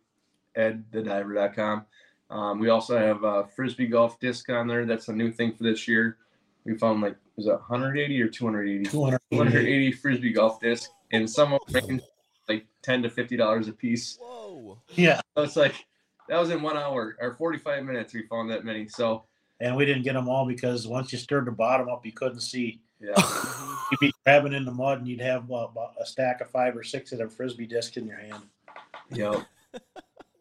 EdTheDiver.com. 0.57 1.85
Um, 2.31 2.59
we 2.59 2.69
also 2.69 2.97
have 2.97 3.23
a 3.23 3.47
frisbee 3.55 3.87
golf 3.87 4.19
disc 4.19 4.49
on 4.49 4.67
there. 4.67 4.85
That's 4.85 5.07
a 5.07 5.13
new 5.13 5.31
thing 5.31 5.53
for 5.53 5.63
this 5.63 5.87
year. 5.87 6.17
We 6.63 6.75
found 6.75 7.01
like 7.01 7.15
was 7.35 7.47
it 7.47 7.51
180 7.51 8.21
or 8.21 8.27
280? 8.27 8.89
200. 8.89 9.19
280 9.31 9.91
frisbee 9.93 10.33
golf 10.33 10.59
disc, 10.59 10.89
and 11.11 11.29
some 11.29 11.53
of 11.53 11.59
them 11.67 11.85
range 11.87 12.01
like 12.47 12.65
10 12.83 13.03
to 13.03 13.09
50 13.09 13.37
dollars 13.37 13.67
a 13.67 13.73
piece. 13.73 14.17
Whoa. 14.21 14.79
Yeah. 14.95 15.19
So 15.35 15.43
it's 15.43 15.55
like 15.55 15.73
that 16.29 16.39
was 16.39 16.49
in 16.51 16.61
one 16.61 16.77
hour 16.77 17.15
or 17.19 17.33
45 17.35 17.83
minutes. 17.83 18.13
We 18.13 18.23
found 18.27 18.49
that 18.51 18.63
many. 18.65 18.87
So 18.87 19.23
And 19.59 19.75
we 19.75 19.85
didn't 19.85 20.03
get 20.03 20.13
them 20.13 20.29
all 20.29 20.45
because 20.45 20.87
once 20.87 21.11
you 21.11 21.17
stirred 21.19 21.45
the 21.47 21.51
bottom 21.51 21.89
up, 21.89 22.05
you 22.05 22.11
couldn't 22.11 22.41
see. 22.41 22.81
yeah, 22.99 23.13
You'd 23.91 23.99
be 23.99 24.13
grabbing 24.23 24.53
in 24.53 24.63
the 24.65 24.71
mud 24.71 24.99
and 24.99 25.07
you'd 25.07 25.21
have 25.21 25.45
about 25.45 25.93
a 25.99 26.05
stack 26.05 26.41
of 26.41 26.49
five 26.49 26.75
or 26.77 26.83
six 26.83 27.11
of 27.11 27.17
them 27.19 27.29
frisbee 27.29 27.65
discs 27.67 27.97
in 27.97 28.07
your 28.07 28.17
hand. 28.17 28.43
yeah. 29.11 29.41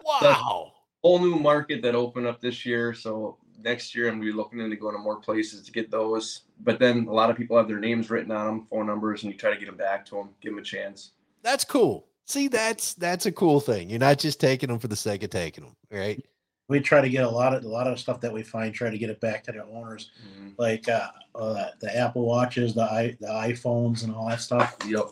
Wow. 0.04 0.72
Whole 1.02 1.18
new 1.18 1.36
market 1.36 1.82
that 1.82 1.94
opened 1.94 2.26
up 2.26 2.40
this 2.40 2.64
year. 2.66 2.92
So 2.94 3.38
next 3.62 3.94
year 3.94 4.08
I'm 4.08 4.14
gonna 4.14 4.24
be 4.24 4.32
looking 4.32 4.60
into 4.60 4.76
going 4.76 4.94
to 4.94 5.00
more 5.00 5.16
places 5.16 5.62
to 5.62 5.72
get 5.72 5.90
those. 5.90 6.42
But 6.60 6.78
then 6.78 7.06
a 7.08 7.12
lot 7.12 7.30
of 7.30 7.36
people 7.36 7.56
have 7.56 7.68
their 7.68 7.78
names 7.80 8.10
written 8.10 8.30
on 8.30 8.46
them, 8.46 8.66
phone 8.70 8.86
numbers, 8.86 9.22
and 9.22 9.32
you 9.32 9.38
try 9.38 9.52
to 9.52 9.58
get 9.58 9.66
them 9.66 9.76
back 9.76 10.04
to 10.06 10.16
them, 10.16 10.30
give 10.40 10.52
them 10.52 10.58
a 10.60 10.64
chance. 10.64 11.12
That's 11.42 11.64
cool. 11.64 12.06
See, 12.26 12.48
that's 12.48 12.94
that's 12.94 13.26
a 13.26 13.32
cool 13.32 13.60
thing. 13.60 13.90
You're 13.90 13.98
not 13.98 14.18
just 14.18 14.40
taking 14.40 14.68
them 14.68 14.78
for 14.78 14.88
the 14.88 14.96
sake 14.96 15.22
of 15.22 15.30
taking 15.30 15.64
them, 15.64 15.76
right? 15.90 16.24
We 16.68 16.80
try 16.80 17.02
to 17.02 17.10
get 17.10 17.24
a 17.24 17.28
lot 17.28 17.54
of 17.54 17.64
a 17.64 17.68
lot 17.68 17.86
of 17.86 17.98
stuff 18.00 18.20
that 18.22 18.32
we 18.32 18.42
find, 18.42 18.72
try 18.74 18.88
to 18.88 18.96
get 18.96 19.10
it 19.10 19.20
back 19.20 19.44
to 19.44 19.52
the 19.52 19.64
owners, 19.64 20.10
like 20.56 20.88
uh, 20.88 21.08
uh, 21.34 21.66
the 21.80 21.94
Apple 21.94 22.24
watches, 22.24 22.74
the 22.74 22.82
i 22.84 23.14
the 23.20 23.26
iPhones, 23.26 24.04
and 24.04 24.14
all 24.14 24.28
that 24.28 24.40
stuff. 24.40 24.74
Yep. 24.86 25.10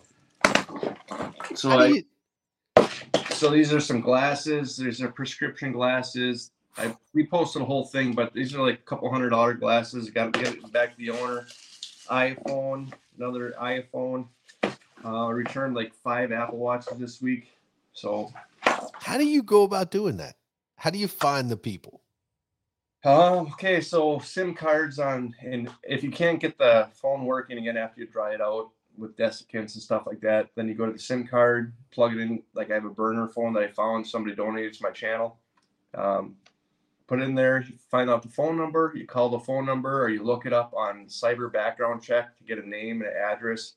So 1.54 1.68
How 1.68 1.78
I, 1.80 1.86
you- 1.88 2.04
so 3.34 3.50
these 3.50 3.72
are 3.72 3.80
some 3.80 4.00
glasses. 4.00 4.76
These 4.76 5.02
are 5.02 5.08
prescription 5.10 5.72
glasses. 5.72 6.52
I 6.76 6.96
we 7.12 7.26
posted 7.26 7.62
a 7.62 7.64
whole 7.64 7.84
thing, 7.84 8.14
but 8.14 8.32
these 8.32 8.54
are 8.54 8.62
like 8.62 8.80
a 8.80 8.82
couple 8.82 9.10
hundred 9.10 9.30
dollar 9.30 9.54
glasses. 9.54 10.10
Got 10.10 10.32
to 10.32 10.42
get 10.42 10.54
it 10.54 10.72
back 10.72 10.92
to 10.92 10.98
the 10.98 11.10
owner. 11.10 11.46
iPhone, 12.10 12.92
another 13.18 13.54
iPhone. 13.60 14.26
Uh, 15.04 15.28
returned 15.28 15.74
like 15.74 15.92
five 15.94 16.30
Apple 16.30 16.58
Watches 16.58 16.96
this 16.98 17.20
week. 17.20 17.50
So, 17.92 18.32
how 18.94 19.18
do 19.18 19.26
you 19.26 19.42
go 19.42 19.64
about 19.64 19.90
doing 19.90 20.16
that? 20.18 20.36
How 20.76 20.90
do 20.90 20.98
you 20.98 21.08
find 21.08 21.50
the 21.50 21.56
people? 21.56 22.00
uh, 23.04 23.40
okay, 23.40 23.80
so 23.80 24.20
SIM 24.20 24.54
cards 24.54 24.98
on, 24.98 25.34
and 25.42 25.68
if 25.82 26.04
you 26.04 26.10
can't 26.10 26.38
get 26.38 26.56
the 26.56 26.88
phone 26.94 27.24
working 27.24 27.58
again 27.58 27.76
after 27.76 28.00
you 28.00 28.06
dry 28.06 28.34
it 28.34 28.40
out 28.40 28.70
with 28.96 29.16
desiccants 29.16 29.74
and 29.74 29.82
stuff 29.82 30.04
like 30.06 30.20
that, 30.20 30.48
then 30.54 30.68
you 30.68 30.74
go 30.74 30.86
to 30.86 30.92
the 30.92 30.98
SIM 30.98 31.26
card, 31.26 31.72
plug 31.90 32.14
it 32.14 32.20
in. 32.20 32.42
Like 32.54 32.70
I 32.70 32.74
have 32.74 32.84
a 32.84 32.90
burner 32.90 33.28
phone 33.28 33.52
that 33.54 33.62
I 33.62 33.68
found 33.68 34.06
somebody 34.06 34.36
donated 34.36 34.74
to 34.74 34.82
my 34.82 34.90
channel. 34.90 35.38
Um, 35.94 36.36
put 37.12 37.20
in 37.20 37.34
there, 37.34 37.62
you 37.68 37.76
find 37.90 38.08
out 38.08 38.22
the 38.22 38.28
phone 38.30 38.56
number, 38.56 38.90
you 38.96 39.06
call 39.06 39.28
the 39.28 39.38
phone 39.38 39.66
number, 39.66 40.02
or 40.02 40.08
you 40.08 40.22
look 40.22 40.46
it 40.46 40.52
up 40.54 40.72
on 40.72 41.04
cyber 41.08 41.52
background 41.52 42.02
check 42.02 42.34
to 42.38 42.42
get 42.42 42.56
a 42.56 42.66
name 42.66 43.02
and 43.02 43.10
an 43.10 43.16
address. 43.22 43.74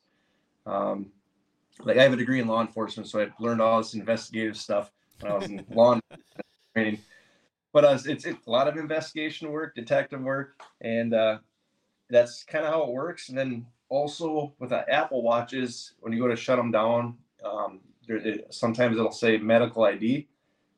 Um, 0.66 1.08
like 1.82 1.98
I 1.98 2.04
have 2.04 2.14
a 2.14 2.16
degree 2.16 2.40
in 2.40 2.48
law 2.48 2.62
enforcement, 2.62 3.10
so 3.10 3.20
I 3.20 3.28
learned 3.42 3.62
all 3.62 3.80
this 3.80 3.94
investigative 3.94 4.56
stuff 4.56 4.90
when 5.20 5.34
I 5.34 5.36
was 5.36 5.50
in 5.50 5.66
law 5.70 6.00
training. 6.74 7.00
But 7.74 7.84
uh, 7.84 8.00
it's, 8.06 8.06
it's 8.06 8.26
a 8.26 8.50
lot 8.50 8.70
of 8.70 8.78
investigation 8.78 9.52
work, 9.52 9.76
detective 9.76 10.22
work, 10.22 10.58
and 10.80 11.14
uh, 11.14 11.40
that's 12.10 12.46
kind 12.46 12.64
of 12.64 12.72
how 12.72 12.84
it 12.84 12.94
works. 12.94 13.28
And 13.28 13.38
then 13.38 13.66
also 13.90 14.54
with 14.60 14.70
the 14.70 14.90
Apple 14.90 15.24
watches, 15.24 15.92
when 16.00 16.14
you 16.14 16.22
go 16.22 16.30
to 16.30 16.38
shut 16.38 16.56
them 16.56 16.72
down, 16.72 17.18
um, 17.44 17.82
there, 18.08 18.16
it, 18.16 18.54
sometimes 18.54 18.96
it'll 18.96 19.12
say 19.12 19.36
medical 19.36 19.84
ID. 19.84 20.30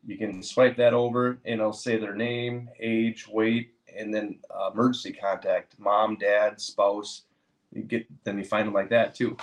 You 0.06 0.18
can 0.18 0.42
swipe 0.42 0.78
that 0.78 0.94
over, 0.94 1.40
and 1.46 1.60
it'll 1.60 1.74
say 1.74 1.98
their 1.98 2.16
name, 2.16 2.70
age, 2.80 3.28
weight, 3.28 3.74
and 3.96 4.14
then 4.14 4.40
uh, 4.50 4.72
emergency 4.74 5.14
contact: 5.14 5.76
mom, 5.80 6.18
dad, 6.18 6.62
spouse. 6.62 7.24
You 7.74 7.84
get 7.84 8.08
then 8.24 8.38
you 8.38 8.46
find 8.46 8.68
them 8.68 8.74
like 8.74 8.90
that 8.90 9.16
too. 9.16 9.38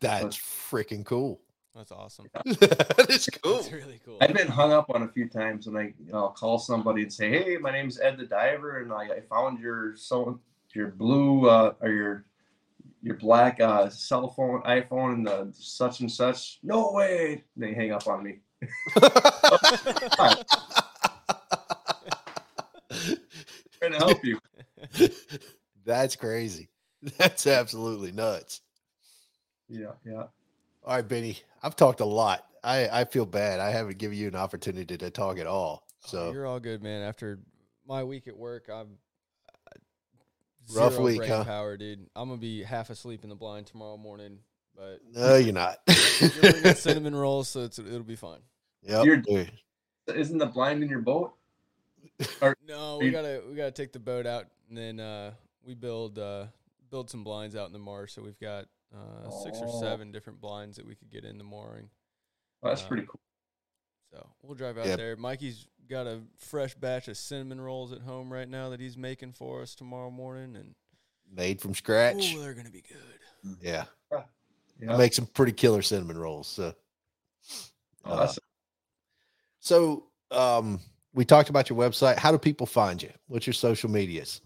That's 0.00 0.36
freaking 0.36 1.04
cool. 1.04 1.40
That's 1.74 1.92
awesome. 1.92 2.26
that 2.44 3.06
is 3.08 3.26
cool. 3.42 3.56
That's 3.56 3.72
really 3.72 4.00
cool. 4.04 4.18
I've 4.20 4.34
been 4.34 4.48
hung 4.48 4.72
up 4.72 4.90
on 4.92 5.02
a 5.02 5.08
few 5.08 5.28
times, 5.28 5.66
and 5.66 5.78
I 5.78 5.94
you 6.04 6.12
know, 6.12 6.18
I'll 6.18 6.30
call 6.30 6.58
somebody 6.58 7.02
and 7.02 7.12
say, 7.12 7.30
"Hey, 7.30 7.56
my 7.58 7.70
name's 7.70 8.00
Ed 8.00 8.18
the 8.18 8.26
Diver, 8.26 8.78
and 8.78 8.92
I, 8.92 9.04
I 9.04 9.20
found 9.20 9.60
your 9.60 9.94
so 9.96 10.40
your 10.74 10.88
blue 10.88 11.48
uh, 11.48 11.74
or 11.80 11.90
your 11.90 12.24
your 13.02 13.16
black 13.16 13.60
uh, 13.60 13.88
cell 13.88 14.28
phone 14.28 14.62
iPhone 14.62 15.14
and 15.14 15.26
the 15.26 15.50
such 15.52 16.00
and 16.00 16.10
such." 16.10 16.58
No 16.62 16.92
way! 16.92 17.44
They 17.56 17.72
hang 17.72 17.92
up 17.92 18.08
on 18.08 18.24
me. 18.24 18.40
Trying 23.78 23.92
to 23.92 23.98
help 23.98 24.24
you. 24.24 24.38
That's 25.84 26.16
crazy. 26.16 26.68
That's 27.18 27.46
absolutely 27.46 28.12
nuts. 28.12 28.60
Yeah, 29.68 29.92
yeah. 30.04 30.24
All 30.84 30.96
right, 30.96 31.06
Benny. 31.06 31.38
I've 31.62 31.76
talked 31.76 32.00
a 32.00 32.04
lot. 32.04 32.44
I, 32.62 32.88
I 32.88 33.04
feel 33.04 33.26
bad. 33.26 33.60
I 33.60 33.70
haven't 33.70 33.98
given 33.98 34.18
you 34.18 34.28
an 34.28 34.36
opportunity 34.36 34.96
to 34.98 35.10
talk 35.10 35.38
at 35.38 35.46
all. 35.46 35.86
Oh, 35.86 35.96
So 36.06 36.32
you're 36.32 36.46
all 36.46 36.60
good, 36.60 36.82
man. 36.82 37.02
After 37.02 37.38
my 37.86 38.04
week 38.04 38.28
at 38.28 38.36
work, 38.36 38.68
I'm 38.70 38.98
uh, 39.48 40.74
Rough 40.74 40.98
week, 40.98 41.18
brain 41.18 41.30
huh? 41.30 41.44
power, 41.44 41.76
dude. 41.76 42.06
I'm 42.14 42.28
gonna 42.28 42.40
be 42.40 42.62
half 42.62 42.90
asleep 42.90 43.24
in 43.24 43.30
the 43.30 43.36
blind 43.36 43.66
tomorrow 43.66 43.96
morning, 43.96 44.38
but 44.80 45.00
no, 45.12 45.36
you're 45.36 45.52
not. 45.52 45.78
you're 46.42 46.74
cinnamon 46.74 47.14
rolls, 47.14 47.48
so 47.48 47.60
it's, 47.60 47.78
it'll 47.78 48.00
be 48.02 48.16
fine. 48.16 48.40
yep. 48.82 49.06
Isn't 50.14 50.38
the 50.38 50.46
blind 50.46 50.82
in 50.82 50.88
your 50.88 51.00
boat? 51.00 51.34
No, 52.66 52.98
we 52.98 53.06
you- 53.06 53.12
gotta 53.12 53.42
we 53.48 53.54
gotta 53.54 53.70
take 53.72 53.92
the 53.92 53.98
boat 53.98 54.26
out 54.26 54.46
and 54.68 54.76
then 54.78 55.00
uh, 55.00 55.32
we 55.66 55.74
build 55.74 56.18
uh, 56.18 56.46
build 56.90 57.10
some 57.10 57.24
blinds 57.24 57.54
out 57.56 57.66
in 57.66 57.72
the 57.74 57.78
marsh. 57.78 58.12
So 58.14 58.22
we've 58.22 58.38
got 58.40 58.66
uh, 58.94 59.30
six 59.44 59.58
or 59.58 59.66
Oh. 59.68 59.80
seven 59.80 60.10
different 60.12 60.40
blinds 60.40 60.76
that 60.76 60.86
we 60.86 60.94
could 60.94 61.10
get 61.10 61.24
in 61.24 61.36
the 61.38 61.44
mooring. 61.44 61.90
Well, 62.62 62.72
that's 62.72 62.84
Uh, 62.84 62.88
pretty 62.88 63.06
cool. 63.06 63.20
So 64.12 64.26
we'll 64.42 64.54
drive 64.54 64.78
out 64.78 64.86
Yep. 64.86 64.96
there. 64.98 65.16
Mikey's 65.16 65.66
got 65.88 66.06
a 66.06 66.20
fresh 66.38 66.74
batch 66.74 67.08
of 67.08 67.16
cinnamon 67.16 67.60
rolls 67.60 67.92
at 67.92 68.00
home 68.00 68.32
right 68.32 68.48
now 68.48 68.70
that 68.70 68.80
he's 68.80 68.96
making 68.96 69.32
for 69.32 69.60
us 69.62 69.74
tomorrow 69.74 70.10
morning, 70.10 70.56
and 70.56 70.74
Made 71.32 71.60
from 71.60 71.74
scratch. 71.74 72.34
oh, 72.36 72.40
they're 72.42 72.54
gonna 72.54 72.70
be 72.70 72.82
good. 72.82 73.58
Yeah. 73.62 73.84
I 74.88 74.96
make 74.96 75.12
some 75.12 75.26
pretty 75.26 75.52
killer 75.52 75.82
cinnamon 75.82 76.18
rolls. 76.18 76.46
So 76.48 76.74
uh, 78.04 78.10
Awesome. 78.12 78.44
so 79.58 80.06
um 80.30 80.80
we 81.12 81.24
talked 81.24 81.50
about 81.50 81.68
your 81.68 81.78
website. 81.78 82.16
How 82.18 82.30
do 82.30 82.38
people 82.38 82.66
find 82.66 83.02
you? 83.02 83.10
What's 83.26 83.46
your 83.46 83.54
social 83.54 83.90
medias? 83.90 84.40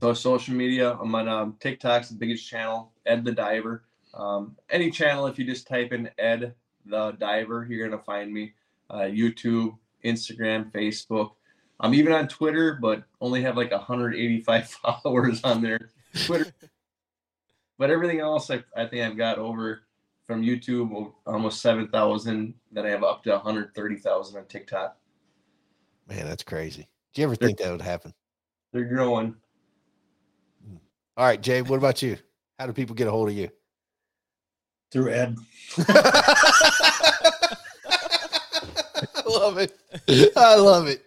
So 0.00 0.12
social 0.14 0.54
media, 0.54 0.96
I'm 1.00 1.14
on 1.14 1.26
um, 1.28 1.56
TikTok's 1.58 2.10
the 2.10 2.14
biggest 2.16 2.48
channel, 2.48 2.92
Ed 3.06 3.24
the 3.24 3.32
Diver. 3.32 3.84
Um, 4.14 4.56
any 4.70 4.90
channel, 4.90 5.26
if 5.26 5.38
you 5.38 5.44
just 5.44 5.66
type 5.66 5.92
in 5.92 6.08
Ed 6.18 6.54
the 6.84 7.12
Diver, 7.12 7.66
you're 7.68 7.88
gonna 7.88 8.02
find 8.02 8.32
me. 8.32 8.52
Uh, 8.88 8.98
YouTube, 9.00 9.76
Instagram, 10.04 10.70
Facebook. 10.70 11.32
I'm 11.80 11.92
even 11.92 12.12
on 12.12 12.28
Twitter, 12.28 12.78
but 12.80 13.02
only 13.20 13.42
have 13.42 13.56
like 13.56 13.72
185 13.72 14.68
followers 15.02 15.42
on 15.42 15.60
there. 15.60 15.90
Twitter, 16.24 16.52
but 17.78 17.90
everything 17.90 18.20
else, 18.20 18.50
I, 18.50 18.62
I 18.76 18.86
think 18.86 19.02
I've 19.02 19.16
got 19.16 19.38
over 19.38 19.82
from 20.26 20.42
YouTube 20.42 20.92
o- 20.92 21.14
almost 21.26 21.60
7,000. 21.62 22.54
Then 22.72 22.86
I 22.86 22.90
have 22.90 23.04
up 23.04 23.22
to 23.24 23.30
130,000 23.30 24.38
on 24.38 24.46
TikTok. 24.46 24.96
Man, 26.08 26.26
that's 26.26 26.42
crazy. 26.42 26.88
Do 27.14 27.20
you 27.22 27.26
ever 27.26 27.36
think 27.36 27.58
that 27.58 27.70
would 27.70 27.82
happen? 27.82 28.12
They're 28.72 28.84
growing. 28.84 29.34
Hmm. 30.66 30.76
All 31.16 31.26
right, 31.26 31.40
Jay, 31.40 31.62
what 31.62 31.76
about 31.76 32.02
you? 32.02 32.18
How 32.58 32.66
do 32.66 32.72
people 32.72 32.94
get 32.94 33.08
a 33.08 33.10
hold 33.10 33.28
of 33.28 33.34
you? 33.34 33.50
Through 34.92 35.10
Ed. 35.10 35.36
I 35.78 35.82
love 39.26 39.58
it. 39.58 39.72
I 40.36 40.54
love 40.56 40.86
it. 40.86 41.04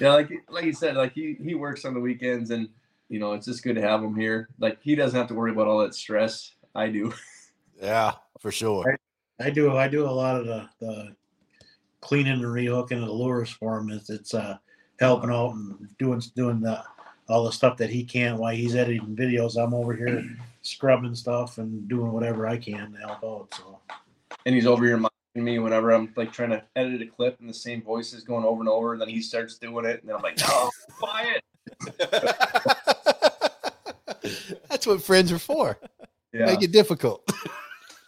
Yeah, 0.00 0.12
like 0.12 0.30
like 0.50 0.64
you 0.64 0.72
said, 0.72 0.96
like 0.96 1.12
he 1.14 1.36
he 1.42 1.54
works 1.54 1.84
on 1.84 1.94
the 1.94 2.00
weekends, 2.00 2.50
and 2.50 2.68
you 3.08 3.18
know 3.18 3.32
it's 3.32 3.46
just 3.46 3.62
good 3.62 3.76
to 3.76 3.82
have 3.82 4.02
him 4.02 4.14
here. 4.14 4.48
Like 4.58 4.78
he 4.82 4.94
doesn't 4.94 5.18
have 5.18 5.28
to 5.28 5.34
worry 5.34 5.52
about 5.52 5.66
all 5.66 5.78
that 5.78 5.94
stress. 5.94 6.52
I 6.74 6.88
do. 6.88 7.12
Yeah, 7.80 8.14
for 8.40 8.50
sure. 8.50 8.98
I 9.40 9.50
do. 9.50 9.76
I 9.76 9.86
do 9.86 10.08
a 10.08 10.10
lot 10.10 10.34
of 10.40 10.46
the, 10.46 10.68
the 10.80 11.16
cleaning 12.00 12.32
and 12.32 12.42
rehooking 12.42 13.00
of 13.00 13.06
the 13.06 13.12
lures 13.12 13.50
for 13.50 13.78
him. 13.78 13.90
It's, 13.90 14.10
it's 14.10 14.34
uh, 14.34 14.56
helping 14.98 15.30
out 15.30 15.54
and 15.54 15.88
doing 15.98 16.20
doing 16.34 16.60
the 16.60 16.82
all 17.28 17.44
the 17.44 17.52
stuff 17.52 17.76
that 17.76 17.90
he 17.90 18.04
can't 18.04 18.38
while 18.38 18.54
he's 18.54 18.74
editing 18.74 19.14
videos. 19.14 19.62
I'm 19.62 19.74
over 19.74 19.94
here 19.94 20.24
scrubbing 20.62 21.14
stuff 21.14 21.58
and 21.58 21.88
doing 21.88 22.12
whatever 22.12 22.46
I 22.46 22.56
can 22.56 22.92
to 22.92 22.98
help 22.98 23.24
out. 23.24 23.54
So 23.54 23.78
And 24.46 24.54
he's 24.54 24.66
over 24.66 24.84
here 24.84 24.94
reminding 24.94 25.12
me 25.36 25.58
whenever 25.58 25.92
I'm 25.92 26.12
like 26.16 26.32
trying 26.32 26.50
to 26.50 26.64
edit 26.74 27.02
a 27.02 27.06
clip, 27.06 27.38
and 27.40 27.48
the 27.48 27.54
same 27.54 27.82
voice 27.82 28.12
is 28.12 28.24
going 28.24 28.44
over 28.44 28.60
and 28.60 28.68
over. 28.68 28.92
And 28.92 29.00
then 29.00 29.08
he 29.08 29.20
starts 29.20 29.58
doing 29.58 29.84
it, 29.84 30.00
and 30.00 30.08
then 30.08 30.16
I'm 30.16 30.22
like, 30.22 30.38
no, 30.38 30.70
quiet. 30.98 31.44
That's 34.68 34.86
what 34.86 35.02
friends 35.02 35.32
are 35.32 35.38
for. 35.38 35.78
Yeah. 36.32 36.46
Make 36.46 36.62
it 36.62 36.72
difficult. 36.72 37.28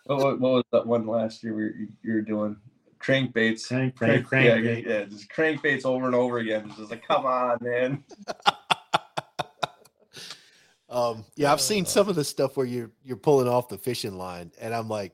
What, 0.06 0.18
what, 0.18 0.40
what 0.40 0.52
was 0.54 0.64
that 0.72 0.86
one 0.88 1.06
last 1.06 1.44
year 1.44 1.54
we 1.54 1.62
were, 1.62 1.74
you 2.02 2.14
were 2.14 2.20
doing? 2.22 2.56
Crankbaits. 2.98 3.68
crank, 3.68 3.94
crank, 3.94 4.26
yeah, 4.44 4.61
crank. 4.61 4.86
yeah, 4.86 5.04
just 5.04 5.30
crankbaits 5.30 5.84
over 5.84 6.06
and 6.06 6.16
over 6.16 6.38
again. 6.38 6.64
It's 6.66 6.78
just 6.78 6.90
like, 6.90 7.06
come 7.06 7.26
on, 7.26 7.58
man. 7.61 8.02
Um, 10.90 11.24
yeah, 11.36 11.52
I've 11.52 11.61
seen 11.61 11.86
some 11.86 12.08
of 12.08 12.16
the 12.16 12.24
stuff 12.24 12.56
where 12.56 12.66
you're 12.66 12.90
you're 13.04 13.16
pulling 13.16 13.46
off 13.46 13.68
the 13.68 13.78
fishing 13.78 14.18
line, 14.18 14.50
and 14.61 14.74
I'm 14.74 14.88
like, 14.88 15.12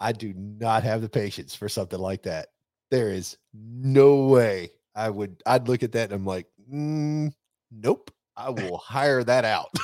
I 0.00 0.12
do 0.12 0.34
not 0.36 0.82
have 0.82 1.00
the 1.00 1.08
patience 1.08 1.54
for 1.54 1.68
something 1.68 1.98
like 1.98 2.24
that. 2.24 2.48
There 2.90 3.10
is 3.10 3.36
no 3.54 4.26
way 4.26 4.70
I 4.94 5.10
would. 5.10 5.42
I'd 5.46 5.68
look 5.68 5.82
at 5.82 5.92
that 5.92 6.10
and 6.10 6.14
I'm 6.14 6.26
like, 6.26 6.46
mm, 6.72 7.32
nope. 7.70 8.10
I 8.38 8.50
will 8.50 8.78
hire 8.78 9.24
that 9.24 9.44
out. 9.44 9.70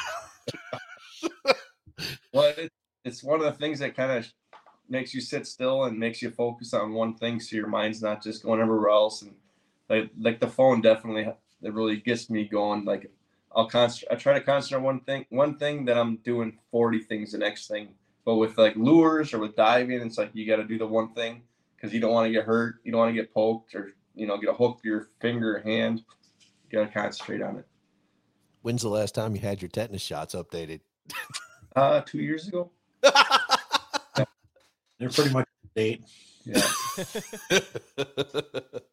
Well, 2.32 2.52
it, 2.58 2.72
it's 3.04 3.22
one 3.22 3.38
of 3.38 3.46
the 3.46 3.52
things 3.52 3.78
that 3.78 3.94
kind 3.94 4.10
of 4.10 4.26
makes 4.88 5.14
you 5.14 5.20
sit 5.20 5.46
still 5.46 5.84
and 5.84 5.96
makes 5.96 6.20
you 6.20 6.30
focus 6.32 6.74
on 6.74 6.92
one 6.92 7.14
thing, 7.14 7.38
so 7.38 7.54
your 7.54 7.68
mind's 7.68 8.02
not 8.02 8.24
just 8.24 8.42
going 8.42 8.60
everywhere 8.60 8.88
else. 8.88 9.22
And 9.22 9.36
like, 9.88 10.10
like 10.18 10.40
the 10.40 10.48
phone 10.48 10.80
definitely 10.80 11.32
it 11.62 11.72
really 11.72 11.96
gets 11.96 12.28
me 12.28 12.44
going. 12.44 12.84
Like 12.84 13.10
I'll 13.54 13.68
concentrate. 13.68 14.14
I 14.14 14.18
try 14.18 14.32
to 14.34 14.40
concentrate 14.40 14.78
on 14.78 14.84
one 14.84 15.00
thing. 15.00 15.26
One 15.30 15.56
thing 15.56 15.84
that 15.84 15.96
I'm 15.96 16.16
doing 16.18 16.58
forty 16.72 16.98
things 16.98 17.32
the 17.32 17.38
next 17.38 17.68
thing. 17.68 17.90
But 18.24 18.34
with 18.34 18.58
like 18.58 18.74
lures 18.74 19.32
or 19.32 19.38
with 19.38 19.54
diving, 19.54 20.00
it's 20.00 20.18
like 20.18 20.30
you 20.34 20.46
got 20.46 20.56
to 20.56 20.64
do 20.64 20.78
the 20.78 20.86
one 20.86 21.12
thing 21.14 21.42
because 21.76 21.94
you 21.94 22.00
don't 22.00 22.12
want 22.12 22.26
to 22.26 22.32
get 22.32 22.44
hurt. 22.44 22.80
You 22.82 22.90
don't 22.90 23.00
want 23.00 23.14
to 23.14 23.20
get 23.20 23.32
poked 23.32 23.74
or 23.74 23.92
you 24.14 24.26
know 24.26 24.38
get 24.38 24.50
a 24.50 24.54
hook 24.54 24.82
to 24.82 24.88
your 24.88 25.08
finger 25.20 25.58
or 25.58 25.60
hand. 25.60 26.02
You 26.68 26.78
got 26.78 26.86
to 26.86 26.92
concentrate 26.92 27.42
on 27.42 27.58
it. 27.58 27.66
When's 28.64 28.80
the 28.80 28.88
last 28.88 29.14
time 29.14 29.34
you 29.34 29.42
had 29.42 29.60
your 29.60 29.68
tetanus 29.68 30.00
shots 30.00 30.34
updated? 30.34 30.80
Uh, 31.76 32.00
two 32.00 32.22
years 32.22 32.48
ago. 32.48 32.70
They're 34.98 35.10
pretty 35.10 35.34
much 35.34 35.46
date. 35.76 36.02
Yeah. 36.46 36.62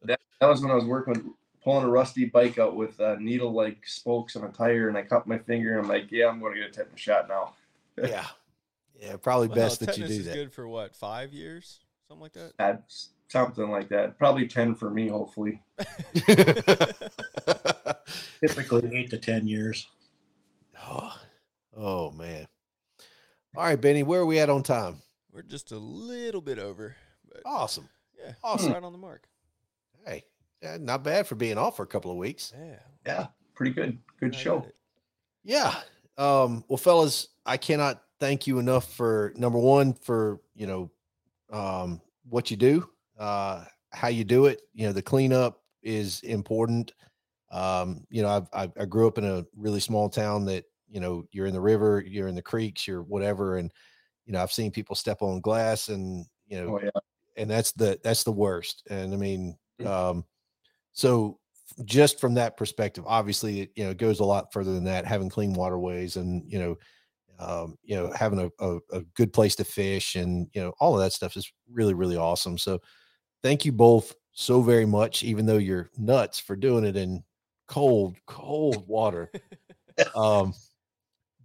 That, 0.04 0.18
that 0.40 0.46
was 0.48 0.60
when 0.60 0.70
I 0.70 0.74
was 0.74 0.84
working 0.84 1.14
with 1.14 1.22
pulling 1.64 1.84
a 1.84 1.88
rusty 1.88 2.26
bike 2.26 2.58
out 2.58 2.76
with 2.76 3.00
uh, 3.00 3.16
needle 3.18 3.52
like 3.52 3.86
spokes 3.86 4.36
on 4.36 4.44
a 4.44 4.50
tire, 4.50 4.88
and 4.88 4.98
I 4.98 5.02
cut 5.02 5.26
my 5.26 5.38
finger. 5.38 5.78
And 5.78 5.84
I'm 5.86 5.88
like, 5.88 6.10
yeah, 6.12 6.26
I'm 6.26 6.38
going 6.40 6.52
to 6.54 6.60
get 6.60 6.68
a 6.68 6.72
tetanus 6.72 7.00
shot 7.00 7.28
now. 7.28 7.54
yeah, 7.96 8.26
yeah. 9.00 9.16
Probably 9.16 9.46
Well, 9.48 9.56
best 9.56 9.80
that 9.80 9.96
you 9.96 10.06
do 10.06 10.12
is 10.12 10.26
that. 10.26 10.34
good 10.34 10.52
for 10.52 10.68
what 10.68 10.94
five 10.94 11.32
years, 11.32 11.80
something 12.08 12.22
like 12.22 12.32
that. 12.34 12.52
That's 12.58 13.10
something 13.28 13.70
like 13.70 13.88
that. 13.88 14.18
Probably 14.18 14.46
ten 14.46 14.74
for 14.74 14.90
me, 14.90 15.08
hopefully. 15.08 15.62
Typically 18.46 18.96
eight 18.96 19.10
to 19.10 19.18
ten 19.18 19.46
years. 19.46 19.88
oh, 20.88 21.16
oh 21.76 22.10
man. 22.10 22.46
All 23.56 23.64
right, 23.64 23.80
Benny, 23.80 24.02
where 24.02 24.20
are 24.22 24.26
we 24.26 24.38
at 24.38 24.48
on 24.50 24.62
time? 24.62 25.02
We're 25.32 25.42
just 25.42 25.72
a 25.72 25.78
little 25.78 26.40
bit 26.40 26.58
over, 26.58 26.96
but 27.28 27.42
Awesome. 27.44 27.88
yeah, 28.18 28.32
awesome. 28.42 28.72
right 28.72 28.82
on 28.82 28.92
the 28.92 28.98
mark. 28.98 29.26
Hey, 30.06 30.24
yeah, 30.62 30.78
not 30.80 31.04
bad 31.04 31.26
for 31.26 31.34
being 31.34 31.58
off 31.58 31.76
for 31.76 31.82
a 31.82 31.86
couple 31.86 32.10
of 32.10 32.16
weeks. 32.16 32.52
Yeah, 32.58 32.78
Yeah, 33.06 33.26
pretty 33.54 33.72
good. 33.72 33.98
Good 34.18 34.32
right 34.32 34.34
show. 34.34 34.66
Yeah. 35.44 35.74
Um, 36.18 36.64
well, 36.68 36.76
fellas, 36.76 37.28
I 37.46 37.56
cannot 37.56 38.02
thank 38.20 38.46
you 38.46 38.58
enough 38.58 38.92
for 38.92 39.32
number 39.36 39.58
one 39.58 39.92
for 39.94 40.40
you 40.54 40.66
know 40.66 40.90
um, 41.50 42.00
what 42.28 42.50
you 42.50 42.56
do, 42.56 42.88
uh, 43.18 43.64
how 43.90 44.08
you 44.08 44.24
do 44.24 44.46
it. 44.46 44.62
You 44.74 44.86
know, 44.86 44.92
the 44.92 45.02
cleanup 45.02 45.60
is 45.82 46.20
important. 46.22 46.92
Um, 47.52 48.06
you 48.10 48.22
know, 48.22 48.46
I've, 48.52 48.72
I 48.76 48.86
grew 48.86 49.06
up 49.06 49.18
in 49.18 49.24
a 49.24 49.44
really 49.56 49.80
small 49.80 50.08
town 50.08 50.46
that 50.46 50.64
you 50.88 51.00
know 51.00 51.24
you're 51.32 51.46
in 51.46 51.54
the 51.54 51.60
river, 51.60 52.02
you're 52.06 52.28
in 52.28 52.34
the 52.34 52.42
creeks, 52.42 52.88
you're 52.88 53.02
whatever, 53.02 53.58
and 53.58 53.70
you 54.26 54.32
know 54.32 54.42
I've 54.42 54.52
seen 54.52 54.70
people 54.72 54.96
step 54.96 55.22
on 55.22 55.40
glass, 55.40 55.88
and 55.88 56.26
you 56.46 56.60
know 56.60 56.76
Oh 56.76 56.80
yeah. 56.82 56.90
and 57.36 57.50
that's 57.50 57.72
the 57.72 57.98
that's 58.02 58.24
the 58.24 58.32
worst 58.32 58.82
and 58.90 59.14
i 59.14 59.16
mean 59.16 59.56
um 59.86 60.24
so 60.92 61.38
just 61.84 62.20
from 62.20 62.34
that 62.34 62.56
perspective 62.56 63.04
obviously 63.06 63.62
it 63.62 63.70
you 63.74 63.84
know 63.84 63.90
it 63.90 63.96
goes 63.96 64.20
a 64.20 64.24
lot 64.24 64.52
further 64.52 64.72
than 64.74 64.84
that 64.84 65.06
having 65.06 65.30
clean 65.30 65.54
waterways 65.54 66.16
and 66.16 66.44
you 66.50 66.58
know 66.58 66.76
um, 67.38 67.76
you 67.82 67.96
know, 67.96 68.12
having 68.12 68.38
a, 68.38 68.64
a, 68.64 68.78
a 68.92 69.00
good 69.14 69.32
place 69.32 69.56
to 69.56 69.64
fish 69.64 70.14
and, 70.14 70.48
you 70.52 70.60
know, 70.60 70.72
all 70.78 70.94
of 70.94 71.00
that 71.00 71.12
stuff 71.12 71.36
is 71.36 71.50
really, 71.68 71.94
really 71.94 72.16
awesome. 72.16 72.56
So 72.56 72.80
thank 73.42 73.64
you 73.64 73.72
both 73.72 74.14
so 74.32 74.62
very 74.62 74.86
much, 74.86 75.24
even 75.24 75.46
though 75.46 75.58
you're 75.58 75.90
nuts 75.98 76.38
for 76.38 76.54
doing 76.54 76.84
it 76.84 76.96
in 76.96 77.24
cold, 77.72 78.16
cold 78.26 78.86
water. 78.86 79.32
um, 80.14 80.52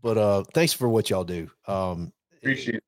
but 0.01 0.17
uh, 0.17 0.43
thanks 0.53 0.73
for 0.73 0.89
what 0.89 1.09
y'all 1.09 1.23
do. 1.23 1.49
Um, 1.67 2.11
Appreciate 2.35 2.75
it. 2.75 2.83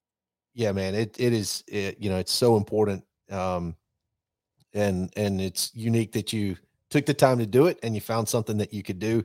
yeah, 0.54 0.74
man, 0.74 0.94
it 0.94 1.16
it 1.18 1.32
is 1.32 1.64
it, 1.68 1.98
you 2.00 2.10
know 2.10 2.18
it's 2.18 2.34
so 2.34 2.58
important, 2.58 3.04
um, 3.32 3.78
and 4.74 5.12
and 5.16 5.40
it's 5.40 5.72
unique 5.74 6.12
that 6.12 6.34
you 6.34 6.58
took 6.90 7.06
the 7.06 7.14
time 7.14 7.40
to 7.40 7.46
do 7.46 7.68
it 7.68 7.80
and 7.82 7.96
you 7.96 8.02
found 8.02 8.28
something 8.28 8.58
that 8.58 8.74
you 8.74 8.84
could 8.84 9.00
do, 9.00 9.24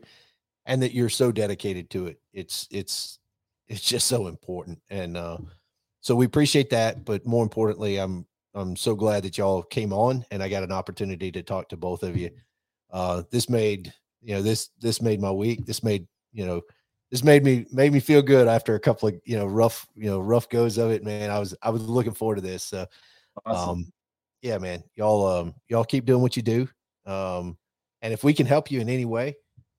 and 0.67 0.81
that 0.81 0.95
you're 0.95 1.09
so 1.09 1.33
dedicated 1.33 1.91
to 1.91 2.07
it. 2.07 2.21
It's 2.33 2.69
it's 2.71 3.19
it's 3.67 3.83
just 3.83 4.07
so 4.07 4.29
important, 4.29 4.81
and 4.91 5.17
uh, 5.17 5.39
so 6.01 6.15
we 6.15 6.25
appreciate 6.25 6.71
that. 6.71 7.05
But 7.05 7.27
more 7.27 7.43
importantly, 7.43 7.99
I'm 7.99 8.27
I'm 8.55 8.77
so 8.77 8.95
glad 8.95 9.25
that 9.25 9.39
y'all 9.39 9.65
came 9.65 9.93
on 9.93 10.25
and 10.31 10.41
I 10.41 10.49
got 10.49 10.63
an 10.63 10.71
opportunity 10.71 11.33
to 11.33 11.43
talk 11.43 11.69
to 11.71 11.77
both 11.77 12.05
of 12.05 12.17
you. 12.17 12.31
Uh, 12.93 13.25
this 13.33 13.51
made 13.51 13.93
you 14.25 14.35
know 14.35 14.43
this 14.43 14.71
this 14.81 15.03
made 15.03 15.21
my 15.21 15.31
week. 15.31 15.67
This 15.67 15.83
made 15.85 16.07
you 16.33 16.47
know 16.47 16.63
this 17.11 17.23
made 17.23 17.45
me 17.45 17.67
made 17.71 17.93
me 17.93 18.01
feel 18.01 18.23
good 18.23 18.49
after 18.49 18.75
a 18.75 18.81
couple 18.81 19.09
of 19.09 19.15
you 19.25 19.37
know 19.37 19.47
rough 19.47 19.87
you 19.95 20.11
know 20.11 20.19
rough 20.19 20.49
goes 20.49 20.79
of 20.79 20.91
it 20.91 21.05
man. 21.05 21.31
I 21.31 21.39
was 21.39 21.55
i 21.63 21.71
was 21.71 21.83
looking 21.83 22.15
forward 22.15 22.37
to 22.37 22.41
this. 22.41 22.65
So 22.65 22.87
Awesome. 23.45 23.71
um 23.71 23.93
yeah 24.43 24.59
man 24.59 24.83
y'all 24.97 25.27
um 25.27 25.55
y'all 25.69 25.85
keep 25.85 26.07
doing 26.07 26.23
what 26.23 26.37
you 26.37 26.43
do. 26.43 26.69
Um 27.07 27.59
and 28.03 28.13
if 28.13 28.25
we 28.25 28.33
can 28.33 28.47
help 28.47 28.71
you 28.71 28.81
in 28.81 28.89
any 28.89 29.05
way 29.05 29.37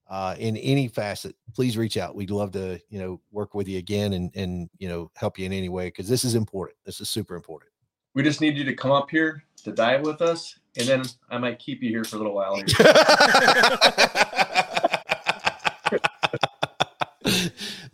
uh 0.08 0.36
in 0.38 0.56
any 0.58 0.86
facet 0.88 1.34
please 1.54 1.76
reach 1.76 1.96
out. 1.96 2.14
We'd 2.14 2.30
love 2.30 2.52
to 2.52 2.80
you 2.88 3.00
know 3.00 3.20
work 3.32 3.54
with 3.54 3.66
you 3.66 3.78
again 3.78 4.12
and 4.12 4.30
and 4.36 4.70
you 4.78 4.88
know 4.88 5.10
help 5.16 5.38
you 5.38 5.46
in 5.46 5.52
any 5.52 5.68
way 5.68 5.88
because 5.88 6.08
this 6.08 6.24
is 6.24 6.36
important. 6.36 6.78
This 6.86 7.00
is 7.00 7.10
super 7.10 7.34
important. 7.34 7.72
We 8.14 8.22
just 8.22 8.40
need 8.40 8.56
you 8.56 8.64
to 8.64 8.74
come 8.74 8.92
up 8.92 9.10
here 9.10 9.42
to 9.64 9.72
dive 9.72 10.02
with 10.02 10.22
us, 10.22 10.58
and 10.78 10.86
then 10.86 11.02
I 11.30 11.38
might 11.38 11.58
keep 11.58 11.82
you 11.82 11.90
here 11.90 12.04
for 12.04 12.16
a 12.16 12.18
little 12.18 12.34
while. 12.34 12.62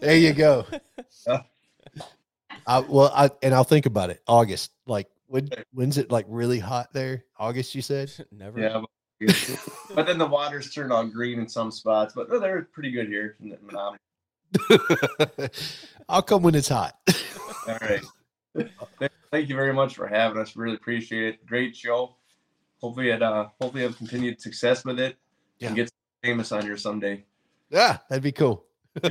There 0.03 0.17
you 0.17 0.33
go. 0.33 0.67
Yeah. 1.29 1.43
I, 2.67 2.81
well, 2.81 3.13
I 3.15 3.31
and 3.41 3.55
I'll 3.55 3.63
think 3.63 3.87
about 3.87 4.11
it. 4.11 4.21
August, 4.27 4.73
like 4.85 5.09
when 5.29 5.49
when's 5.73 5.97
it 5.97 6.11
like 6.11 6.27
really 6.29 6.59
hot 6.59 6.93
there? 6.93 7.25
August, 7.39 7.77
you 7.77 7.83
said. 7.83 8.13
Never. 8.33 8.61
Yeah, 8.61 8.83
but, 9.21 9.69
but 9.95 10.07
then 10.07 10.19
the 10.19 10.27
water's 10.27 10.75
turned 10.75 10.93
all 10.93 11.07
green 11.07 11.39
in 11.39 11.49
some 11.49 11.71
spots, 11.71 12.15
but 12.15 12.29
they're 12.29 12.63
pretty 12.73 12.91
good 12.91 13.07
here. 13.07 13.37
in 13.41 13.51
the 13.51 13.59
Menominee. 13.63 15.49
I'll 16.09 16.23
come 16.23 16.43
when 16.43 16.57
it's 16.57 16.69
hot. 16.69 16.97
All 17.69 17.79
right. 17.81 18.03
Thank 19.31 19.49
you 19.49 19.55
very 19.55 19.73
much 19.73 19.95
for 19.95 20.09
having 20.09 20.39
us. 20.43 20.57
Really 20.57 20.75
appreciate 20.75 21.35
it. 21.35 21.47
Great 21.47 21.77
show. 21.77 22.17
Hopefully, 22.83 23.11
it 23.11 23.23
uh, 23.23 23.47
hopefully 23.61 23.85
have 23.85 23.97
continued 23.97 24.41
success 24.41 24.85
with 24.85 24.99
it 25.01 25.17
Yeah. 25.59 25.69
and 25.69 25.77
get 25.77 25.91
famous 26.23 26.51
on 26.53 26.63
here 26.63 26.77
someday. 26.77 27.25
yeah, 27.71 27.99
that'd 28.09 28.23
be 28.23 28.33
cool. 28.33 28.65
All 29.05 29.11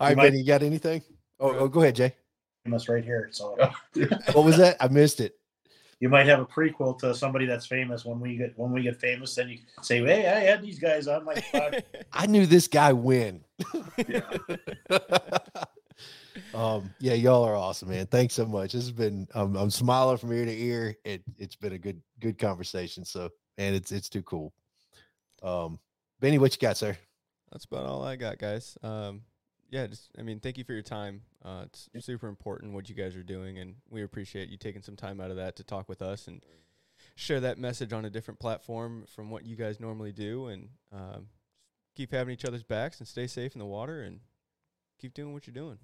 right, 0.00 0.16
might- 0.16 0.30
Benny, 0.30 0.38
you 0.38 0.46
got 0.46 0.62
anything? 0.62 1.02
Oh, 1.38 1.54
oh, 1.56 1.68
go 1.68 1.82
ahead, 1.82 1.94
Jay. 1.96 2.14
Famous 2.64 2.88
right 2.88 3.04
here. 3.04 3.28
So 3.32 3.56
What 4.32 4.44
was 4.44 4.56
that? 4.56 4.76
I 4.80 4.88
missed 4.88 5.20
it. 5.20 5.38
you 6.00 6.08
might 6.08 6.26
have 6.26 6.40
a 6.40 6.46
prequel 6.46 6.98
to 7.00 7.14
somebody 7.14 7.44
that's 7.46 7.66
famous 7.66 8.04
when 8.04 8.18
we 8.20 8.36
get 8.36 8.56
when 8.58 8.72
we 8.72 8.82
get 8.82 9.00
famous. 9.00 9.34
Then 9.34 9.48
you 9.50 9.58
say, 9.82 9.98
"Hey, 10.04 10.26
I 10.28 10.40
had 10.40 10.62
these 10.62 10.78
guys 10.78 11.06
on 11.08 11.24
my 11.24 11.34
pod." 11.52 11.84
I 12.12 12.26
knew 12.26 12.46
this 12.46 12.68
guy 12.68 12.92
win. 12.92 13.44
Yeah. 14.08 14.22
Um, 16.54 16.92
yeah, 17.00 17.14
y'all 17.14 17.44
are 17.44 17.56
awesome, 17.56 17.88
man. 17.88 18.06
Thanks 18.06 18.34
so 18.34 18.46
much. 18.46 18.72
This 18.72 18.82
has 18.82 18.92
been 18.92 19.28
um, 19.34 19.56
I'm 19.56 19.70
smiling 19.70 20.16
from 20.18 20.32
ear 20.32 20.44
to 20.44 20.56
ear. 20.56 20.96
It 21.04 21.22
it's 21.38 21.56
been 21.56 21.72
a 21.72 21.78
good 21.78 22.00
good 22.20 22.38
conversation. 22.38 23.04
So 23.04 23.30
man, 23.56 23.74
it's 23.74 23.92
it's 23.92 24.08
too 24.08 24.22
cool. 24.22 24.52
Um, 25.42 25.78
Benny, 26.20 26.38
what 26.38 26.52
you 26.52 26.58
got, 26.60 26.76
sir? 26.76 26.96
That's 27.52 27.64
about 27.64 27.86
all 27.86 28.04
I 28.04 28.16
got, 28.16 28.38
guys. 28.38 28.76
Um, 28.82 29.22
yeah, 29.70 29.86
just 29.86 30.10
I 30.18 30.22
mean, 30.22 30.40
thank 30.40 30.58
you 30.58 30.64
for 30.64 30.72
your 30.72 30.82
time. 30.82 31.22
Uh, 31.44 31.64
it's 31.64 31.88
super 32.04 32.28
important 32.28 32.72
what 32.72 32.88
you 32.88 32.94
guys 32.94 33.14
are 33.16 33.22
doing, 33.22 33.58
and 33.58 33.76
we 33.90 34.02
appreciate 34.02 34.48
you 34.48 34.56
taking 34.56 34.82
some 34.82 34.96
time 34.96 35.20
out 35.20 35.30
of 35.30 35.36
that 35.36 35.56
to 35.56 35.64
talk 35.64 35.88
with 35.88 36.02
us 36.02 36.26
and 36.26 36.42
share 37.14 37.40
that 37.40 37.58
message 37.58 37.92
on 37.92 38.04
a 38.04 38.10
different 38.10 38.40
platform 38.40 39.04
from 39.08 39.30
what 39.30 39.44
you 39.44 39.56
guys 39.56 39.80
normally 39.80 40.12
do. 40.12 40.46
And 40.46 40.68
um, 40.92 41.26
keep 41.94 42.12
having 42.12 42.32
each 42.32 42.44
other's 42.44 42.62
backs 42.62 42.98
and 42.98 43.08
stay 43.08 43.26
safe 43.26 43.54
in 43.54 43.58
the 43.58 43.66
water 43.66 44.02
and 44.02 44.20
keep 44.98 45.14
doing 45.14 45.32
what 45.32 45.46
you're 45.46 45.54
doing. 45.54 45.78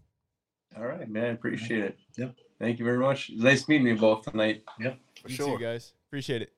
All 0.77 0.87
right, 0.87 1.09
man. 1.09 1.35
Appreciate 1.35 1.85
it. 1.85 1.99
Yep. 2.17 2.35
Thank 2.59 2.79
you 2.79 2.85
very 2.85 2.99
much. 2.99 3.31
Nice 3.35 3.69
meeting 3.69 3.87
you 3.87 3.97
both 3.97 4.23
tonight. 4.31 4.65
Yep. 4.81 4.99
For 5.23 5.31
you 5.31 5.37
too, 5.37 5.59
guys. 5.59 5.93
Appreciate 6.09 6.43
it. 6.43 6.53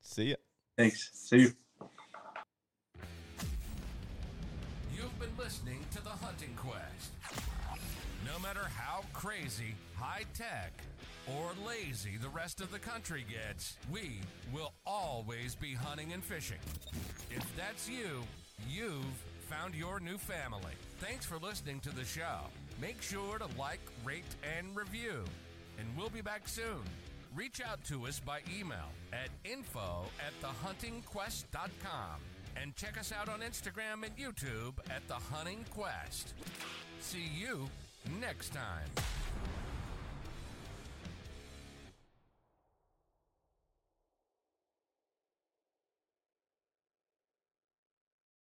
See 0.00 0.30
ya. 0.30 0.36
Thanks. 0.76 1.10
See 1.14 1.38
you. 1.38 1.52
You've 4.94 5.18
been 5.18 5.36
listening 5.38 5.84
to 5.92 6.04
The 6.04 6.10
Hunting 6.10 6.54
Quest. 6.56 7.12
No 8.24 8.38
matter 8.40 8.64
how 8.76 9.02
crazy, 9.12 9.74
high 9.96 10.24
tech, 10.34 10.72
or 11.26 11.50
lazy 11.66 12.16
the 12.20 12.28
rest 12.28 12.60
of 12.60 12.70
the 12.70 12.78
country 12.78 13.24
gets, 13.28 13.76
we 13.90 14.20
will 14.52 14.74
always 14.84 15.54
be 15.54 15.74
hunting 15.74 16.12
and 16.12 16.22
fishing. 16.22 16.58
If 17.30 17.44
that's 17.56 17.88
you, 17.88 18.22
you've 18.68 19.04
found 19.48 19.74
your 19.74 20.00
new 20.00 20.18
family. 20.18 20.72
Thanks 21.00 21.24
for 21.24 21.38
listening 21.38 21.80
to 21.80 21.90
the 21.94 22.04
show. 22.04 22.40
Make 22.80 23.00
sure 23.02 23.38
to 23.38 23.46
like, 23.58 23.80
rate, 24.04 24.24
and 24.58 24.76
review. 24.76 25.24
And 25.78 25.88
we'll 25.96 26.10
be 26.10 26.20
back 26.20 26.48
soon. 26.48 26.82
Reach 27.34 27.60
out 27.60 27.82
to 27.84 28.06
us 28.06 28.20
by 28.20 28.40
email 28.58 28.90
at 29.12 29.28
info 29.44 30.06
at 30.26 30.32
thehuntingquest.com 30.42 32.20
and 32.60 32.74
check 32.76 32.98
us 32.98 33.12
out 33.12 33.28
on 33.28 33.40
Instagram 33.40 34.04
and 34.04 34.16
YouTube 34.16 34.74
at 34.90 35.06
The 35.08 35.14
Hunting 35.14 35.64
Quest. 35.70 36.34
See 37.00 37.28
you 37.38 37.68
next 38.20 38.54
time. 38.54 38.88